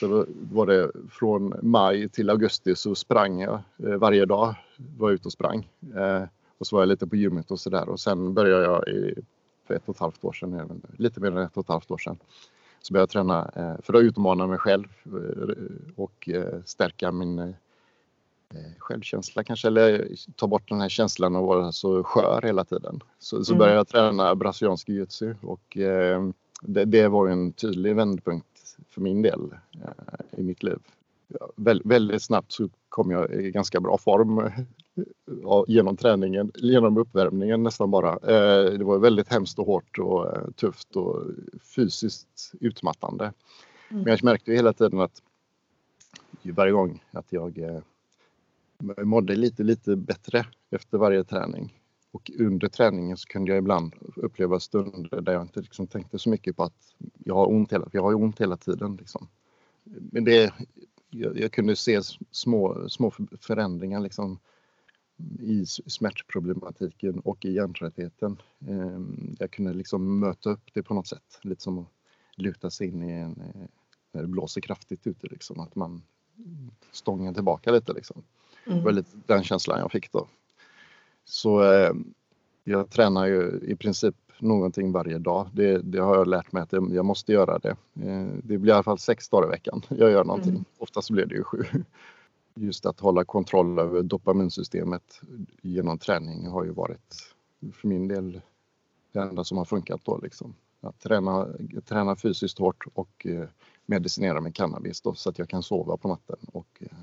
Så 0.00 0.26
var 0.52 0.66
det 0.66 0.90
från 1.10 1.54
maj 1.62 2.08
till 2.08 2.30
augusti 2.30 2.76
så 2.76 2.94
sprang 2.94 3.40
jag 3.40 3.60
eh, 3.76 3.94
varje 3.96 4.24
dag. 4.24 4.54
Var 4.98 5.10
ute 5.10 5.28
och 5.28 5.32
sprang. 5.32 5.68
Eh, 5.96 6.22
och 6.58 6.66
så 6.66 6.76
var 6.76 6.82
jag 6.82 6.88
lite 6.88 7.06
på 7.06 7.16
gymmet 7.16 7.50
och 7.50 7.60
sådär 7.60 7.88
och 7.88 8.00
sen 8.00 8.34
började 8.34 8.64
jag 8.64 8.88
i, 8.88 9.14
för 9.66 9.74
ett 9.74 9.88
och 9.88 9.94
ett 9.94 10.00
halvt 10.00 10.24
år 10.24 10.32
sedan, 10.32 10.82
lite 10.96 11.20
mer 11.20 11.30
än 11.30 11.38
ett 11.38 11.56
och 11.56 11.64
ett 11.64 11.68
halvt 11.68 11.90
år 11.90 11.98
sedan. 11.98 12.18
Så 12.82 12.92
började 12.92 13.02
jag 13.02 13.10
träna 13.10 13.50
eh, 13.54 13.82
för 13.82 13.94
att 13.94 14.02
utmana 14.02 14.46
mig 14.46 14.58
själv 14.58 14.88
eh, 15.04 15.54
och 15.96 16.28
eh, 16.28 16.62
stärka 16.64 17.12
min 17.12 17.38
Eh, 17.38 17.54
självkänsla 18.78 19.44
kanske 19.44 19.68
eller 19.68 20.08
ta 20.36 20.46
bort 20.46 20.68
den 20.68 20.80
här 20.80 20.88
känslan 20.88 21.36
av 21.36 21.42
att 21.42 21.48
vara 21.48 21.72
så 21.72 22.04
skör 22.04 22.42
hela 22.42 22.64
tiden. 22.64 23.00
Så, 23.18 23.44
så 23.44 23.52
mm. 23.52 23.58
började 23.58 23.78
jag 23.78 23.88
träna 23.88 24.34
brasiliansk 24.34 24.88
jiu-jitsu 24.88 25.34
och 25.42 25.76
eh, 25.76 26.28
det, 26.62 26.84
det, 26.84 27.08
var 27.08 27.28
en 27.28 27.52
tydlig 27.52 27.96
vändpunkt 27.96 28.46
för 28.88 29.00
min 29.00 29.22
del 29.22 29.40
eh, 29.74 30.38
i 30.38 30.42
mitt 30.42 30.62
liv. 30.62 30.78
Ja, 31.28 31.50
vä 31.56 31.80
väldigt 31.84 32.22
snabbt 32.22 32.52
så 32.52 32.68
kom 32.88 33.10
jag 33.10 33.30
i 33.30 33.50
ganska 33.50 33.80
bra 33.80 33.98
form 33.98 34.38
eh, 34.38 34.52
genom 35.66 35.96
träningen, 35.96 36.52
genom 36.54 36.98
uppvärmningen 36.98 37.62
nästan 37.62 37.90
bara. 37.90 38.12
Eh, 38.12 38.72
det 38.72 38.84
var 38.84 38.98
väldigt 38.98 39.28
hemskt 39.28 39.58
och 39.58 39.66
hårt 39.66 39.98
och 39.98 40.36
eh, 40.36 40.50
tufft 40.56 40.96
och 40.96 41.22
fysiskt 41.74 42.52
utmattande. 42.60 43.24
Mm. 43.90 44.02
Men 44.02 44.10
jag 44.10 44.24
märkte 44.24 44.52
hela 44.52 44.72
tiden 44.72 45.00
att 45.00 45.22
varje 46.42 46.72
gång 46.72 47.02
att 47.10 47.26
jag 47.28 47.82
mådde 49.04 49.36
lite, 49.36 49.62
lite 49.62 49.96
bättre 49.96 50.46
efter 50.70 50.98
varje 50.98 51.24
träning. 51.24 51.82
Och 52.10 52.30
under 52.38 52.68
träningen 52.68 53.16
så 53.16 53.28
kunde 53.28 53.50
jag 53.50 53.58
ibland 53.58 53.94
uppleva 54.16 54.60
stunder 54.60 55.20
där 55.20 55.32
jag 55.32 55.42
inte 55.42 55.60
liksom 55.60 55.86
tänkte 55.86 56.18
så 56.18 56.30
mycket 56.30 56.56
på 56.56 56.62
att 56.62 56.94
jag 57.24 57.34
har 57.34 57.46
ont 57.46 57.72
hela, 57.72 57.88
jag 57.92 58.02
har 58.02 58.14
ont 58.14 58.40
hela 58.40 58.56
tiden. 58.56 58.96
Liksom. 58.96 59.28
Men 59.84 60.24
det, 60.24 60.54
jag, 61.10 61.38
jag, 61.38 61.52
kunde 61.52 61.76
se 61.76 62.00
små, 62.30 62.88
små 62.88 63.12
förändringar 63.40 64.00
liksom, 64.00 64.38
i 65.40 65.66
smärtproblematiken 65.66 67.18
och 67.18 67.44
i 67.44 67.52
hjärntröttheten. 67.52 68.36
Ehm, 68.68 69.36
jag 69.38 69.50
kunde 69.50 69.74
liksom 69.74 70.20
möta 70.20 70.50
upp 70.50 70.74
det 70.74 70.82
på 70.82 70.94
något 70.94 71.06
sätt, 71.06 71.38
lite 71.42 71.62
som 71.62 71.78
att 71.78 71.88
luta 72.36 72.70
sig 72.70 72.88
in 72.88 73.02
i 73.02 73.12
en, 73.12 73.40
eh, 73.40 73.68
när 74.12 74.22
det 74.22 74.28
blåser 74.28 74.60
kraftigt 74.60 75.06
ute, 75.06 75.26
liksom, 75.26 75.60
att 75.60 75.74
man 75.74 76.02
stångar 76.92 77.34
tillbaka 77.34 77.72
lite. 77.72 77.92
Liksom. 77.92 78.22
Mm. 78.66 78.78
Det 78.78 78.84
var 78.84 78.92
lite 78.92 79.10
den 79.26 79.44
känslan 79.44 79.78
jag 79.78 79.92
fick 79.92 80.12
då. 80.12 80.26
Så 81.24 81.72
eh, 81.72 81.92
jag 82.64 82.90
tränar 82.90 83.26
ju 83.26 83.60
i 83.62 83.76
princip 83.76 84.14
någonting 84.38 84.92
varje 84.92 85.18
dag. 85.18 85.48
Det, 85.52 85.78
det, 85.78 85.98
har 85.98 86.16
jag 86.16 86.26
lärt 86.26 86.52
mig 86.52 86.62
att 86.62 86.72
jag 86.72 87.04
måste 87.04 87.32
göra 87.32 87.58
det. 87.58 87.76
Eh, 88.02 88.26
det 88.42 88.58
blir 88.58 88.68
i 88.68 88.74
alla 88.74 88.82
fall 88.82 88.98
sex 88.98 89.28
dagar 89.28 89.48
i 89.48 89.50
veckan 89.50 89.82
jag 89.88 90.10
gör 90.10 90.24
någonting. 90.24 90.52
Mm. 90.52 90.64
Oftast 90.78 91.10
blir 91.10 91.26
det 91.26 91.34
ju 91.34 91.44
sju. 91.44 91.62
Just 92.54 92.86
att 92.86 93.00
hålla 93.00 93.24
kontroll 93.24 93.78
över 93.78 94.02
dopaminsystemet 94.02 95.20
genom 95.62 95.98
träning 95.98 96.46
har 96.46 96.64
ju 96.64 96.70
varit 96.70 97.34
för 97.72 97.88
min 97.88 98.08
del 98.08 98.40
det 99.12 99.20
enda 99.20 99.44
som 99.44 99.58
har 99.58 99.64
funkat 99.64 100.00
då. 100.04 100.18
Liksom. 100.22 100.54
Att 100.80 101.00
träna, 101.00 101.48
träna 101.84 102.16
fysiskt 102.16 102.58
hårt 102.58 102.84
och 102.94 103.26
eh, 103.26 103.48
medicinera 103.86 104.40
med 104.40 104.54
cannabis 104.54 105.00
då, 105.00 105.14
så 105.14 105.30
att 105.30 105.38
jag 105.38 105.48
kan 105.48 105.62
sova 105.62 105.96
på 105.96 106.08
natten 106.08 106.36
och 106.52 106.66
eh, 106.80 106.96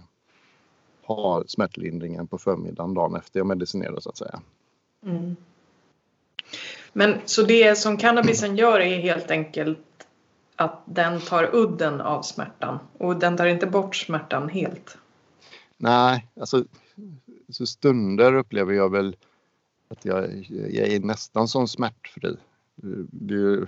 ha 1.06 1.44
smärtlindringen 1.48 2.28
på 2.28 2.38
förmiddagen 2.38 2.94
dagen 2.94 3.16
efter 3.16 3.40
jag 3.40 3.48
medicinerar 3.48 4.00
så 4.00 4.10
att 4.10 4.18
säga. 4.18 4.42
Mm. 5.06 5.36
Men 6.94 7.20
så 7.26 7.44
det 7.44 7.76
som 7.76 7.98
cannabisen 7.98 8.58
gör 8.58 8.80
är 8.80 8.98
helt 9.00 9.32
enkelt 9.32 10.08
att 10.56 10.84
den 10.86 11.22
tar 11.22 11.56
udden 11.56 12.02
av 12.02 12.22
smärtan 12.22 12.80
och 12.98 13.16
den 13.16 13.38
tar 13.38 13.46
inte 13.46 13.68
bort 13.68 13.96
smärtan 13.96 14.50
helt? 14.50 14.98
Nej, 15.78 16.28
alltså 16.40 16.66
så 17.50 17.66
stunder 17.66 18.34
upplever 18.34 18.74
jag 18.74 18.92
väl 18.92 19.16
att 19.88 20.06
jag, 20.06 20.46
jag 20.50 20.88
är 20.88 21.00
nästan 21.00 21.48
som 21.48 21.68
smärtfri. 21.68 22.38
Det 23.12 23.36
är, 23.36 23.68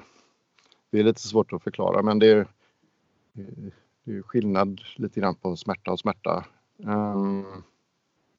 det 0.90 1.00
är 1.00 1.04
lite 1.04 1.22
svårt 1.22 1.54
att 1.54 1.64
förklara 1.64 2.02
men 2.02 2.20
det 2.20 2.28
är, 2.28 2.48
det 4.04 4.12
är 4.12 4.22
skillnad 4.22 4.82
lite 4.96 5.20
grann 5.20 5.36
på 5.36 5.56
smärta 5.56 5.92
och 5.92 6.00
smärta. 6.00 6.46
Um, 6.78 7.45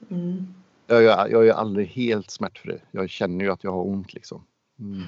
mm. 0.09 0.47
jag, 0.87 1.03
jag, 1.03 1.49
är 1.49 1.53
aldrig 1.53 1.87
helt 1.87 2.30
smärtfri. 2.30 2.78
Jag 2.91 3.11
känner 3.11 3.45
ju 3.45 3.51
att 3.51 3.64
jag 3.64 3.72
har 3.72 3.87
ont 3.87 4.14
liksom. 4.14 4.45
Mm. 4.78 5.03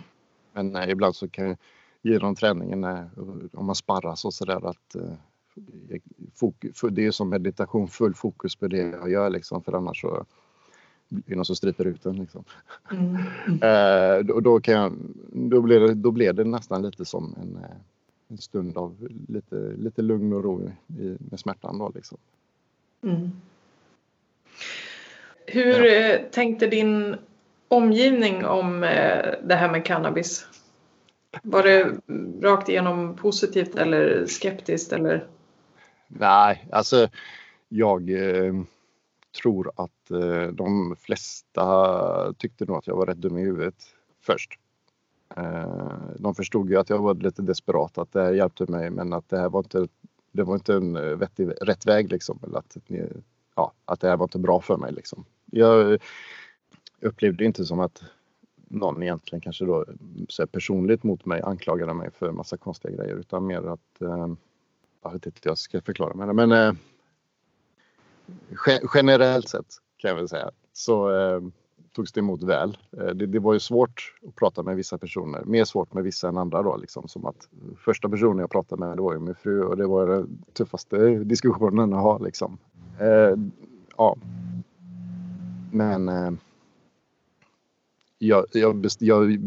Men 0.52 0.72
nej, 0.72 0.90
ibland 0.90 1.16
så 1.16 1.28
kan 1.28 1.48
jag 1.48 1.56
genom 2.02 2.34
träningen 2.34 2.84
om 3.52 3.66
man 3.66 3.74
sparras 3.74 4.24
och 4.24 4.34
sådär 4.34 4.66
att 4.66 4.94
eh, 4.94 5.12
det 6.90 7.06
är 7.06 7.10
som 7.10 7.28
meditation, 7.28 7.88
full 7.88 8.14
fokus 8.14 8.56
på 8.56 8.68
det 8.68 8.76
jag 8.76 9.10
gör 9.10 9.30
liksom 9.30 9.62
för 9.62 9.72
annars 9.72 10.00
så 10.00 10.26
är 11.26 11.36
någon 11.36 11.44
som 11.44 11.56
stryper 11.56 11.84
ut 11.84 12.02
den. 12.02 12.16
Liksom. 12.16 12.44
Mm. 12.90 13.14
eh, 13.62 14.24
då, 14.24 14.40
då, 14.40 14.60
kan 14.60 14.74
jag, 14.74 14.92
då, 15.32 15.60
blir 15.60 15.80
det, 15.80 15.94
då 15.94 16.10
blir 16.10 16.32
det 16.32 16.44
nästan 16.44 16.82
lite 16.82 17.04
som 17.04 17.34
en, 17.42 17.56
eh, 17.56 17.76
en 18.28 18.38
stund 18.38 18.76
av 18.76 19.08
lite, 19.28 19.56
lite 19.76 20.02
lugn 20.02 20.32
och 20.32 20.44
ro 20.44 20.70
i, 20.98 21.16
med 21.18 21.40
smärtan. 21.40 21.78
Då, 21.78 21.92
liksom. 21.94 22.18
Mm. 23.02 23.30
Hur 25.46 25.84
ja. 25.84 26.14
Eh, 26.14 26.20
tänkte 26.30 26.66
din 26.66 27.16
omgivning 27.68 28.44
om 28.44 28.84
eh, 28.84 29.34
det 29.42 29.54
här 29.54 29.70
med 29.70 29.84
cannabis? 29.84 30.46
Var 31.42 31.62
det 31.62 31.96
rakt 32.46 32.68
igenom 32.68 33.16
positivt 33.16 33.74
eller 33.74 34.26
skeptiskt? 34.26 34.92
Eller? 34.92 35.26
Nej, 36.08 36.68
alltså 36.72 37.08
jag 37.68 38.10
eh, 38.10 38.54
tror 39.42 39.72
att 39.76 40.10
eh, 40.10 40.46
de 40.52 40.96
flesta 41.00 42.32
tyckte 42.32 42.64
nog 42.64 42.76
att 42.76 42.86
jag 42.86 42.96
var 42.96 43.06
rätt 43.06 43.16
dum 43.16 43.38
i 43.38 43.42
huvudet 43.42 43.74
först. 44.20 44.58
Eh, 45.36 46.00
de 46.18 46.34
förstod 46.34 46.70
ju 46.70 46.76
att 46.76 46.90
jag 46.90 46.98
var 46.98 47.14
lite 47.14 47.42
desperat, 47.42 47.98
att 47.98 48.12
det 48.12 48.22
här 48.22 48.32
hjälpte 48.32 48.70
mig 48.70 48.90
men 48.90 49.12
att 49.12 49.28
det 49.28 49.38
här 49.38 49.48
var 49.48 49.60
inte, 49.60 49.88
det 50.32 50.42
var 50.42 50.54
inte 50.54 50.74
en 50.74 50.96
eh, 50.96 51.02
vettig, 51.02 51.50
rätt 51.60 51.86
väg 51.86 52.10
liksom. 52.10 52.38
Eller 52.42 52.58
att, 52.58 52.76
ja, 53.54 53.72
att 53.84 54.00
det 54.00 54.08
här 54.08 54.16
var 54.16 54.24
inte 54.24 54.38
bra 54.38 54.60
för 54.60 54.76
mig 54.76 54.92
liksom. 54.92 55.24
Jag 55.46 55.98
upplevde 57.00 57.44
inte 57.44 57.64
som 57.64 57.80
att 57.80 58.02
någon 58.68 59.02
egentligen 59.02 59.40
kanske 59.40 59.64
då 59.64 59.84
mm, 59.84 60.26
så 60.28 60.46
personligt 60.46 61.02
mot 61.02 61.24
mig 61.24 61.42
anklagade 61.42 61.94
mig 61.94 62.10
för 62.10 62.32
massa 62.32 62.56
konstiga 62.56 62.96
grejer 62.96 63.16
utan 63.16 63.46
mer 63.46 63.62
att 63.62 64.00
eh, 64.00 64.28
jag 65.02 65.12
vet 65.12 65.26
inte 65.26 65.40
hur 65.42 65.50
jag 65.50 65.58
ska 65.58 65.80
förklara 65.80 66.14
men, 66.14 66.36
men 66.36 66.52
eh, 66.52 66.74
generellt 68.94 69.48
sett 69.48 69.76
kan 69.96 70.08
jag 70.08 70.16
väl 70.16 70.28
säga 70.28 70.50
så 70.72 71.10
eh, 71.16 71.40
togs 71.98 72.12
det 72.12 72.20
emot 72.20 72.42
väl. 72.42 72.78
Eh, 72.98 73.06
det, 73.06 73.26
det, 73.26 73.38
var 73.38 73.52
ju 73.52 73.60
svårt 73.60 74.14
att 74.28 74.34
prata 74.34 74.62
med 74.62 74.76
vissa 74.76 74.98
personer, 74.98 75.44
mer 75.44 75.64
svårt 75.64 75.94
med 75.94 76.04
vissa 76.04 76.28
än 76.28 76.38
andra 76.38 76.62
då 76.62 76.76
liksom 76.76 77.08
som 77.08 77.26
att 77.26 77.48
första 77.76 78.08
personen 78.08 78.38
jag 78.38 78.50
pratade 78.50 78.80
med 78.80 78.96
det 78.96 79.02
var 79.02 79.12
ju 79.12 79.18
min 79.18 79.34
fru 79.34 79.62
och 79.62 79.76
det 79.76 79.86
var 79.86 80.06
den 80.06 80.44
tuffaste 80.52 81.08
diskussionen 81.08 81.92
att 81.92 82.02
ha 82.02 82.18
liksom. 82.18 82.58
Eh, 83.00 83.36
ja. 83.96 84.16
Men 85.72 86.08
eh, 86.08 86.30
jag, 88.18 88.44
jag, 88.52 88.86
jag, 88.98 89.38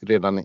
redan 0.00 0.44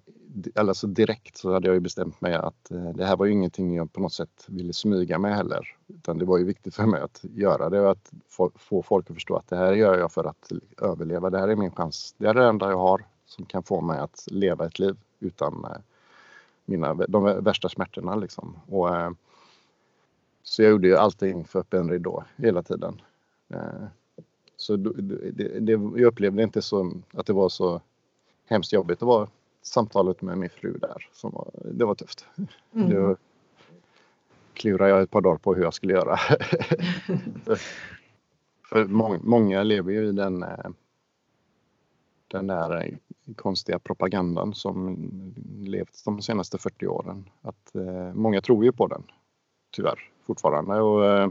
alltså 0.55 0.87
direkt 0.87 1.37
så 1.37 1.53
hade 1.53 1.67
jag 1.67 1.73
ju 1.73 1.79
bestämt 1.79 2.21
mig 2.21 2.33
att 2.33 2.71
eh, 2.71 2.89
det 2.89 3.05
här 3.05 3.17
var 3.17 3.25
ju 3.25 3.31
ingenting 3.31 3.75
jag 3.75 3.93
på 3.93 3.99
något 3.99 4.13
sätt 4.13 4.45
ville 4.47 4.73
smyga 4.73 5.19
med 5.19 5.35
heller. 5.35 5.75
Utan 5.87 6.17
det 6.17 6.25
var 6.25 6.37
ju 6.37 6.43
viktigt 6.43 6.75
för 6.75 6.85
mig 6.85 7.01
att 7.01 7.25
göra 7.33 7.69
det 7.69 7.79
och 7.81 7.91
att 7.91 8.11
få, 8.57 8.81
folk 8.83 9.09
att 9.09 9.15
förstå 9.15 9.35
att 9.35 9.47
det 9.47 9.55
här 9.55 9.73
gör 9.73 9.99
jag 9.99 10.11
för 10.11 10.23
att 10.23 10.51
överleva. 10.81 11.29
Det 11.29 11.39
här 11.39 11.47
är 11.47 11.55
min 11.55 11.71
chans. 11.71 12.15
Det 12.17 12.27
är 12.27 12.33
det 12.33 12.45
enda 12.45 12.69
jag 12.69 12.77
har 12.77 13.05
som 13.25 13.45
kan 13.45 13.63
få 13.63 13.81
mig 13.81 13.99
att 13.99 14.27
leva 14.31 14.65
ett 14.65 14.79
liv 14.79 14.95
utan 15.19 15.65
eh, 15.65 15.77
mina, 16.65 16.93
de 16.93 17.23
värsta 17.23 17.69
smärtorna 17.69 18.15
liksom. 18.15 18.57
Och, 18.67 18.95
eh, 18.95 19.11
så 20.43 20.63
jag 20.63 20.71
gjorde 20.71 20.87
ju 20.87 20.95
allting 20.95 21.45
för 21.45 21.59
öppen 21.59 21.89
ridå 21.89 22.23
hela 22.35 22.63
tiden. 22.63 23.01
Så 24.57 24.75
det, 24.75 25.59
det, 25.59 25.71
jag 25.71 26.01
upplevde 26.01 26.43
inte 26.43 26.61
så, 26.61 26.91
att 27.13 27.25
det 27.25 27.33
var 27.33 27.49
så 27.49 27.81
hemskt 28.45 28.73
jobbigt. 28.73 29.01
att 29.01 29.07
vara 29.07 29.27
samtalet 29.67 30.21
med 30.21 30.37
min 30.37 30.49
fru 30.49 30.77
där 30.77 31.09
som 31.11 31.31
var, 31.31 31.49
det 31.53 31.85
var 31.85 31.95
tufft. 31.95 32.25
Mm. 32.75 32.89
Då 32.89 33.15
klurade 34.53 34.89
jag 34.89 35.01
ett 35.01 35.11
par 35.11 35.21
dagar 35.21 35.37
på 35.37 35.55
hur 35.55 35.63
jag 35.63 35.73
skulle 35.73 35.93
göra. 35.93 36.17
För 38.69 38.85
må, 38.85 39.17
många 39.21 39.63
lever 39.63 39.91
ju 39.91 40.07
i 40.07 40.11
den, 40.11 40.43
eh, 40.43 40.69
den 42.27 42.47
där 42.47 42.85
eh, 42.85 42.93
konstiga 43.35 43.79
propagandan 43.79 44.53
som 44.53 44.97
levt 45.59 46.05
de 46.05 46.21
senaste 46.21 46.57
40 46.57 46.87
åren. 46.87 47.29
Att 47.41 47.75
eh, 47.75 48.13
många 48.13 48.41
tror 48.41 48.65
ju 48.65 48.71
på 48.71 48.87
den, 48.87 49.03
tyvärr, 49.71 49.99
fortfarande. 50.25 50.81
Och, 50.81 51.05
eh, 51.05 51.29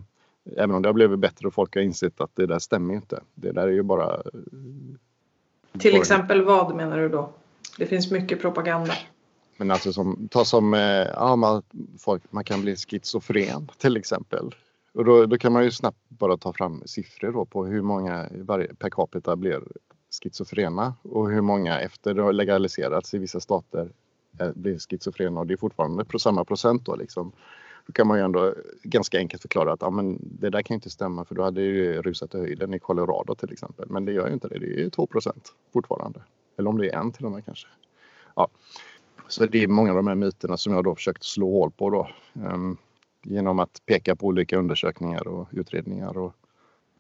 Även 0.57 0.77
om 0.77 0.83
det 0.83 0.89
har 0.89 0.95
blivit 0.95 1.19
bättre 1.19 1.47
och 1.47 1.55
folk 1.55 1.75
har 1.75 1.83
insett 1.83 2.21
att 2.21 2.37
det 2.37 2.47
där 2.47 2.59
stämmer 2.59 2.95
inte. 2.95 3.21
Det 3.35 3.53
där 3.53 3.63
är 3.63 3.73
ju 3.73 3.83
bara... 3.83 4.23
Till 5.79 5.93
bara... 5.93 6.01
exempel 6.01 6.45
vad 6.45 6.75
menar 6.75 6.99
du 6.99 7.09
då? 7.09 7.31
Det 7.79 7.87
finns 7.87 8.11
mycket 8.11 8.41
propaganda. 8.41 8.95
Men 9.57 9.71
alltså 9.71 9.93
som, 9.93 10.29
ta 10.31 10.45
som, 10.45 10.75
eh, 10.75 10.81
ja, 11.15 11.37
man, 11.37 11.63
folk, 11.99 12.23
man 12.31 12.45
kan 12.45 12.63
bli 12.63 12.77
schizofren 12.77 13.71
till 13.79 13.97
exempel. 13.97 14.55
Och 14.95 15.05
då, 15.05 15.27
då 15.27 15.39
kan 15.39 15.53
man 15.53 15.65
ju 15.65 15.71
snabbt 15.71 15.99
bara 16.09 16.37
ta 16.37 16.53
fram 16.53 16.83
siffror 16.87 17.33
då 17.33 17.45
på 17.45 17.67
hur 17.67 17.83
många 17.83 18.29
varje, 18.33 18.75
per 18.75 18.91
capita 18.91 19.37
blir 19.37 19.63
schizofrena 20.23 20.95
och 21.03 21.31
hur 21.31 21.41
många 21.41 21.81
efter 21.81 22.15
det 22.15 22.23
har 22.23 22.33
legaliserats 22.33 23.15
i 23.15 23.19
vissa 23.19 23.41
stater 23.41 23.89
eh, 24.41 24.51
blir 24.55 24.79
schizofrena 24.79 25.41
och 25.41 25.47
det 25.47 25.55
är 25.55 25.59
fortfarande 25.59 26.05
på 26.05 26.19
samma 26.19 26.45
procent 26.45 26.87
då 26.87 26.97
liksom. 26.97 27.33
Då 27.87 27.93
kan 27.93 28.07
man 28.07 28.19
ju 28.19 28.25
ändå 28.25 28.55
ganska 28.83 29.19
enkelt 29.19 29.43
förklara 29.43 29.73
att 29.73 29.83
ja, 29.83 29.91
men 29.91 30.19
det 30.23 30.51
där 30.51 30.63
kan 30.63 30.75
inte 30.75 30.91
stämma 30.91 31.25
för 31.25 31.35
då 31.35 31.43
hade 31.43 31.63
ju 31.63 32.03
rusat 32.03 32.35
i 32.35 32.39
höjden 32.39 32.75
i 32.75 32.79
Colorado 32.79 33.35
till 33.35 33.53
exempel. 33.53 33.87
Men 33.89 34.05
det 34.05 34.13
gör 34.13 34.27
ju 34.27 34.35
inte 34.35 34.49
det. 34.49 34.59
Det 34.59 34.67
är 34.67 34.79
ju 34.79 34.89
2% 34.89 35.33
fortfarande. 35.73 36.21
Eller 36.59 36.71
om 36.71 36.79
det 36.79 36.89
är 36.89 36.99
en 36.99 37.13
till 37.13 37.25
och 37.25 37.33
med 37.33 37.45
kanske. 37.45 37.69
Ja. 38.37 38.49
Så 39.29 39.47
det 39.47 39.63
är 39.63 39.69
många 39.69 39.91
av 39.91 39.97
de 39.97 40.07
här 40.07 40.15
myterna 40.15 40.57
som 40.57 40.73
jag 40.73 40.85
då 40.85 40.95
försökt 40.95 41.25
slå 41.25 41.51
hål 41.51 41.71
på 41.71 41.91
då. 41.91 42.09
Um, 42.33 42.77
genom 43.23 43.59
att 43.59 43.83
peka 43.87 44.17
på 44.17 44.27
olika 44.27 44.57
undersökningar 44.57 45.29
och 45.29 45.49
utredningar 45.53 46.19
och 46.19 46.35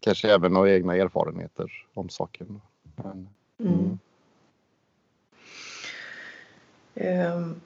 kanske 0.01 0.35
även 0.35 0.53
några 0.53 0.73
egna 0.73 0.97
erfarenheter 0.97 1.73
om 1.95 2.09
saken. 2.09 2.61
Men, 2.97 3.29
mm. 3.59 3.99
Mm. 6.95 7.33
Um. 7.33 7.61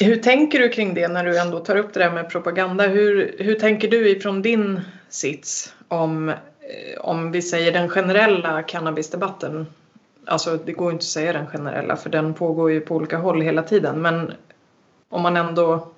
Hur 0.00 0.16
tänker 0.16 0.58
du 0.58 0.68
kring 0.68 0.94
det 0.94 1.08
när 1.08 1.24
du 1.24 1.38
ändå 1.38 1.60
tar 1.60 1.76
upp 1.76 1.94
det 1.94 2.00
där 2.00 2.12
med 2.12 2.30
propaganda? 2.30 2.86
Hur, 2.86 3.36
hur 3.38 3.54
tänker 3.54 3.88
du 3.88 4.08
ifrån 4.08 4.42
din 4.42 4.80
sits 5.08 5.74
om, 5.88 6.28
eh, 6.28 7.00
om 7.00 7.32
vi 7.32 7.42
säger 7.42 7.72
den 7.72 7.88
generella 7.88 8.62
cannabisdebatten? 8.62 9.66
Alltså 10.28 10.56
det 10.56 10.72
går 10.72 10.92
inte 10.92 11.02
att 11.02 11.04
säga 11.04 11.32
den 11.32 11.46
generella 11.46 11.96
för 11.96 12.10
den 12.10 12.34
pågår 12.34 12.70
ju 12.70 12.80
på 12.80 12.94
olika 12.96 13.18
håll 13.18 13.40
hela 13.40 13.62
tiden 13.62 14.02
men 14.02 14.32
om 15.08 15.22
man 15.22 15.36
ändå 15.36 15.88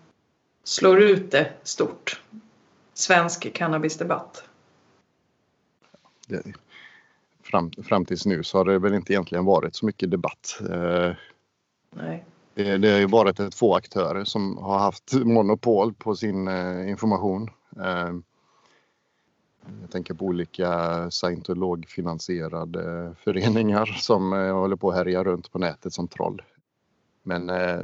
slår 0.65 1.01
ut 1.01 1.31
det 1.31 1.53
stort. 1.63 2.23
Svensk 2.95 3.53
cannabisdebatt. 3.53 4.45
Det, 6.27 6.43
fram, 7.43 7.71
fram 7.71 8.05
tills 8.05 8.27
nu 8.27 8.43
så 8.43 8.59
har 8.59 8.65
det 8.65 8.79
väl 8.79 8.95
inte 8.95 9.13
egentligen 9.13 9.45
varit 9.45 9.75
så 9.75 9.87
mycket 9.87 10.11
debatt. 10.11 10.61
Eh, 10.71 11.13
Nej. 11.91 12.25
Det, 12.55 12.79
det 12.79 12.91
har 12.91 12.99
ju 12.99 13.07
varit 13.07 13.41
ett 13.41 13.55
få 13.55 13.75
aktörer 13.75 14.25
som 14.25 14.59
har 14.59 14.79
haft 14.79 15.13
monopol 15.13 15.95
på 15.95 16.17
sin 16.17 16.49
eh, 16.49 16.91
information. 16.91 17.51
Jag 19.81 19.91
tänker 19.91 20.15
på 20.15 20.25
olika 20.25 21.11
scientologfinansierade 21.11 23.15
föreningar 23.25 23.87
som 23.87 24.33
eh, 24.33 24.55
håller 24.55 24.77
på 24.77 24.91
att 24.91 24.97
härja 24.97 25.25
runt 25.25 25.53
på 25.53 25.59
nätet 25.59 25.93
som 25.93 26.09
troll. 26.09 26.43
Men 27.23 27.51
eh, 27.51 27.81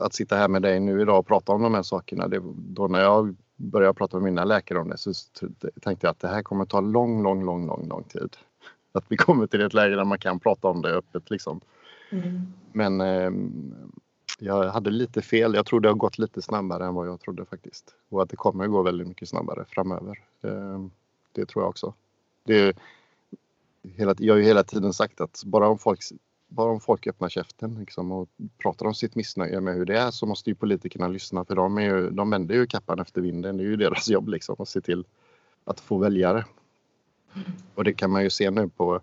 att 0.00 0.14
sitta 0.14 0.36
här 0.36 0.48
med 0.48 0.62
dig 0.62 0.80
nu 0.80 1.00
idag 1.00 1.18
och 1.18 1.26
prata 1.26 1.52
om 1.52 1.62
de 1.62 1.74
här 1.74 1.82
sakerna, 1.82 2.28
det, 2.28 2.42
då 2.56 2.88
när 2.88 3.00
jag 3.00 3.36
började 3.56 3.94
prata 3.94 4.16
med 4.16 4.24
mina 4.24 4.44
läkare 4.44 4.78
om 4.78 4.88
det 4.88 4.98
så 4.98 5.12
tänkte 5.80 6.06
jag 6.06 6.10
att 6.10 6.20
det 6.20 6.28
här 6.28 6.42
kommer 6.42 6.64
ta 6.64 6.80
lång, 6.80 7.22
lång, 7.22 7.44
lång, 7.44 7.66
lång, 7.66 7.88
lång 7.88 8.04
tid. 8.04 8.36
Att 8.92 9.04
vi 9.08 9.16
kommer 9.16 9.46
till 9.46 9.60
ett 9.60 9.74
läge 9.74 9.96
där 9.96 10.04
man 10.04 10.18
kan 10.18 10.40
prata 10.40 10.68
om 10.68 10.82
det 10.82 10.88
öppet 10.88 11.30
liksom. 11.30 11.60
Mm. 12.10 12.52
Men 12.72 13.00
eh, 13.00 13.30
jag 14.38 14.70
hade 14.70 14.90
lite 14.90 15.22
fel. 15.22 15.54
Jag 15.54 15.66
tror 15.66 15.80
det 15.80 15.88
har 15.88 15.94
gått 15.94 16.18
lite 16.18 16.42
snabbare 16.42 16.86
än 16.86 16.94
vad 16.94 17.08
jag 17.08 17.20
trodde 17.20 17.44
faktiskt. 17.44 17.94
Och 18.08 18.22
att 18.22 18.30
det 18.30 18.36
kommer 18.36 18.64
att 18.64 18.70
gå 18.70 18.82
väldigt 18.82 19.08
mycket 19.08 19.28
snabbare 19.28 19.64
framöver. 19.68 20.18
Ehm, 20.42 20.90
det 21.32 21.46
tror 21.46 21.62
jag 21.62 21.68
också. 21.68 21.94
Det, 22.44 22.76
hela, 23.82 24.14
jag 24.18 24.34
har 24.34 24.38
ju 24.38 24.44
hela 24.44 24.64
tiden 24.64 24.92
sagt 24.92 25.20
att 25.20 25.42
bara 25.44 25.68
om 25.68 25.78
folk, 25.78 26.00
bara 26.48 26.70
om 26.70 26.80
folk 26.80 27.06
öppnar 27.06 27.28
käften 27.28 27.74
liksom, 27.80 28.12
och 28.12 28.28
pratar 28.58 28.86
om 28.86 28.94
sitt 28.94 29.14
missnöje 29.14 29.60
med 29.60 29.74
hur 29.74 29.84
det 29.84 29.98
är 29.98 30.10
så 30.10 30.26
måste 30.26 30.50
ju 30.50 30.54
politikerna 30.54 31.08
lyssna 31.08 31.44
för 31.44 31.54
de, 31.54 31.78
är 31.78 31.82
ju, 31.82 32.10
de 32.10 32.30
vänder 32.30 32.54
ju 32.54 32.66
kappan 32.66 32.98
efter 32.98 33.20
vinden. 33.20 33.56
Det 33.56 33.62
är 33.62 33.68
ju 33.68 33.76
deras 33.76 34.08
jobb 34.08 34.28
liksom 34.28 34.56
att 34.58 34.68
se 34.68 34.80
till 34.80 35.04
att 35.64 35.80
få 35.80 35.98
väljare. 35.98 36.44
Och 37.74 37.84
det 37.84 37.92
kan 37.92 38.10
man 38.10 38.22
ju 38.22 38.30
se 38.30 38.50
nu 38.50 38.68
på 38.68 39.00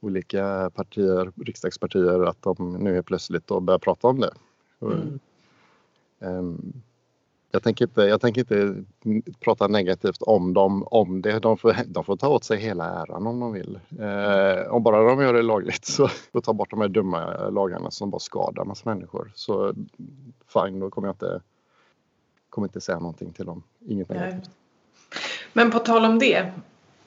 olika 0.00 0.70
partier, 0.74 1.32
riksdagspartier, 1.44 2.24
att 2.28 2.42
de 2.42 2.72
nu 2.72 2.98
är 2.98 3.02
plötsligt 3.02 3.46
då 3.46 3.60
börjar 3.60 3.78
prata 3.78 4.08
om 4.08 4.20
det. 4.20 4.32
Mm. 4.80 5.18
Um, 6.18 6.82
jag 7.50 7.62
tänker, 7.62 7.84
inte, 7.84 8.02
jag 8.02 8.20
tänker 8.20 8.40
inte 8.40 8.84
prata 9.40 9.68
negativt 9.68 10.22
om 10.22 10.54
dem 10.54 10.82
om 10.82 11.22
det. 11.22 11.38
De 11.38 11.58
får, 11.58 11.76
de 11.86 12.04
får 12.04 12.16
ta 12.16 12.28
åt 12.28 12.44
sig 12.44 12.58
hela 12.58 12.84
äran 12.84 13.26
om 13.26 13.40
de 13.40 13.52
vill. 13.52 13.78
Eh, 13.98 14.72
om 14.72 14.82
bara 14.82 15.02
de 15.02 15.22
gör 15.22 15.34
det 15.34 15.42
lagligt 15.42 15.84
så 15.84 16.08
och 16.32 16.44
ta 16.44 16.52
bort 16.52 16.70
de 16.70 16.80
här 16.80 16.88
dumma 16.88 17.48
lagarna 17.50 17.90
som 17.90 18.10
bara 18.10 18.18
skadar 18.18 18.64
massa 18.64 18.94
människor. 18.94 19.32
Så 19.34 19.74
fine, 20.52 20.80
då 20.80 20.90
kommer 20.90 21.08
jag 21.08 21.14
inte, 21.14 21.40
kommer 22.50 22.66
inte 22.66 22.80
säga 22.80 22.98
någonting 22.98 23.32
till 23.32 23.46
dem. 23.46 23.62
Inget 23.86 24.08
negativt. 24.08 24.50
Men 25.52 25.70
på 25.70 25.78
tal 25.78 26.04
om 26.04 26.18
det. 26.18 26.52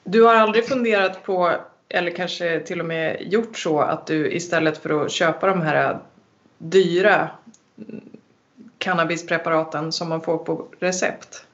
Du 0.04 0.22
har 0.22 0.34
aldrig 0.34 0.66
funderat 0.66 1.22
på, 1.24 1.54
eller 1.94 2.10
kanske 2.10 2.60
till 2.60 2.80
och 2.80 2.86
med 2.86 3.32
gjort 3.32 3.58
så 3.58 3.80
att 3.80 4.06
du 4.06 4.32
istället 4.32 4.78
för 4.78 5.04
att 5.04 5.12
köpa 5.12 5.46
de 5.46 5.60
här 5.60 5.98
dyra 6.58 7.30
cannabispreparaten 8.78 9.92
som 9.92 10.08
man 10.08 10.20
får 10.20 10.38
på 10.38 10.66
recept. 10.78 11.46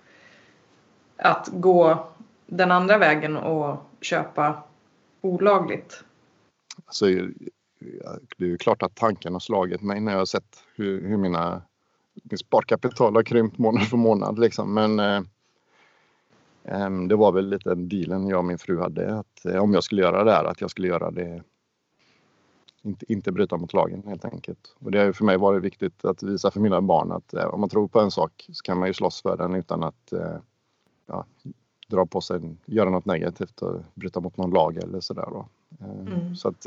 Att 1.16 1.48
gå 1.52 2.08
den 2.46 2.70
andra 2.70 2.98
vägen 2.98 3.36
och 3.36 3.76
köpa 4.00 4.62
olagligt. 5.20 6.04
Alltså, 6.86 7.06
det 8.36 8.44
är 8.44 8.48
ju 8.48 8.58
klart 8.58 8.82
att 8.82 8.94
tanken 8.94 9.32
har 9.32 9.40
slagit 9.40 9.82
mig 9.82 10.00
när 10.00 10.12
jag 10.12 10.18
har 10.18 10.26
sett 10.26 10.64
hur, 10.74 11.08
hur 11.08 11.16
mina 11.16 11.62
min 12.22 12.38
sparkapital 12.38 13.14
har 13.14 13.22
krympt 13.22 13.58
månad 13.58 13.88
för 13.88 13.96
månad. 13.96 14.38
Liksom. 14.38 14.74
Men 14.74 15.00
eh, 15.00 15.20
det 17.08 17.16
var 17.16 17.32
väl 17.32 17.48
lite 17.48 17.74
dealen 17.74 18.28
jag 18.28 18.38
och 18.38 18.44
min 18.44 18.58
fru 18.58 18.80
hade. 18.80 19.18
Att, 19.18 19.44
eh, 19.44 19.62
om 19.62 19.74
jag 19.74 19.84
skulle 19.84 20.02
göra 20.02 20.24
det 20.24 20.32
här, 20.32 20.44
att 20.44 20.60
jag 20.60 20.70
skulle 20.70 20.88
göra 20.88 21.10
det 21.10 21.42
inte, 22.82 23.12
inte 23.12 23.32
bryta 23.32 23.56
mot 23.56 23.72
lagen 23.72 24.02
helt 24.06 24.24
enkelt. 24.24 24.76
Och 24.78 24.90
det 24.90 24.98
har 24.98 25.12
för 25.12 25.24
mig 25.24 25.36
varit 25.36 25.62
viktigt 25.62 26.04
att 26.04 26.22
visa 26.22 26.50
för 26.50 26.60
mina 26.60 26.80
barn 26.80 27.12
att 27.12 27.34
eh, 27.34 27.44
om 27.44 27.60
man 27.60 27.68
tror 27.68 27.88
på 27.88 28.00
en 28.00 28.10
sak 28.10 28.46
så 28.52 28.62
kan 28.62 28.78
man 28.78 28.88
ju 28.88 28.94
slåss 28.94 29.22
för 29.22 29.36
den 29.36 29.54
utan 29.54 29.82
att 29.82 30.12
eh, 30.12 30.36
ja, 31.06 31.24
dra 31.88 32.06
på 32.06 32.20
sig, 32.20 32.40
göra 32.66 32.90
något 32.90 33.06
negativt 33.06 33.62
och 33.62 33.80
bryta 33.94 34.20
mot 34.20 34.36
någon 34.36 34.50
lag 34.50 34.76
eller 34.76 35.00
sådär. 35.00 35.44
Eh, 35.80 35.90
mm. 35.90 36.36
Så 36.36 36.48
att 36.48 36.60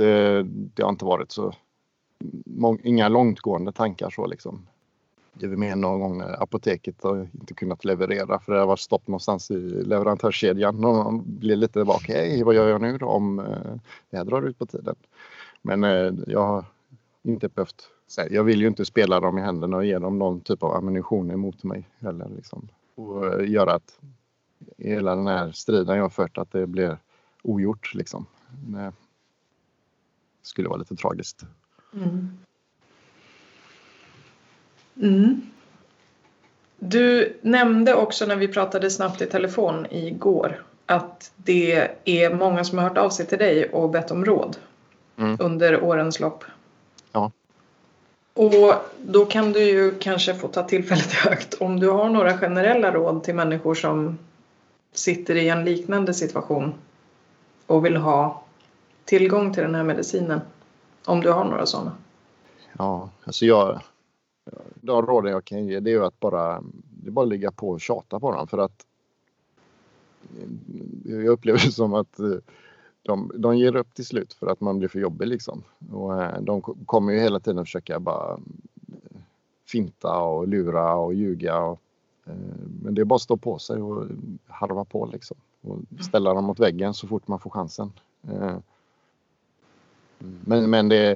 det 0.74 0.84
har 0.84 0.90
inte 0.90 1.06
varit 1.06 1.32
så, 1.32 1.54
inga 2.84 3.10
långtgående 3.10 3.72
tankar 3.72 4.10
så 4.10 4.26
liksom. 4.26 4.68
Det 5.34 5.46
är 5.46 5.50
med 5.50 5.78
någon 5.78 6.00
gång 6.00 6.18
när 6.18 6.44
apoteket 6.44 7.04
har 7.04 7.28
inte 7.34 7.54
kunnat 7.54 7.86
leverera 7.86 8.40
för 8.40 8.54
det 8.54 8.60
har 8.60 8.68
varit 8.68 8.80
stopp 8.80 9.08
någonstans 9.08 9.52
i 9.52 9.58
leverantörskedjan 9.60 10.86
och 10.86 10.94
man 10.94 11.24
blir 11.26 11.56
lite 11.56 11.86
bak. 11.86 12.06
Hej, 12.08 12.44
vad 12.44 12.56
gör 12.56 12.70
jag 12.70 12.82
nu 12.82 12.98
då 12.98 13.06
om 13.06 13.40
eh, 13.40 13.76
det 14.10 14.18
här 14.18 14.26
drar 14.26 14.42
ut 14.42 14.60
på 14.60 14.66
tiden? 14.66 14.96
Men 15.62 15.84
eh, 15.84 16.14
jag 16.28 16.48
har 16.48 16.66
inte 17.24 17.48
behövt. 17.48 17.90
Jag 18.30 18.44
vill 18.44 18.62
ju 18.62 18.68
inte 18.68 18.86
spela 18.86 19.20
dem 19.20 19.38
i 19.38 19.42
händerna 19.42 19.78
och 19.78 19.86
ge 19.86 20.00
dem 20.00 20.20
någon 20.20 20.42
typ 20.42 20.64
av 20.64 20.76
ammunition 20.76 21.32
emot 21.32 21.64
mig 21.64 21.90
heller. 22.00 22.30
Liksom. 22.36 22.68
Och 22.96 23.26
eh, 23.26 23.50
göra 23.50 23.74
att 23.74 24.00
hela 24.78 25.16
den 25.16 25.28
här 25.28 25.52
striden 25.52 25.96
jag 25.96 26.04
har 26.04 26.10
fört 26.10 26.38
att 26.38 26.52
det 26.52 26.68
blir 26.68 26.98
ogjort 27.44 27.94
liksom. 27.94 28.26
Det 28.50 28.94
skulle 30.42 30.70
vara 30.70 30.80
lite 30.80 30.96
tragiskt. 30.96 31.46
Mm. 31.94 32.38
Mm. 34.96 35.42
Du 36.80 37.38
nämnde 37.42 37.96
också 37.96 38.26
när 38.26 38.36
vi 38.36 38.48
pratade 38.48 38.90
snabbt 38.90 39.22
i 39.22 39.26
telefon 39.26 39.88
igår 39.90 40.64
att 40.86 41.32
det 41.36 41.90
är 42.06 42.34
många 42.34 42.64
som 42.64 42.78
har 42.78 42.90
hört 42.90 42.98
av 42.98 43.10
sig 43.10 43.26
till 43.26 43.38
dig 43.38 43.70
och 43.70 43.90
bett 43.90 44.12
om 44.12 44.26
råd 44.26 44.58
mm. 45.18 45.38
under 45.40 45.84
årens 45.84 46.20
lopp. 46.20 46.44
Ja. 47.12 47.32
Och 48.34 48.74
då 48.98 49.26
kan 49.26 49.52
du 49.52 49.64
ju 49.64 50.00
kanske 50.00 50.36
få 50.36 50.48
ta 50.48 50.64
tillfället 50.64 51.14
i 51.14 51.30
akt 51.30 51.54
om 51.54 51.80
du 51.80 51.90
har 51.90 52.10
några 52.10 52.38
generella 52.38 52.92
råd 52.92 53.24
till 53.24 53.36
människor 53.36 53.76
som 53.76 54.18
sitter 54.94 55.36
i 55.36 55.50
en 55.50 55.66
liknande 55.66 56.14
situation 56.14 56.74
och 57.68 57.86
vill 57.86 57.98
ha 57.98 58.44
tillgång 59.06 59.54
till 59.54 59.64
den 59.64 59.76
här 59.76 59.84
medicinen. 59.84 60.42
Om 61.06 61.22
du 61.22 61.32
har 61.32 61.46
några 61.46 61.66
sådana. 61.66 61.92
Ja, 62.78 63.10
alltså 63.24 63.46
jag... 63.46 63.80
De 64.82 65.06
råden 65.06 65.32
jag 65.32 65.46
kan 65.46 65.66
ge 65.66 65.80
det 65.80 65.90
är 65.90 65.94
ju 65.94 66.06
att 66.06 66.20
bara, 66.20 66.64
det 66.90 67.08
är 67.08 67.12
bara 67.12 67.26
ligga 67.26 67.52
på 67.52 67.70
och 67.70 67.82
tjata 67.82 68.20
på 68.20 68.32
dem 68.32 68.48
för 68.48 68.58
att 68.58 68.86
eh, 70.40 71.16
jag 71.16 71.26
upplever 71.26 71.60
det 71.66 71.72
som 71.72 71.94
att 71.94 72.20
eh, 72.20 72.36
de, 73.02 73.32
de 73.36 73.58
ger 73.58 73.76
upp 73.76 73.94
till 73.94 74.06
slut 74.06 74.34
för 74.34 74.48
att 74.48 74.62
man 74.62 74.80
blir 74.80 74.90
för 74.90 75.00
jobbig 75.00 75.28
liksom. 75.28 75.64
Och 75.92 76.24
eh, 76.24 76.42
de 76.42 76.62
kommer 76.62 77.14
ju 77.14 77.20
hela 77.20 77.40
tiden 77.40 77.66
försöka 77.66 78.00
bara 78.00 78.40
finta 79.68 80.18
och 80.18 80.48
lura 80.48 80.96
och 80.96 81.14
ljuga. 81.14 81.60
Och, 81.60 81.80
men 82.84 82.96
det 82.96 83.02
är 83.02 83.06
bara 83.06 83.16
att 83.16 83.22
stå 83.22 83.38
på 83.38 83.60
sig 83.60 83.82
och 83.82 84.08
harva 84.48 84.86
på 84.86 85.06
liksom. 85.06 85.38
Och 85.62 85.80
ställa 86.04 86.34
dem 86.34 86.44
mot 86.44 86.60
väggen 86.60 86.94
så 86.94 87.08
fort 87.08 87.28
man 87.28 87.40
får 87.40 87.50
chansen. 87.50 87.92
Men, 90.20 90.70
men 90.70 90.90
det, 90.90 91.16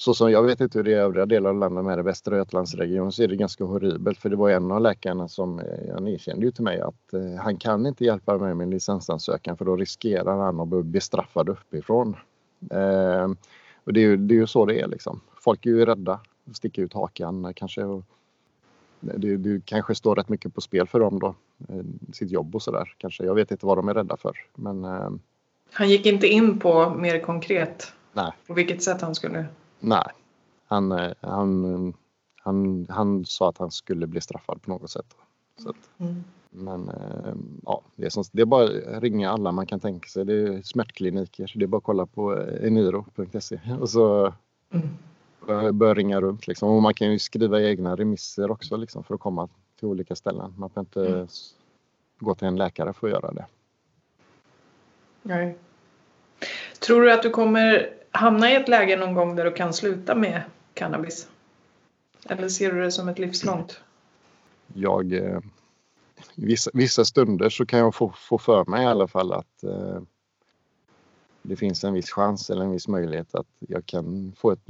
så 0.00 0.14
som 0.14 0.30
jag 0.30 0.42
vet 0.42 0.60
inte 0.60 0.78
hur 0.78 0.84
det 0.84 0.90
är 0.90 0.96
i 0.96 0.98
övriga 0.98 1.26
delar 1.26 1.50
av 1.50 1.56
landet 1.56 1.84
med 1.84 1.98
det 1.98 2.02
Västra 2.02 2.36
Götalandsregionen 2.36 3.12
så 3.12 3.22
är 3.22 3.28
det 3.28 3.36
ganska 3.36 3.64
horribelt 3.64 4.18
för 4.18 4.28
det 4.28 4.36
var 4.36 4.50
en 4.50 4.70
av 4.70 4.80
läkarna 4.80 5.28
som 5.28 5.58
eh, 5.58 5.94
han 5.94 6.08
erkände 6.08 6.46
ju 6.46 6.52
till 6.52 6.64
mig 6.64 6.80
att 6.80 7.12
eh, 7.12 7.42
han 7.42 7.56
kan 7.56 7.86
inte 7.86 8.04
hjälpa 8.04 8.38
mig 8.38 8.48
med 8.48 8.56
min 8.56 8.70
licensansökan 8.70 9.56
för 9.56 9.64
då 9.64 9.76
riskerar 9.76 10.38
han 10.38 10.60
att 10.60 10.68
bli 10.68 10.82
bestraffad 10.82 11.48
uppifrån. 11.48 12.16
Eh, 12.70 13.28
och 13.84 13.92
det 13.92 14.00
är, 14.00 14.04
ju, 14.04 14.16
det 14.16 14.34
är 14.34 14.36
ju 14.36 14.46
så 14.46 14.66
det 14.66 14.80
är 14.80 14.86
liksom. 14.86 15.20
Folk 15.40 15.66
är 15.66 15.70
ju 15.70 15.86
rädda, 15.86 16.20
sticker 16.52 16.82
ut 16.82 16.94
hakan 16.94 17.52
kanske. 17.54 17.84
Och 17.84 18.04
det, 19.00 19.36
det 19.36 19.64
kanske 19.64 19.94
står 19.94 20.16
rätt 20.16 20.28
mycket 20.28 20.54
på 20.54 20.60
spel 20.60 20.86
för 20.86 21.00
dem 21.00 21.18
då, 21.18 21.34
eh, 21.68 21.84
sitt 22.12 22.30
jobb 22.30 22.54
och 22.54 22.62
sådär 22.62 22.94
kanske. 22.98 23.24
Jag 23.24 23.34
vet 23.34 23.50
inte 23.50 23.66
vad 23.66 23.78
de 23.78 23.88
är 23.88 23.94
rädda 23.94 24.16
för. 24.16 24.36
Men, 24.54 24.84
eh, 24.84 25.10
han 25.72 25.88
gick 25.88 26.06
inte 26.06 26.26
in 26.26 26.58
på 26.58 26.90
mer 26.90 27.20
konkret 27.20 27.92
nej. 28.12 28.32
på 28.46 28.54
vilket 28.54 28.82
sätt 28.82 29.00
han 29.00 29.14
skulle 29.14 29.46
Nej, 29.80 30.04
han, 30.66 30.92
eh, 30.92 31.12
han, 31.20 31.94
han, 32.42 32.86
han 32.88 33.24
sa 33.26 33.48
att 33.48 33.58
han 33.58 33.70
skulle 33.70 34.06
bli 34.06 34.20
straffad 34.20 34.62
på 34.62 34.70
något 34.70 34.90
sätt. 34.90 35.16
Så 35.58 35.70
att, 35.70 35.90
mm. 35.98 36.24
Men 36.50 36.88
eh, 36.88 37.34
ja, 37.62 37.82
det 37.96 38.06
är, 38.06 38.10
som, 38.10 38.24
det 38.32 38.42
är 38.42 38.46
bara 38.46 38.64
att 38.64 39.02
ringa 39.02 39.30
alla 39.30 39.52
man 39.52 39.66
kan 39.66 39.80
tänka 39.80 40.08
sig. 40.08 40.24
Det 40.24 40.34
är 40.34 40.62
smärtkliniker. 40.62 41.52
Det 41.54 41.64
är 41.64 41.66
bara 41.66 41.78
att 41.78 41.84
kolla 41.84 42.06
på 42.06 42.36
eh, 42.38 42.66
eniro.se 42.66 43.60
och 43.80 43.90
så 43.90 44.34
mm. 44.70 45.78
börja 45.78 45.94
ringa 45.94 46.20
runt. 46.20 46.46
Liksom. 46.46 46.68
Och 46.68 46.82
man 46.82 46.94
kan 46.94 47.12
ju 47.12 47.18
skriva 47.18 47.60
egna 47.60 47.96
remisser 47.96 48.50
också 48.50 48.76
liksom, 48.76 49.04
för 49.04 49.14
att 49.14 49.20
komma 49.20 49.48
till 49.78 49.88
olika 49.88 50.14
ställen. 50.14 50.54
Man 50.56 50.70
får 50.70 50.80
inte 50.80 51.06
mm. 51.06 51.26
gå 52.18 52.34
till 52.34 52.48
en 52.48 52.56
läkare 52.56 52.92
för 52.92 53.06
att 53.06 53.12
göra 53.12 53.32
det. 53.32 53.46
Nej. 55.22 55.58
Tror 56.80 57.02
du 57.02 57.12
att 57.12 57.22
du 57.22 57.30
kommer 57.30 57.99
hamna 58.10 58.50
i 58.50 58.54
ett 58.54 58.68
läge 58.68 58.96
någon 58.96 59.14
gång 59.14 59.36
där 59.36 59.44
du 59.44 59.52
kan 59.52 59.72
sluta 59.72 60.14
med 60.14 60.42
cannabis? 60.74 61.28
Eller 62.28 62.48
ser 62.48 62.72
du 62.72 62.80
det 62.80 62.92
som 62.92 63.08
ett 63.08 63.18
livslångt? 63.18 63.80
Jag, 64.74 65.12
eh, 65.12 65.40
vissa, 66.34 66.70
vissa 66.74 67.04
stunder 67.04 67.48
så 67.48 67.66
kan 67.66 67.78
jag 67.78 67.94
få, 67.94 68.12
få 68.16 68.38
för 68.38 68.64
mig 68.64 68.82
i 68.82 68.86
alla 68.86 69.08
fall 69.08 69.32
att 69.32 69.64
eh, 69.64 70.00
det 71.42 71.56
finns 71.56 71.84
en 71.84 71.94
viss 71.94 72.10
chans 72.10 72.50
eller 72.50 72.64
en 72.64 72.70
viss 72.70 72.88
möjlighet 72.88 73.34
att 73.34 73.46
jag 73.58 73.86
kan 73.86 74.32
få, 74.36 74.50
ett, 74.50 74.60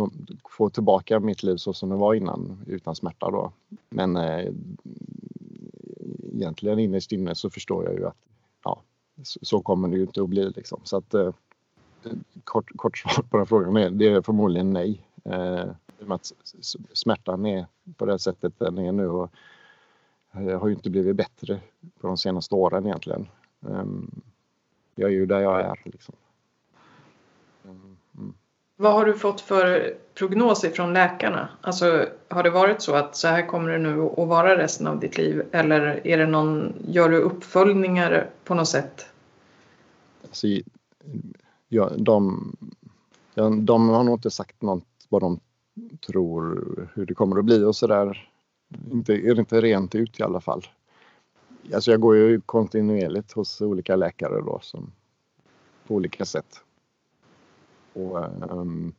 få 0.49 0.71
tillbaka 0.71 1.21
mitt 1.21 1.43
liv 1.43 1.57
så 1.57 1.73
som 1.73 1.89
det 1.89 1.97
var 1.97 2.15
innan 2.15 2.65
utan 2.67 2.97
smärta 2.97 3.31
då. 3.31 3.53
Men 3.89 4.17
eh, 4.17 4.53
egentligen 6.33 6.79
innerst 6.79 7.13
inne 7.13 7.35
så 7.35 7.51
förstår 7.51 7.85
jag 7.85 7.95
ju 7.95 8.07
att 8.07 8.17
ja, 8.65 8.83
så, 9.23 9.39
så 9.43 9.61
kommer 9.61 9.89
det 9.89 9.97
ju 9.97 10.03
inte 10.03 10.23
att 10.23 10.29
bli 10.29 10.51
liksom. 10.51 10.81
Så 10.85 10.97
att 10.97 11.15
eh, 11.15 11.33
kort, 12.45 12.71
kort 12.77 12.99
svar 12.99 13.23
på 13.31 13.37
den 13.37 13.47
frågan 13.47 13.77
är 13.77 13.91
det 13.91 14.09
är 14.09 14.23
förmodligen 14.23 14.73
nej. 14.73 15.05
Eh, 15.25 15.65
att 16.09 16.33
smärtan 16.93 17.47
är 17.47 17.67
på 17.97 18.07
det 18.07 18.19
sättet 18.19 18.53
den 18.59 18.79
är 18.79 18.93
nu 18.93 19.09
och 19.09 19.31
har 20.33 20.69
ju 20.69 20.75
inte 20.75 20.91
blivit 20.91 21.17
bättre 21.17 21.61
på 22.01 22.07
de 22.07 22.17
senaste 22.17 22.55
åren 22.55 22.87
egentligen. 22.87 23.29
Um, 23.61 24.23
jag 24.95 25.11
är 25.11 25.15
ju 25.15 25.27
där 25.27 25.41
jag 25.41 25.61
är. 25.61 25.81
Liksom. 25.85 26.15
Mm. 27.65 28.35
Vad 28.77 28.93
har 28.93 29.05
du 29.05 29.15
fått 29.15 29.41
för 29.41 29.95
prognoser 30.15 30.71
från 30.71 30.93
läkarna? 30.93 31.49
Alltså, 31.61 32.07
har 32.29 32.43
det 32.43 32.51
varit 32.51 32.83
så 32.83 32.95
att 32.95 33.17
så 33.17 33.29
här 33.29 33.47
kommer 33.47 33.71
det 33.71 33.79
nu 33.79 34.03
att 34.03 34.29
vara 34.29 34.59
resten 34.59 34.87
av 34.87 35.01
ditt 35.01 35.19
liv? 35.19 35.43
Eller 35.53 36.07
är 36.07 36.19
det 36.19 36.27
någon, 36.27 36.75
gör 36.89 37.09
du 37.09 37.17
uppföljningar 37.17 38.31
på 38.45 38.55
något 38.55 38.69
sätt? 38.69 39.07
Alltså, 40.23 40.47
ja, 41.73 41.91
de, 41.99 42.53
de 43.63 43.89
har 43.89 44.05
nog 44.05 44.15
inte 44.15 44.31
sagt 44.31 44.63
något 44.63 44.85
vad 45.09 45.23
de 45.23 45.41
tror 46.07 46.91
hur 46.95 47.07
det 47.07 47.15
kommer 47.15 47.39
att 47.39 47.45
bli 47.45 47.65
och 47.65 47.77
sådär. 47.77 48.31
Inte, 48.93 49.13
är 49.15 49.35
det 49.35 49.41
inte 49.41 49.61
rent 49.61 49.95
ut 49.95 50.21
i 50.21 50.23
alla 50.23 50.41
fall. 50.41 50.67
Alltså 51.75 51.91
jag 51.91 52.01
går 52.01 52.17
ju 52.17 52.41
kontinuerligt 52.41 53.33
hos 53.33 53.61
olika 53.61 53.97
läkare 53.97 54.41
då 54.41 54.59
som 54.63 54.93
på 55.87 55.95
olika 55.95 56.25
sätt. 56.25 56.61
Och, 57.93 58.19
um, 58.51 58.93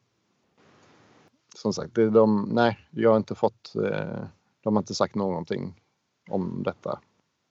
som 1.56 1.74
sagt, 1.74 1.96
de, 1.96 2.50
nej, 2.54 2.80
jag 2.92 3.10
har 3.10 3.18
inte 3.18 3.36
fått, 3.36 3.76
eh, 3.76 4.24
de 4.62 4.76
har 4.76 4.82
inte 4.82 4.96
sagt 4.96 5.16
någonting 5.16 5.82
om 6.30 6.64
detta. 6.64 7.00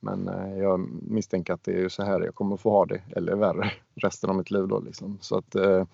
Men 0.01 0.29
eh, 0.29 0.59
jag 0.59 0.89
misstänker 1.03 1.53
att 1.53 1.65
det 1.65 1.83
är 1.83 1.89
så 1.89 2.03
här 2.03 2.21
jag 2.21 2.35
kommer 2.35 2.57
få 2.57 2.71
ha 2.71 2.87
det, 2.87 3.03
eller 3.17 3.35
värre, 3.35 3.73
resten 3.95 4.31
av 4.31 4.37
mitt 4.37 4.51
liv 4.51 4.69
då 4.69 4.81
liksom. 4.81 5.19
Så 5.21 5.39
att 5.39 5.55
eh, 5.55 5.85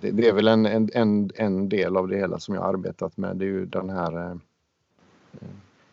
det, 0.00 0.10
det, 0.10 0.28
är 0.28 0.32
väl 0.32 0.48
en, 0.48 0.66
en, 0.66 1.30
en 1.34 1.68
del 1.68 1.96
av 1.96 2.08
det 2.08 2.16
hela 2.16 2.38
som 2.38 2.54
jag 2.54 2.64
arbetat 2.64 3.16
med. 3.16 3.36
Det 3.36 3.44
är 3.44 3.48
ju 3.48 3.66
den 3.66 3.90
här 3.90 4.16
eh, 4.16 4.36
eh 5.32 5.48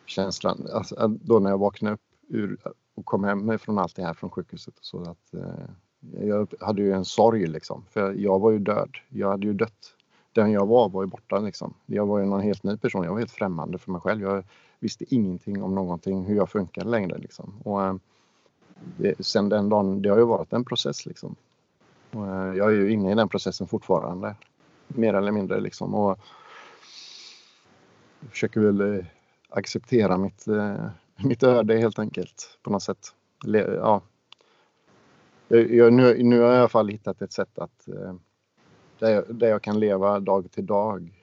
känslan, 0.06 0.66
alltså, 0.72 1.00
eh, 1.00 1.08
då 1.08 1.38
när 1.38 1.50
jag 1.50 1.58
vaknade 1.58 1.94
upp 1.94 2.00
ur, 2.28 2.58
och 2.94 3.04
kom 3.04 3.24
hem 3.24 3.58
från 3.58 3.78
allt 3.78 3.96
det 3.96 4.02
här 4.02 4.14
från 4.14 4.30
sjukhuset. 4.30 4.74
Så 4.80 5.02
att, 5.02 5.34
eh, 5.34 6.26
jag 6.26 6.54
hade 6.60 6.82
ju 6.82 6.92
en 6.92 7.04
sorg 7.04 7.46
liksom, 7.46 7.84
för 7.90 8.12
jag 8.12 8.38
var 8.38 8.50
ju 8.50 8.58
död. 8.58 8.90
Jag 9.08 9.30
hade 9.30 9.46
ju 9.46 9.52
dött. 9.52 9.94
Den 10.32 10.52
jag 10.52 10.66
var 10.66 10.88
var 10.88 11.02
ju 11.02 11.08
borta 11.08 11.38
liksom. 11.38 11.74
Jag 11.86 12.06
var 12.06 12.18
ju 12.18 12.26
någon 12.26 12.40
helt 12.40 12.62
ny 12.62 12.76
person. 12.76 13.04
Jag 13.04 13.12
var 13.12 13.18
helt 13.18 13.30
främmande 13.30 13.78
för 13.78 13.92
mig 13.92 14.00
själv. 14.00 14.22
Jag 14.22 14.44
visste 14.80 15.14
ingenting 15.14 15.62
om 15.62 15.74
någonting, 15.74 16.24
hur 16.24 16.36
jag 16.36 16.50
funkar 16.50 16.84
längre 16.84 17.18
liksom. 17.18 17.60
Och, 17.64 17.82
eh, 17.82 17.94
det, 18.96 19.24
sen 19.26 19.48
den 19.48 19.68
dagen, 19.68 20.02
det 20.02 20.08
har 20.08 20.18
ju 20.18 20.24
varit 20.24 20.52
en 20.52 20.64
process 20.64 21.06
liksom. 21.06 21.36
Och, 22.12 22.26
eh, 22.26 22.54
jag 22.56 22.68
är 22.68 22.76
ju 22.76 22.92
inne 22.92 23.12
i 23.12 23.14
den 23.14 23.28
processen 23.28 23.66
fortfarande. 23.66 24.34
Mer 24.88 25.14
eller 25.14 25.32
mindre 25.32 25.60
liksom. 25.60 25.94
Och 25.94 26.18
jag 28.20 28.30
försöker 28.30 28.60
väl 28.60 28.80
eh, 28.80 29.04
acceptera 29.48 30.18
mitt, 30.18 30.48
eh, 30.48 30.86
mitt 31.16 31.42
öde 31.42 31.78
helt 31.78 31.98
enkelt 31.98 32.58
på 32.62 32.70
något 32.70 32.82
sätt. 32.82 33.14
Ja. 33.44 34.02
Jag, 35.48 35.92
nu, 35.92 36.22
nu 36.22 36.40
har 36.40 36.46
jag 36.46 36.54
i 36.54 36.58
alla 36.58 36.68
fall 36.68 36.88
hittat 36.88 37.22
ett 37.22 37.32
sätt 37.32 37.58
att 37.58 37.88
eh, 37.88 38.14
där 38.98 39.10
jag, 39.10 39.34
där 39.34 39.48
jag 39.48 39.62
kan 39.62 39.80
leva 39.80 40.20
dag 40.20 40.50
till 40.50 40.66
dag. 40.66 41.17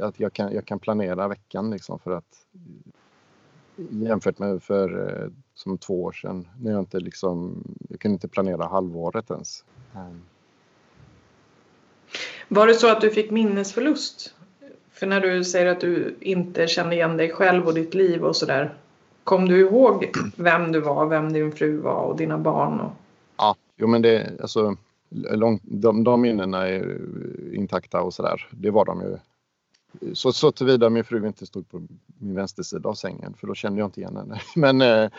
Att 0.00 0.20
jag 0.20 0.32
kan, 0.32 0.52
jag 0.52 0.66
kan 0.66 0.78
planera 0.78 1.28
veckan 1.28 1.70
liksom 1.70 1.98
för 1.98 2.10
att 2.10 2.46
jämfört 3.90 4.38
med 4.38 4.62
för 4.62 5.08
eh, 5.08 5.30
som 5.54 5.78
två 5.78 6.02
år 6.02 6.12
sedan 6.12 6.48
när 6.60 6.70
jag 6.70 6.80
inte 6.80 7.00
liksom, 7.00 7.64
jag 7.88 8.00
kunde 8.00 8.12
inte 8.12 8.28
planera 8.28 8.66
halvåret 8.66 9.30
ens. 9.30 9.64
Var 12.48 12.66
det 12.66 12.74
så 12.74 12.92
att 12.92 13.00
du 13.00 13.10
fick 13.10 13.30
minnesförlust? 13.30 14.34
För 14.92 15.06
när 15.06 15.20
du 15.20 15.44
säger 15.44 15.66
att 15.66 15.80
du 15.80 16.16
inte 16.20 16.66
kände 16.66 16.94
igen 16.94 17.16
dig 17.16 17.30
själv 17.30 17.66
och 17.66 17.74
ditt 17.74 17.94
liv 17.94 18.24
och 18.24 18.36
sådär. 18.36 18.74
Kom 19.24 19.48
du 19.48 19.60
ihåg 19.60 20.12
vem 20.36 20.72
du 20.72 20.80
var, 20.80 21.06
vem 21.06 21.32
din 21.32 21.52
fru 21.52 21.76
var 21.76 22.02
och 22.02 22.16
dina 22.16 22.38
barn? 22.38 22.80
Och... 22.80 22.92
Ja, 23.36 23.56
jo 23.76 23.86
men 23.86 24.02
det, 24.02 24.40
alltså 24.40 24.76
lång, 25.10 25.60
de, 25.62 26.04
de 26.04 26.20
minnena 26.20 26.68
är 26.68 26.98
intakta 27.52 28.00
och 28.00 28.14
sådär. 28.14 28.48
Det 28.50 28.70
var 28.70 28.84
de 28.84 29.00
ju. 29.00 29.16
Så, 30.12 30.32
så 30.32 30.52
tillvida 30.52 30.90
min 30.90 31.04
fru 31.04 31.26
inte 31.26 31.46
stod 31.46 31.68
på 31.68 31.86
min 32.18 32.34
vänstersida 32.34 32.88
av 32.88 32.94
sängen 32.94 33.34
för 33.34 33.46
då 33.46 33.54
kände 33.54 33.80
jag 33.80 33.86
inte 33.86 34.00
igen 34.00 34.16
henne. 34.16 34.40
Men 34.56 34.82
eh, 34.82 35.10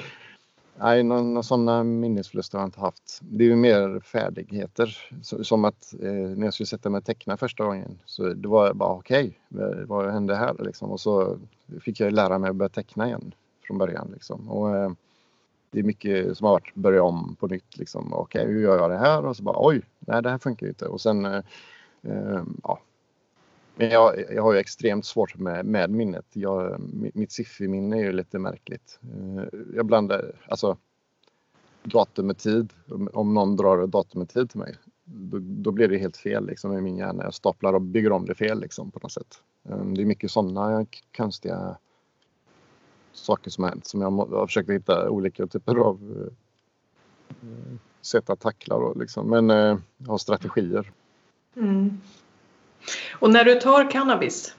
nej, 0.80 1.04
några 1.04 1.44
sådana 1.44 1.84
minnesförluster 1.84 2.58
har 2.58 2.64
jag 2.64 2.68
inte 2.68 2.80
haft. 2.80 3.20
Det 3.22 3.44
är 3.44 3.48
ju 3.48 3.56
mer 3.56 4.00
färdigheter. 4.00 4.98
som 5.22 5.66
att 5.66 5.94
eh, 6.02 6.12
när 6.12 6.46
jag 6.46 6.54
skulle 6.54 6.68
sätta 6.68 6.90
mig 6.90 7.00
och 7.00 7.06
teckna 7.06 7.38
första 7.38 7.64
gången 7.64 8.00
så 8.06 8.34
det 8.34 8.48
var 8.48 8.74
bara 8.74 8.94
okej, 8.94 9.40
okay, 9.50 9.84
vad 9.84 10.12
hände 10.12 10.36
här 10.36 10.56
liksom? 10.60 10.92
Och 10.92 11.00
så 11.00 11.38
fick 11.82 12.00
jag 12.00 12.14
lära 12.14 12.40
mig 12.40 12.50
att 12.50 12.56
börja 12.56 12.70
teckna 12.70 13.08
igen 13.08 13.34
från 13.68 13.78
början 13.78 14.10
liksom. 14.14 14.50
Och, 14.50 14.76
eh, 14.78 14.92
det 15.72 15.80
är 15.80 15.84
mycket 15.84 16.38
som 16.38 16.46
har 16.46 16.54
varit 16.54 16.76
börja 16.76 17.04
om 17.04 17.36
på 17.40 17.48
nytt. 17.48 17.78
Liksom. 17.78 18.14
Okej, 18.14 18.42
okay, 18.42 18.54
hur 18.54 18.62
gör 18.62 18.78
jag 18.78 18.92
det 18.92 18.98
här? 18.98 19.26
Och 19.26 19.38
så 19.38 19.44
bara 19.44 19.68
oj, 19.68 19.82
nej 20.00 20.22
det 20.22 20.30
här 20.30 20.38
funkar 20.38 20.66
ju 20.66 20.70
inte. 20.70 20.86
Och 20.86 21.02
sen, 21.02 21.26
eh, 21.26 21.42
eh 22.02 22.44
ja. 22.64 22.80
Men 23.80 23.90
jag, 23.90 24.24
jag 24.32 24.44
har 24.44 24.54
ju 24.54 24.60
extremt 24.60 25.06
svårt 25.06 25.38
med, 25.38 25.66
med 25.66 25.90
minnet. 25.90 26.26
Jag, 26.34 26.82
mitt 27.14 27.32
sifferminne 27.32 27.98
är 27.98 28.04
ju 28.04 28.12
lite 28.12 28.40
märkligt. 28.40 29.00
Eh, 29.02 29.44
jag 29.76 29.86
blandar, 29.86 30.32
alltså 30.48 30.78
datum 31.84 32.28
med 32.28 32.38
tid. 32.38 32.74
Om 33.14 33.34
någon 33.34 33.56
drar 33.56 33.88
datum 33.88 34.20
med 34.20 34.30
tid 34.30 34.50
till 34.50 34.60
mig, 34.60 34.76
då, 35.04 35.38
då 35.42 35.72
blir 35.72 35.88
det 35.88 35.98
helt 35.98 36.18
fel 36.18 36.46
liksom, 36.46 36.78
i 36.78 36.82
min 36.82 36.98
hjärna. 36.98 37.24
Jag 37.24 37.34
staplar 37.34 37.74
och 37.74 37.82
bygger 37.82 38.12
om 38.12 38.26
det 38.26 38.36
fel 38.36 38.60
liksom, 38.60 38.92
på 38.92 39.00
något 39.04 39.12
sätt. 39.12 39.42
Eh, 39.70 39.86
det 39.86 40.02
är 40.02 40.06
mycket 40.06 40.32
sådana 40.32 40.86
konstiga 41.18 41.78
saker 43.14 43.52
som 43.52 43.64
har 43.64 43.72
hänt 43.72 43.88
som 43.88 44.02
jag 44.02 44.12
har 44.12 44.48
försökt 44.48 44.70
hitta 44.70 45.10
olika 45.10 45.48
typer 45.48 45.76
av 45.76 46.28
eh, 47.42 47.76
sätt 48.02 48.30
att 48.30 48.40
tackla 48.40 48.80
då 48.80 48.94
liksom. 48.94 49.30
Men 49.30 49.50
jag 49.98 50.08
har 50.08 50.18
strategier. 50.18 50.92
Mm. 51.56 52.02
Och 53.12 53.30
när 53.30 53.46
du 53.46 53.56
tar 53.56 53.92
cannabis 53.92 54.56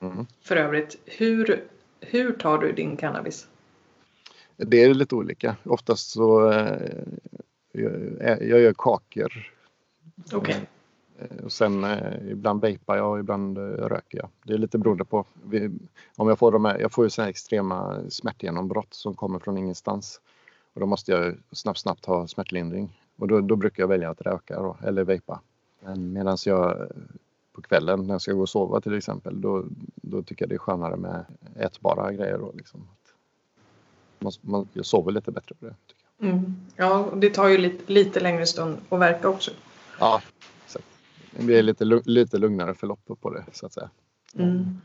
mm. 0.00 0.26
för 0.42 0.56
övrigt, 0.56 0.96
hur, 1.04 1.64
hur 2.00 2.32
tar 2.32 2.58
du 2.58 2.72
din 2.72 2.96
cannabis? 2.96 3.46
Det 4.56 4.84
är 4.84 4.94
lite 4.94 5.14
olika. 5.14 5.56
Oftast 5.64 6.10
så 6.10 6.50
eh, 6.50 6.90
jag, 7.72 8.42
jag 8.42 8.60
gör 8.60 8.74
kakor. 8.78 9.52
Okay. 10.32 10.56
Eh, 11.18 11.44
och 11.44 11.52
sen 11.52 11.84
eh, 11.84 12.30
ibland 12.30 12.60
vejpar 12.60 12.96
jag 12.96 13.10
och 13.10 13.18
ibland 13.18 13.58
eh, 13.58 13.62
röker 13.62 14.18
jag. 14.18 14.28
Det 14.42 14.52
är 14.52 14.58
lite 14.58 14.78
beroende 14.78 15.04
på. 15.04 15.24
Vi, 15.44 15.70
om 16.16 16.28
jag 16.28 16.38
får 16.38 16.52
de 16.52 16.64
här, 16.64 16.78
jag 16.78 16.92
får 16.92 17.04
ju 17.04 17.10
så 17.10 17.22
här 17.22 17.28
extrema 17.28 18.00
smärtgenombrott 18.08 18.94
som 18.94 19.14
kommer 19.14 19.38
från 19.38 19.58
ingenstans. 19.58 20.20
Och 20.74 20.80
då 20.80 20.86
måste 20.86 21.12
jag 21.12 21.34
snabbt, 21.52 21.78
snabbt 21.78 22.04
ha 22.06 22.26
smärtlindring. 22.26 23.00
Och 23.16 23.28
då, 23.28 23.40
då 23.40 23.56
brukar 23.56 23.82
jag 23.82 23.88
välja 23.88 24.10
att 24.10 24.20
röka 24.20 24.62
då, 24.62 24.76
eller 24.82 25.04
vejpa. 25.04 25.40
Medan 25.96 26.36
jag 26.46 26.88
på 27.52 27.62
kvällen 27.62 28.06
när 28.06 28.14
jag 28.14 28.22
ska 28.22 28.32
gå 28.32 28.40
och 28.40 28.48
sova 28.48 28.80
till 28.80 28.96
exempel, 28.96 29.40
då, 29.40 29.64
då 29.94 30.22
tycker 30.22 30.42
jag 30.42 30.50
det 30.50 30.54
är 30.54 30.58
skönare 30.58 30.96
med 30.96 31.24
ätbara 31.56 32.12
grejer. 32.12 32.38
Då, 32.38 32.52
liksom. 32.54 32.88
man, 34.18 34.32
man, 34.40 34.68
jag 34.72 34.86
sover 34.86 35.12
lite 35.12 35.30
bättre 35.30 35.54
på 35.54 35.66
det. 35.66 35.74
Mm. 36.26 36.56
Ja, 36.76 37.08
det 37.16 37.30
tar 37.30 37.48
ju 37.48 37.58
lite, 37.58 37.92
lite 37.92 38.20
längre 38.20 38.46
stund 38.46 38.76
att 38.88 39.00
verka 39.00 39.28
också. 39.28 39.50
Ja, 39.98 40.22
det 41.36 41.44
blir 41.44 41.62
lite, 41.62 41.84
lite 42.04 42.38
lugnare 42.38 42.74
förlopp 42.74 43.10
på 43.20 43.30
det 43.30 43.44
så 43.52 43.66
att 43.66 43.72
säga. 43.72 43.90
Mm. 44.34 44.80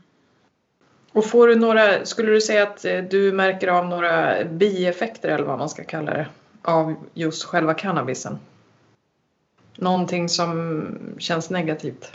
Och 1.12 1.24
får 1.24 1.48
du 1.48 1.56
några, 1.56 2.06
skulle 2.06 2.32
du 2.32 2.40
säga 2.40 2.62
att 2.62 2.84
eh, 2.84 2.98
du 2.98 3.32
märker 3.32 3.68
av 3.68 3.86
några 3.86 4.44
bieffekter 4.44 5.28
eller 5.28 5.44
vad 5.44 5.58
man 5.58 5.68
ska 5.68 5.84
kalla 5.84 6.10
det 6.10 6.26
av 6.62 6.94
just 7.14 7.44
själva 7.44 7.74
cannabisen? 7.74 8.38
Någonting 9.76 10.28
som 10.28 10.84
känns 11.18 11.50
negativt? 11.50 12.12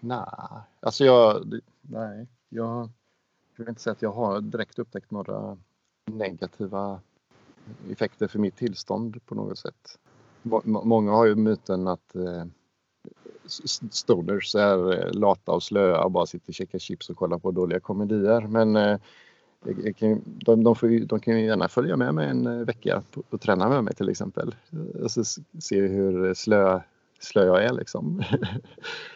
Nej, 0.00 0.26
alltså 0.80 1.04
jag, 1.04 1.54
nej, 1.80 2.26
jag, 2.48 2.90
jag 3.56 3.64
vill 3.64 3.68
inte 3.68 3.80
säga 3.80 3.92
att 3.92 4.02
jag 4.02 4.12
har 4.12 4.40
direkt 4.40 4.78
upptäckt 4.78 5.10
några 5.10 5.58
negativa 6.04 7.00
effekter 7.90 8.28
för 8.28 8.38
mitt 8.38 8.56
tillstånd 8.56 9.26
på 9.26 9.34
något 9.34 9.58
sätt. 9.58 9.98
Många 10.64 11.12
har 11.12 11.26
ju 11.26 11.34
myten 11.34 11.88
att 11.88 12.14
eh, 12.14 12.44
stoners 13.90 14.54
är 14.54 15.06
eh, 15.06 15.12
lata 15.12 15.52
och 15.52 15.62
slöa 15.62 16.04
och 16.04 16.10
bara 16.10 16.26
sitter 16.26 16.50
och 16.50 16.54
käkar 16.54 16.78
chips 16.78 17.10
och 17.10 17.16
kollar 17.16 17.38
på 17.38 17.50
dåliga 17.50 17.80
komedier. 17.80 18.40
Men 18.40 18.76
eh, 18.76 18.98
de, 20.44 20.64
de, 20.64 20.74
får, 20.74 21.06
de 21.06 21.20
kan 21.20 21.40
ju 21.40 21.46
gärna 21.46 21.68
följa 21.68 21.96
med 21.96 22.14
mig 22.14 22.28
en 22.28 22.46
eh, 22.46 22.66
vecka 22.66 23.02
och 23.30 23.40
träna 23.40 23.68
med 23.68 23.84
mig 23.84 23.94
till 23.94 24.08
exempel. 24.08 24.54
Alltså, 25.02 25.20
och 25.20 25.26
så 25.26 25.42
se 25.60 25.80
hur 25.80 26.26
eh, 26.26 26.34
slö, 26.34 26.80
slö 27.20 27.46
jag 27.46 27.64
är 27.64 27.72
liksom. 27.72 28.22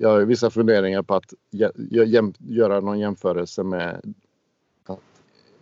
jag 0.00 0.08
har 0.08 0.20
vissa 0.20 0.50
funderingar 0.50 1.02
på 1.02 1.14
att 1.14 1.34
göra 2.38 2.80
någon 2.80 2.98
jämförelse 2.98 3.62
med 3.62 4.14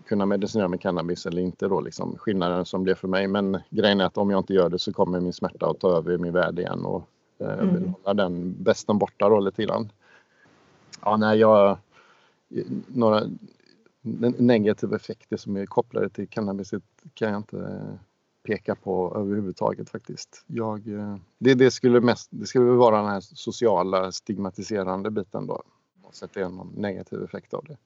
kunna 0.08 0.26
medicinera 0.26 0.68
med 0.68 0.80
cannabis 0.80 1.26
eller 1.26 1.42
inte 1.42 1.68
då 1.68 1.80
liksom 1.80 2.18
skillnaden 2.18 2.64
som 2.64 2.84
det 2.84 2.90
är 2.90 2.94
för 2.94 3.08
mig. 3.08 3.28
Men 3.28 3.58
grejen 3.70 4.00
är 4.00 4.04
att 4.04 4.18
om 4.18 4.30
jag 4.30 4.40
inte 4.40 4.54
gör 4.54 4.68
det 4.68 4.78
så 4.78 4.92
kommer 4.92 5.20
min 5.20 5.32
smärta 5.32 5.70
att 5.70 5.80
ta 5.80 5.96
över 5.96 6.18
min 6.18 6.32
värld 6.32 6.58
igen 6.58 6.84
och 6.84 7.08
eh, 7.38 7.52
mm. 7.52 7.74
vill 7.74 7.92
hålla 8.02 8.14
den 8.14 8.62
bästen 8.62 8.98
borta 8.98 9.28
då 9.28 9.40
lite 9.40 9.62
grann. 9.62 9.92
Ja, 11.02 11.16
nej, 11.16 11.38
jag 11.38 11.78
några 12.86 13.22
negativa 14.38 14.96
effekter 14.96 15.36
som 15.36 15.56
är 15.56 15.66
kopplade 15.66 16.08
till 16.08 16.28
cannabis 16.28 16.70
kan 17.14 17.28
jag 17.28 17.36
inte 17.36 17.98
peka 18.48 18.74
på 18.74 19.16
överhuvudtaget 19.16 19.90
faktiskt. 19.90 20.44
Jag, 20.46 20.88
eh, 20.88 21.16
det, 21.38 21.54
det, 21.54 21.70
skulle 21.70 22.00
mest, 22.00 22.28
det 22.30 22.46
skulle 22.46 22.64
vara 22.64 22.96
den 22.96 23.06
här 23.06 23.20
sociala 23.20 24.12
stigmatiserande 24.12 25.10
biten 25.10 25.46
då. 25.46 25.62
Så 26.12 26.24
att 26.24 26.34
det 26.34 26.40
är 26.40 26.48
någon 26.48 26.72
negativ 26.76 27.22
effekt 27.22 27.54
av 27.54 27.64
det. 27.68 27.76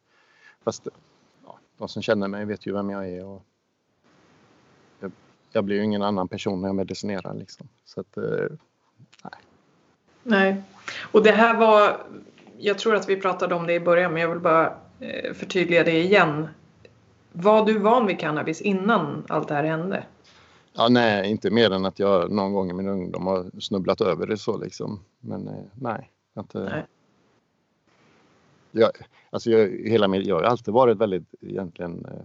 Fast 0.65 0.89
de 1.79 1.89
som 1.89 2.03
känner 2.03 2.29
mig 2.29 2.45
vet 2.45 2.67
ju 2.67 2.73
vem 2.73 2.91
jag 2.91 3.09
är. 3.09 3.25
Och 3.25 3.43
jag, 5.01 5.13
jag 5.53 5.65
blir 5.65 5.77
ju 5.77 5.85
ingen 5.85 6.03
annan 6.03 6.29
person 6.29 6.61
när 6.61 6.69
jag 6.69 6.75
medicinerar. 6.75 7.35
Liksom. 7.35 7.69
Så 7.85 8.01
att, 8.01 8.17
eh, 8.17 8.57
nej. 9.23 9.33
Nej, 10.23 10.63
och 11.13 11.23
det 11.23 11.33
här 11.33 11.57
var, 11.57 12.07
jag 12.59 12.79
tror 12.79 12.95
att 12.95 13.09
vi 13.09 13.17
pratade 13.17 13.55
om 13.55 13.67
det 13.67 13.75
i 13.75 13.81
början 13.81 14.13
men 14.13 14.23
jag 14.23 14.29
vill 14.29 14.41
bara 14.41 14.75
eh, 15.01 15.33
förtydliga 15.33 15.85
det 15.85 16.01
igen. 16.01 16.49
Var 17.33 17.67
du 17.67 17.79
van 17.79 18.07
vid 18.07 18.21
cannabis 18.21 18.61
innan 18.61 19.25
allt 19.29 19.49
det 19.49 19.55
här 19.55 19.65
hände? 19.65 20.05
Ja, 20.75 20.89
nej, 20.89 21.31
inte 21.31 21.51
mer 21.51 21.71
än 21.71 21.85
att 21.85 21.99
jag 21.99 22.31
någon 22.31 22.53
gång 22.53 22.71
i 22.71 22.73
min 22.73 22.89
ungdom 22.89 23.27
har 23.27 23.61
snubblat 23.61 24.01
över 24.01 24.27
det 24.27 24.37
så 24.37 24.59
liksom. 24.59 25.01
Men 25.21 25.49
eh, 25.49 25.65
nej, 25.75 26.11
inte. 26.39 26.59
Nej. 26.59 26.87
Jag, 28.71 28.91
alltså 29.31 29.51
jag, 29.51 29.69
hela 29.69 30.09
min, 30.09 30.23
jag 30.23 30.35
har 30.35 30.43
alltid 30.43 30.75
varit 30.75 30.99
väldigt 30.99 31.35
egentligen 31.41 32.05
eh, 32.05 32.23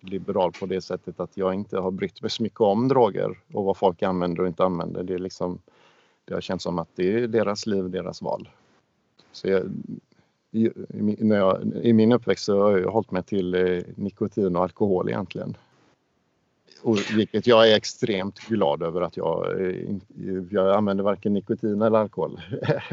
liberal 0.00 0.52
på 0.60 0.66
det 0.66 0.80
sättet 0.80 1.20
att 1.20 1.36
jag 1.36 1.54
inte 1.54 1.78
har 1.78 1.90
brytt 1.90 2.22
mig 2.22 2.30
så 2.30 2.42
mycket 2.42 2.60
om 2.60 2.88
droger 2.88 3.38
och 3.52 3.64
vad 3.64 3.76
folk 3.76 4.02
använder 4.02 4.42
och 4.42 4.48
inte 4.48 4.64
använder. 4.64 5.02
Det 5.02 5.14
är 5.14 5.18
liksom, 5.18 5.58
det 6.24 6.34
har 6.34 6.40
känts 6.40 6.62
som 6.62 6.78
att 6.78 6.88
det 6.94 7.12
är 7.12 7.28
deras 7.28 7.66
liv, 7.66 7.90
deras 7.90 8.22
val. 8.22 8.48
Så 9.32 9.48
jag, 9.48 9.62
i, 10.50 10.70
när 11.18 11.36
jag, 11.36 11.62
I 11.82 11.92
min 11.92 12.12
uppväxt 12.12 12.44
så 12.44 12.62
har 12.62 12.78
jag 12.78 12.90
hållit 12.90 13.10
mig 13.10 13.22
till 13.22 13.54
eh, 13.54 13.82
nikotin 13.94 14.56
och 14.56 14.62
alkohol 14.62 15.08
egentligen. 15.08 15.56
Och 16.82 16.98
vilket 17.14 17.46
jag 17.46 17.70
är 17.70 17.76
extremt 17.76 18.40
glad 18.40 18.82
över 18.82 19.00
att 19.00 19.16
jag, 19.16 19.60
eh, 19.60 19.96
jag 20.50 20.76
använder 20.76 21.04
varken 21.04 21.34
nikotin 21.34 21.82
eller 21.82 21.98
alkohol 21.98 22.40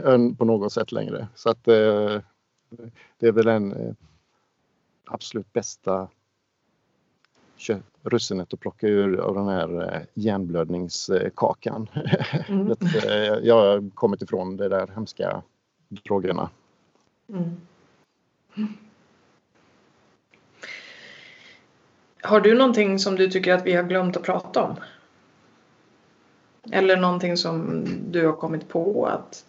på 0.37 0.45
något 0.45 0.73
sätt 0.73 0.91
längre. 0.91 1.27
Så 1.35 1.49
att 1.49 1.67
eh, 1.67 2.21
det 3.19 3.27
är 3.27 3.31
väl 3.31 3.45
den 3.45 3.71
eh, 3.73 3.93
absolut 5.05 5.53
bästa 5.53 6.07
russinet 8.03 8.53
att 8.53 8.59
plocka 8.59 8.87
ur 8.87 9.17
av 9.17 9.35
den 9.35 9.47
här 9.47 10.05
hjärnblödningskakan. 10.13 11.87
Mm. 12.49 12.75
jag 13.43 13.55
har 13.55 13.89
kommit 13.95 14.21
ifrån 14.21 14.57
de 14.57 14.67
där 14.67 14.87
hemska 14.95 15.41
drogerna. 15.89 16.49
Mm. 17.29 17.57
Har 22.21 22.41
du 22.41 22.55
någonting 22.55 22.99
som 22.99 23.15
du 23.15 23.29
tycker 23.29 23.53
att 23.53 23.65
vi 23.65 23.73
har 23.73 23.83
glömt 23.83 24.17
att 24.17 24.23
prata 24.23 24.63
om? 24.63 24.75
Eller 26.71 26.97
någonting 26.97 27.37
som 27.37 27.85
du 28.11 28.25
har 28.25 28.33
kommit 28.33 28.69
på 28.69 29.05
att... 29.05 29.45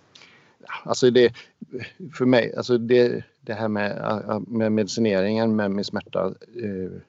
Alltså 0.84 1.10
det, 1.10 1.32
för 2.14 2.26
mig, 2.26 2.54
alltså 2.56 2.78
det, 2.78 3.24
det 3.40 3.54
här 3.54 3.68
med, 3.68 4.42
med 4.46 4.72
medicineringen 4.72 5.56
med 5.56 5.70
min 5.70 5.84
smärta. 5.84 6.34
Eh, 6.56 7.00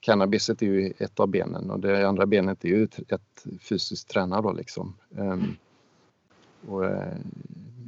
cannabiset 0.00 0.62
är 0.62 0.66
ju 0.66 0.92
ett 0.98 1.20
av 1.20 1.28
benen 1.28 1.70
och 1.70 1.80
det 1.80 2.08
andra 2.08 2.26
benet 2.26 2.64
är 2.64 2.68
ju 2.68 2.84
ett, 2.84 3.46
fysiskt 3.60 4.08
träna 4.08 4.40
då 4.40 4.52
liksom. 4.52 4.94
Um, 5.10 5.56
och, 6.68 6.84
eh, 6.84 7.16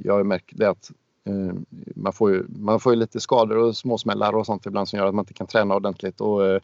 jag 0.05 0.15
har 0.15 0.25
märkt 0.25 0.51
det 0.53 0.71
att 0.71 0.91
eh, 1.25 1.55
man, 1.95 2.13
får 2.13 2.31
ju, 2.31 2.45
man 2.49 2.81
får 2.81 2.93
ju 2.93 2.99
lite 2.99 3.21
skador 3.21 3.57
och 3.57 3.77
småsmällar 3.77 4.37
och 4.37 4.47
sånt 4.47 4.67
ibland 4.67 4.89
som 4.89 4.99
gör 4.99 5.07
att 5.07 5.15
man 5.15 5.23
inte 5.23 5.35
kan 5.35 5.47
träna 5.47 5.75
ordentligt. 5.75 6.21
Och, 6.21 6.47
eh, 6.47 6.61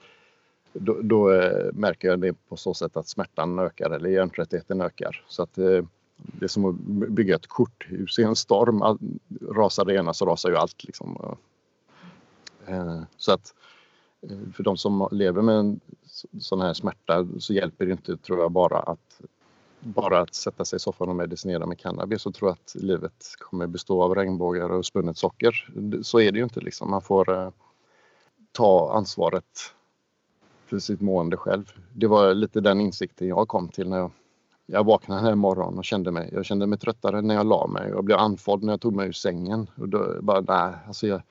då, 0.74 0.98
då 1.02 1.32
eh, 1.32 1.72
märker 1.72 2.08
jag 2.08 2.20
det 2.20 2.34
på 2.48 2.56
så 2.56 2.74
sätt 2.74 2.96
att 2.96 3.08
smärtan 3.08 3.58
ökar 3.58 3.90
eller 3.90 4.08
hjärntröttheten 4.08 4.80
ökar. 4.80 5.24
Så 5.28 5.42
att 5.42 5.58
eh, 5.58 5.84
det 6.16 6.44
är 6.44 6.48
som 6.48 6.64
att 6.64 6.74
bygga 7.10 7.36
ett 7.36 7.46
korthus 7.46 8.18
i 8.18 8.22
en 8.22 8.36
storm. 8.36 8.82
All, 8.82 8.98
rasar 9.50 9.84
det 9.84 9.94
ena 9.94 10.14
så 10.14 10.26
rasar 10.26 10.50
ju 10.50 10.56
allt. 10.56 10.84
Liksom. 10.84 11.36
Eh, 12.66 13.02
så 13.16 13.32
att 13.32 13.54
för 14.54 14.62
de 14.62 14.76
som 14.76 15.08
lever 15.12 15.42
med 15.42 15.54
en 15.54 15.80
sån 16.40 16.60
här 16.60 16.74
smärta 16.74 17.26
så 17.38 17.54
hjälper 17.54 17.86
det 17.86 17.92
inte, 17.92 18.16
tror 18.16 18.38
jag, 18.38 18.50
bara 18.50 18.78
att 18.78 19.20
bara 19.80 20.20
att 20.20 20.34
sätta 20.34 20.64
sig 20.64 20.76
i 20.76 20.80
soffan 20.80 21.08
och 21.08 21.16
medicinera 21.16 21.66
med 21.66 21.78
cannabis 21.78 22.26
och 22.26 22.34
tro 22.34 22.48
att 22.48 22.74
livet 22.74 23.34
kommer 23.38 23.66
bestå 23.66 24.02
av 24.02 24.14
regnbågar 24.14 24.70
och 24.70 24.86
spunnet 24.86 25.18
socker. 25.18 25.68
Så 26.02 26.20
är 26.20 26.32
det 26.32 26.38
ju 26.38 26.44
inte 26.44 26.60
liksom. 26.60 26.90
Man 26.90 27.02
får 27.02 27.52
ta 28.52 28.92
ansvaret 28.96 29.74
för 30.66 30.78
sitt 30.78 31.00
mående 31.00 31.36
själv. 31.36 31.72
Det 31.92 32.06
var 32.06 32.34
lite 32.34 32.60
den 32.60 32.80
insikten 32.80 33.28
jag 33.28 33.48
kom 33.48 33.68
till 33.68 33.88
när 33.88 33.98
jag, 33.98 34.10
jag 34.66 34.84
vaknade 34.84 35.20
här 35.20 35.34
morgonen 35.34 35.78
och 35.78 35.84
kände 35.84 36.10
mig, 36.10 36.30
jag 36.32 36.44
kände 36.44 36.66
mig 36.66 36.78
tröttare 36.78 37.22
när 37.22 37.34
jag 37.34 37.46
la 37.46 37.66
mig. 37.66 37.90
Jag 37.90 38.04
blev 38.04 38.18
andfådd 38.18 38.62
när 38.62 38.72
jag 38.72 38.80
tog 38.80 38.96
mig 38.96 39.08
ur 39.08 39.12
sängen. 39.12 39.66
Och 39.76 39.88
då 39.88 40.16
bara, 40.20 40.40
nej, 40.40 40.74
alltså 40.86 41.06
jag, 41.06 41.22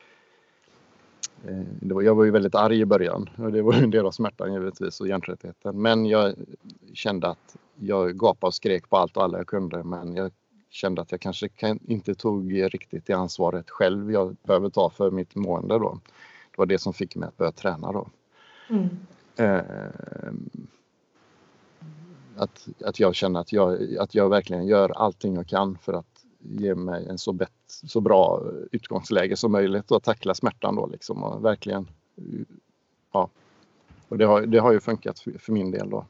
eh, 1.48 1.64
det 1.80 1.94
var, 1.94 2.02
jag 2.02 2.16
var 2.16 2.24
ju 2.24 2.32
väldigt 2.32 2.56
arg 2.56 2.80
i 2.80 2.86
början 2.86 3.30
och 3.38 3.52
det 3.52 3.62
var 3.62 3.74
en 3.74 3.92
del 3.92 4.06
av 4.06 4.12
smärtan 4.12 4.54
givetvis 4.54 5.02
och 5.02 5.08
hjärntröttheten. 5.08 5.82
Men 5.82 6.06
jag 6.06 6.34
kände 6.94 7.28
att 7.28 7.56
jag 7.76 8.18
gapade 8.18 8.48
och 8.48 8.54
skrek 8.54 8.90
på 8.90 8.98
allt 8.98 9.18
och 9.18 9.24
alla 9.24 9.38
jag 9.38 9.48
kunde 9.48 9.84
men 9.84 10.16
jag 10.16 10.32
kände 10.70 11.02
att 11.02 11.12
jag 11.12 11.22
kanske 11.22 11.50
inte 11.88 12.16
tog 12.16 12.74
riktigt 12.74 13.06
det 13.06 13.14
ansvaret 13.14 13.70
själv 13.70 14.12
jag 14.12 14.36
behöver 14.44 14.70
ta 14.70 14.90
för 14.90 15.12
mitt 15.12 15.36
mående 15.36 15.80
då. 15.80 16.00
Det 16.52 16.58
var 16.58 16.66
det 16.66 16.80
som 16.80 16.94
fick 16.94 17.16
mig 17.16 17.28
att 17.28 17.38
börja 17.38 17.52
träna 17.52 17.92
då. 17.92 18.08
Mm. 18.70 18.90
Eh, 19.36 19.62
att, 22.36 22.68
att 22.86 23.00
jag 23.00 23.16
känner 23.16 23.40
att 23.40 23.54
jag, 23.54 23.98
att 23.98 24.16
jag 24.16 24.30
verkligen 24.30 24.68
gör 24.68 24.90
allting 24.90 25.36
jag 25.36 25.48
kan 25.48 25.78
för 25.78 25.94
att 25.94 26.26
ge 26.40 26.76
mig 26.76 27.08
en 27.10 27.18
så, 27.18 27.34
bet, 27.34 27.52
så 27.68 28.02
bra 28.02 28.44
utgångsläge 28.72 29.36
som 29.36 29.52
möjligt 29.52 29.92
och 29.92 30.04
tackla 30.04 30.34
smärtan 30.36 30.76
då 30.76 30.88
liksom 30.88 31.24
och 31.24 31.46
verkligen 31.46 31.88
ja. 33.14 33.30
Och 34.10 34.18
det 34.18 34.26
har, 34.26 34.42
det 34.42 34.58
har 34.58 34.72
ju 34.72 34.80
funkat 34.80 35.20
för, 35.20 35.32
för 35.32 35.52
min 35.52 35.72
del 35.72 35.90
då. 35.90 36.06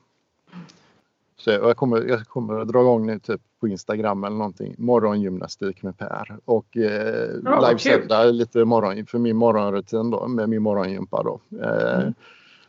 Så 1.38 1.50
jag 1.50 1.78
kommer, 1.78 2.02
jag 2.02 2.28
kommer 2.28 2.60
att 2.60 2.68
dra 2.68 2.82
igång 2.82 3.06
nu 3.06 3.20
typ 3.20 3.42
på 3.60 3.68
Instagram 3.68 4.24
eller 4.24 4.36
någonting. 4.36 4.76
Morgongymnastik 4.78 5.84
med 5.84 5.98
Per 5.98 6.38
och 6.46 6.78
eh, 6.78 7.30
ja, 7.44 7.68
livesända 7.70 8.24
lite 8.24 8.66
morgon 8.66 9.06
för 9.06 9.20
min 9.20 9.36
morgonrutin 9.36 10.12
då 10.12 10.28
med 10.28 10.50
min 10.50 10.62
morgongympa 10.62 11.24
då. 11.24 11.40
Eh, 11.60 12.02
mm 12.02 12.14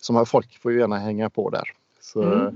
som 0.04 0.26
folk 0.26 0.58
får 0.58 0.72
ju 0.72 0.78
gärna 0.78 0.98
hänga 0.98 1.30
på 1.30 1.50
där. 1.50 1.72
Så, 2.00 2.22
mm. 2.22 2.46
Eh, 2.46 2.52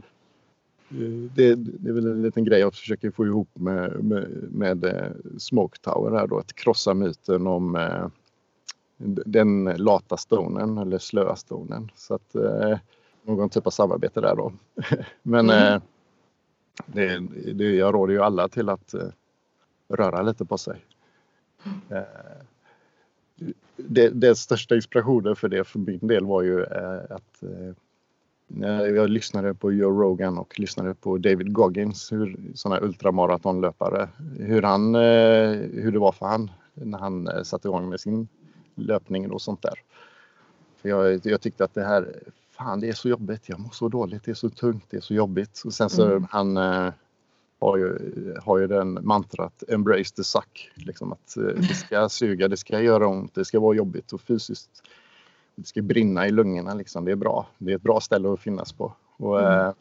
det, 1.34 1.54
det, 1.54 1.88
är 1.88 1.92
väl 1.92 2.06
en 2.06 2.22
liten 2.22 2.44
grej 2.44 2.60
jag 2.60 2.74
försöker 2.74 3.10
få 3.10 3.26
ihop 3.26 3.48
med, 3.54 4.04
med, 4.04 4.28
med 4.50 4.84
eh, 4.84 5.10
Smoke 5.38 5.78
Tower 5.78 6.18
här 6.18 6.26
då, 6.26 6.38
att 6.38 6.52
krossa 6.52 6.94
myten 6.94 7.46
om 7.46 7.76
eh, 7.76 8.08
den 9.26 9.64
lata 9.64 10.16
stonen 10.16 10.78
eller 10.78 10.98
slöa 10.98 11.36
stonen. 11.36 11.90
Så 11.94 12.14
att 12.14 12.34
eh, 12.34 12.78
någon 13.22 13.48
typ 13.48 13.66
av 13.66 13.70
samarbete 13.70 14.20
där 14.20 14.36
då. 14.36 14.52
Men 15.22 15.50
mm. 15.50 15.74
eh, 15.74 15.82
det, 16.86 17.18
det, 17.54 17.64
jag 17.64 17.94
råder 17.94 18.14
ju 18.14 18.22
alla 18.22 18.48
till 18.48 18.68
att 18.68 18.94
röra 19.88 20.22
lite 20.22 20.44
på 20.44 20.58
sig. 20.58 20.84
Det, 23.76 24.08
det 24.08 24.34
största 24.34 24.74
inspirationen 24.74 25.36
för 25.36 25.48
det 25.48 25.64
för 25.64 25.78
min 25.78 26.06
del 26.06 26.24
var 26.24 26.42
ju 26.42 26.62
eh, 26.62 27.00
att 27.10 27.42
eh, 27.42 28.82
jag 28.82 29.10
lyssnade 29.10 29.54
på 29.54 29.72
Joe 29.72 30.02
Rogan 30.02 30.38
och 30.38 30.60
lyssnade 30.60 30.94
på 30.94 31.18
David 31.18 31.52
Goggins, 31.52 32.12
hur, 32.12 32.36
sådana 32.54 32.80
ultramaratonlöpare, 32.80 34.08
hur, 34.38 34.62
han, 34.62 34.94
eh, 34.94 35.50
hur 35.82 35.92
det 35.92 35.98
var 35.98 36.12
för 36.12 36.26
han 36.26 36.50
när 36.74 36.98
han 36.98 37.44
satte 37.44 37.68
igång 37.68 37.88
med 37.88 38.00
sin 38.00 38.28
löpning 38.74 39.30
och 39.30 39.42
sånt 39.42 39.62
där. 39.62 39.74
För 40.76 40.88
jag, 40.88 41.26
jag 41.26 41.40
tyckte 41.40 41.64
att 41.64 41.74
det 41.74 41.84
här, 41.84 42.14
fan 42.50 42.80
det 42.80 42.88
är 42.88 42.92
så 42.92 43.08
jobbigt, 43.08 43.48
jag 43.48 43.60
mår 43.60 43.70
så 43.70 43.88
dåligt, 43.88 44.24
det 44.24 44.30
är 44.30 44.34
så 44.34 44.50
tungt, 44.50 44.84
det 44.90 44.96
är 44.96 45.00
så 45.00 45.14
jobbigt. 45.14 45.62
Och 45.64 45.74
sen 45.74 45.90
så 45.90 46.06
mm. 46.06 46.26
han 46.30 46.56
har 47.58 47.76
ju, 47.76 47.98
har 48.42 48.58
ju 48.58 48.66
den 48.66 48.98
mantrat 49.02 49.62
embrace 49.68 50.14
the 50.14 50.24
suck. 50.24 50.70
Liksom 50.74 51.12
att 51.12 51.36
eh, 51.36 51.42
det 51.42 51.74
ska 51.74 52.08
suga, 52.08 52.48
det 52.48 52.56
ska 52.56 52.80
göra 52.80 53.06
ont, 53.06 53.34
det 53.34 53.44
ska 53.44 53.60
vara 53.60 53.76
jobbigt 53.76 54.12
och 54.12 54.20
fysiskt. 54.20 54.82
Det 55.54 55.66
ska 55.66 55.82
brinna 55.82 56.26
i 56.26 56.30
lungorna 56.30 56.74
liksom. 56.74 57.04
Det 57.04 57.12
är 57.12 57.16
bra. 57.16 57.46
Det 57.58 57.72
är 57.72 57.76
ett 57.76 57.82
bra 57.82 58.00
ställe 58.00 58.32
att 58.32 58.40
finnas 58.40 58.72
på. 58.72 58.92
Och, 59.16 59.40
mm. 59.40 59.66
äh, 59.66 59.72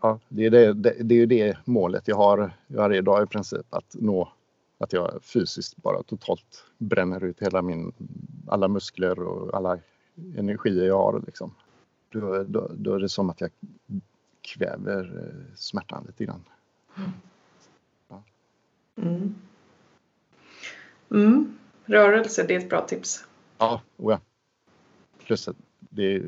ja, 0.00 0.18
det, 0.28 0.46
är 0.46 0.50
det, 0.50 0.72
det, 0.72 0.94
det 1.00 1.14
är 1.14 1.18
ju 1.18 1.26
det 1.26 1.56
målet 1.64 2.08
jag 2.08 2.16
har 2.16 2.52
varje 2.66 3.00
dag 3.00 3.22
i 3.22 3.26
princip 3.26 3.66
att 3.70 3.94
nå. 3.94 4.32
Att 4.78 4.92
jag 4.92 5.18
fysiskt 5.22 5.76
bara 5.76 6.02
totalt 6.02 6.64
bränner 6.78 7.24
ut 7.24 7.42
hela 7.42 7.62
min, 7.62 7.92
alla 8.48 8.68
muskler 8.68 9.20
och 9.22 9.54
alla 9.56 9.78
energier 10.36 10.84
jag 10.84 10.98
har. 10.98 11.22
Liksom. 11.26 11.54
Då, 12.12 12.44
då, 12.48 12.70
då 12.74 12.94
är 12.94 12.98
det 12.98 13.08
som 13.08 13.30
att 13.30 13.40
jag 13.40 13.50
kväver 14.54 15.04
eh, 15.16 15.54
smärtan 15.56 16.04
lite 16.06 16.24
grann. 16.24 16.44
Ja. 18.08 18.22
Mm. 18.96 19.34
Mm. 21.10 21.58
Rörelse, 21.84 22.44
det 22.48 22.54
är 22.54 22.58
ett 22.58 22.68
bra 22.68 22.86
tips. 22.86 23.24
Ja, 23.58 23.80
oh 23.96 24.12
ja. 24.12 24.20
Plus 25.24 25.48
att, 25.48 25.56
det 25.78 26.22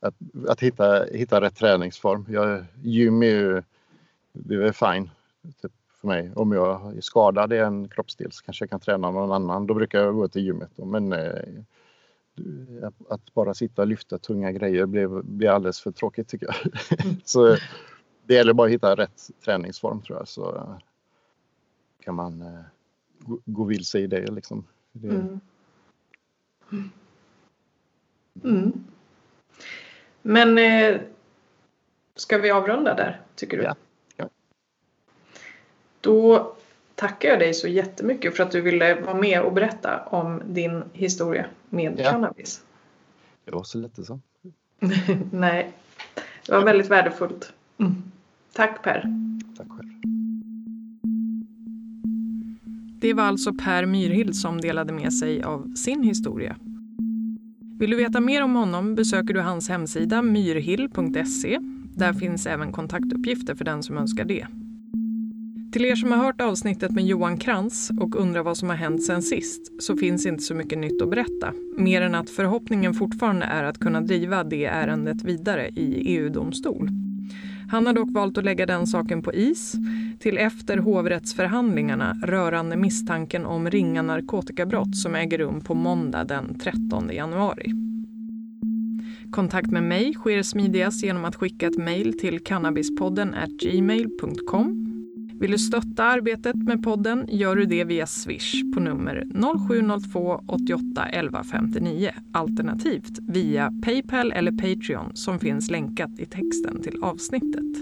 att, 0.00 0.14
att 0.48 0.60
hitta, 0.60 1.04
hitta 1.04 1.40
rätt 1.40 1.56
träningsform. 1.56 2.26
Jag, 2.28 2.64
gym 2.82 3.22
är 3.22 3.26
ju 3.26 3.62
det 4.32 4.54
är 4.54 4.72
fine 4.72 5.10
typ 5.62 5.72
för 6.00 6.08
mig. 6.08 6.30
Om 6.34 6.52
jag 6.52 6.96
är 6.96 7.00
skadad 7.00 7.52
i 7.52 7.58
en 7.58 7.88
kroppsdel 7.88 8.32
så 8.32 8.44
kanske 8.44 8.62
jag 8.62 8.70
kan 8.70 8.80
träna 8.80 9.10
någon 9.10 9.32
annan. 9.32 9.66
Då 9.66 9.74
brukar 9.74 10.00
jag 10.00 10.14
gå 10.14 10.28
till 10.28 10.42
gymmet. 10.42 10.70
Då. 10.76 10.84
Men 10.84 11.12
eh, 11.12 11.42
att 13.08 13.34
bara 13.34 13.54
sitta 13.54 13.82
och 13.82 13.88
lyfta 13.88 14.18
tunga 14.18 14.52
grejer 14.52 14.86
blir, 14.86 15.22
blir 15.22 15.48
alldeles 15.48 15.80
för 15.80 15.90
tråkigt 15.90 16.28
tycker 16.28 16.46
jag. 16.46 16.56
Mm. 17.04 17.16
så 17.24 17.56
det 18.26 18.34
gäller 18.34 18.52
bara 18.52 18.66
att 18.66 18.72
hitta 18.72 18.94
rätt 18.94 19.30
träningsform 19.44 20.02
tror 20.02 20.18
jag 20.18 20.28
så 20.28 20.76
kan 22.00 22.14
man 22.14 22.42
eh, 22.42 22.60
gå, 23.18 23.38
gå 23.44 23.64
vilse 23.64 23.98
i 23.98 24.06
det 24.06 24.30
liksom. 24.30 24.64
Det... 24.92 25.08
Mm. 25.08 25.40
Mm. 28.42 28.84
Men 30.22 30.58
eh, 30.58 31.00
Ska 32.18 32.38
vi 32.38 32.50
avrunda 32.50 32.94
där, 32.94 33.20
tycker 33.34 33.56
du? 33.56 33.62
Ja. 33.62 33.74
ja. 34.16 34.28
Då 36.00 36.54
tackar 36.98 37.28
jag 37.28 37.38
dig 37.38 37.54
så 37.54 37.68
jättemycket 37.68 38.36
för 38.36 38.42
att 38.42 38.50
du 38.50 38.60
ville 38.60 39.00
vara 39.00 39.14
med 39.14 39.42
och 39.42 39.52
berätta 39.52 40.00
om 40.06 40.42
din 40.46 40.82
historia 40.92 41.46
med 41.68 41.94
ja. 41.98 42.10
cannabis. 42.10 42.60
Det 43.44 43.50
var 43.50 43.62
så 43.62 43.78
lätt 43.78 44.06
så. 44.06 44.20
Nej, 45.32 45.72
det 46.46 46.52
var 46.52 46.64
väldigt 46.64 46.90
värdefullt. 46.90 47.52
Mm. 47.78 48.02
Tack 48.52 48.82
Per. 48.82 49.04
Tack 49.56 49.66
själv. 49.68 49.88
Det 53.00 53.14
var 53.14 53.24
alltså 53.24 53.52
Per 53.52 53.86
Myrhild 53.86 54.36
som 54.36 54.60
delade 54.60 54.92
med 54.92 55.12
sig 55.12 55.42
av 55.42 55.74
sin 55.74 56.02
historia. 56.02 56.56
Vill 57.78 57.90
du 57.90 57.96
veta 57.96 58.20
mer 58.20 58.42
om 58.42 58.54
honom 58.54 58.94
besöker 58.94 59.34
du 59.34 59.40
hans 59.40 59.68
hemsida 59.68 60.22
myrhill.se. 60.22 61.58
Där 61.96 62.12
finns 62.12 62.46
även 62.46 62.72
kontaktuppgifter 62.72 63.54
för 63.54 63.64
den 63.64 63.82
som 63.82 63.98
önskar 63.98 64.24
det. 64.24 64.46
Till 65.72 65.84
er 65.84 65.94
som 65.96 66.10
har 66.10 66.18
hört 66.18 66.40
avsnittet 66.40 66.90
med 66.90 67.06
Johan 67.06 67.38
Krantz 67.38 67.90
och 68.00 68.16
undrar 68.16 68.42
vad 68.42 68.56
som 68.56 68.68
har 68.68 68.76
hänt 68.76 69.04
sen 69.04 69.22
sist 69.22 69.82
så 69.82 69.96
finns 69.96 70.26
inte 70.26 70.42
så 70.42 70.54
mycket 70.54 70.78
nytt 70.78 71.02
att 71.02 71.10
berätta. 71.10 71.52
Mer 71.76 72.02
än 72.02 72.14
att 72.14 72.30
förhoppningen 72.30 72.94
fortfarande 72.94 73.46
är 73.46 73.64
att 73.64 73.78
kunna 73.78 74.00
driva 74.00 74.44
det 74.44 74.64
ärendet 74.64 75.24
vidare 75.24 75.68
i 75.68 76.16
EU-domstol. 76.16 76.88
Han 77.70 77.86
har 77.86 77.92
dock 77.92 78.10
valt 78.10 78.38
att 78.38 78.44
lägga 78.44 78.66
den 78.66 78.86
saken 78.86 79.22
på 79.22 79.34
is 79.34 79.74
till 80.18 80.38
efter 80.38 80.78
hovrättsförhandlingarna 80.78 82.16
rörande 82.22 82.76
misstanken 82.76 83.46
om 83.46 83.70
ringa 83.70 84.02
narkotikabrott 84.02 84.96
som 84.96 85.14
äger 85.14 85.38
rum 85.38 85.60
på 85.60 85.74
måndag 85.74 86.24
den 86.24 86.58
13 86.58 87.10
januari. 87.12 87.72
Kontakt 89.30 89.70
med 89.70 89.82
mig 89.82 90.14
sker 90.14 90.42
smidigast 90.42 91.04
genom 91.04 91.24
att 91.24 91.36
skicka 91.36 91.66
ett 91.66 91.78
mejl 91.78 92.18
till 92.18 92.40
cannabispodden 92.40 93.34
gmail.com 93.62 94.87
vill 95.40 95.50
du 95.50 95.58
stötta 95.58 96.04
arbetet 96.04 96.56
med 96.56 96.82
podden 96.82 97.26
gör 97.28 97.56
du 97.56 97.64
det 97.64 97.84
via 97.84 98.06
Swish 98.06 98.54
på 98.74 98.80
nummer 98.80 99.24
0702 99.68 100.44
88 100.46 101.08
11 101.08 101.44
59 101.44 102.10
alternativt 102.32 103.18
via 103.28 103.72
Paypal 103.84 104.32
eller 104.32 104.52
Patreon 104.52 105.10
som 105.16 105.38
finns 105.38 105.70
länkat 105.70 106.18
i 106.18 106.26
texten 106.26 106.82
till 106.82 107.02
avsnittet. 107.02 107.76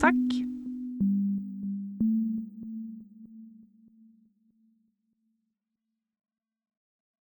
Tack! 0.00 0.49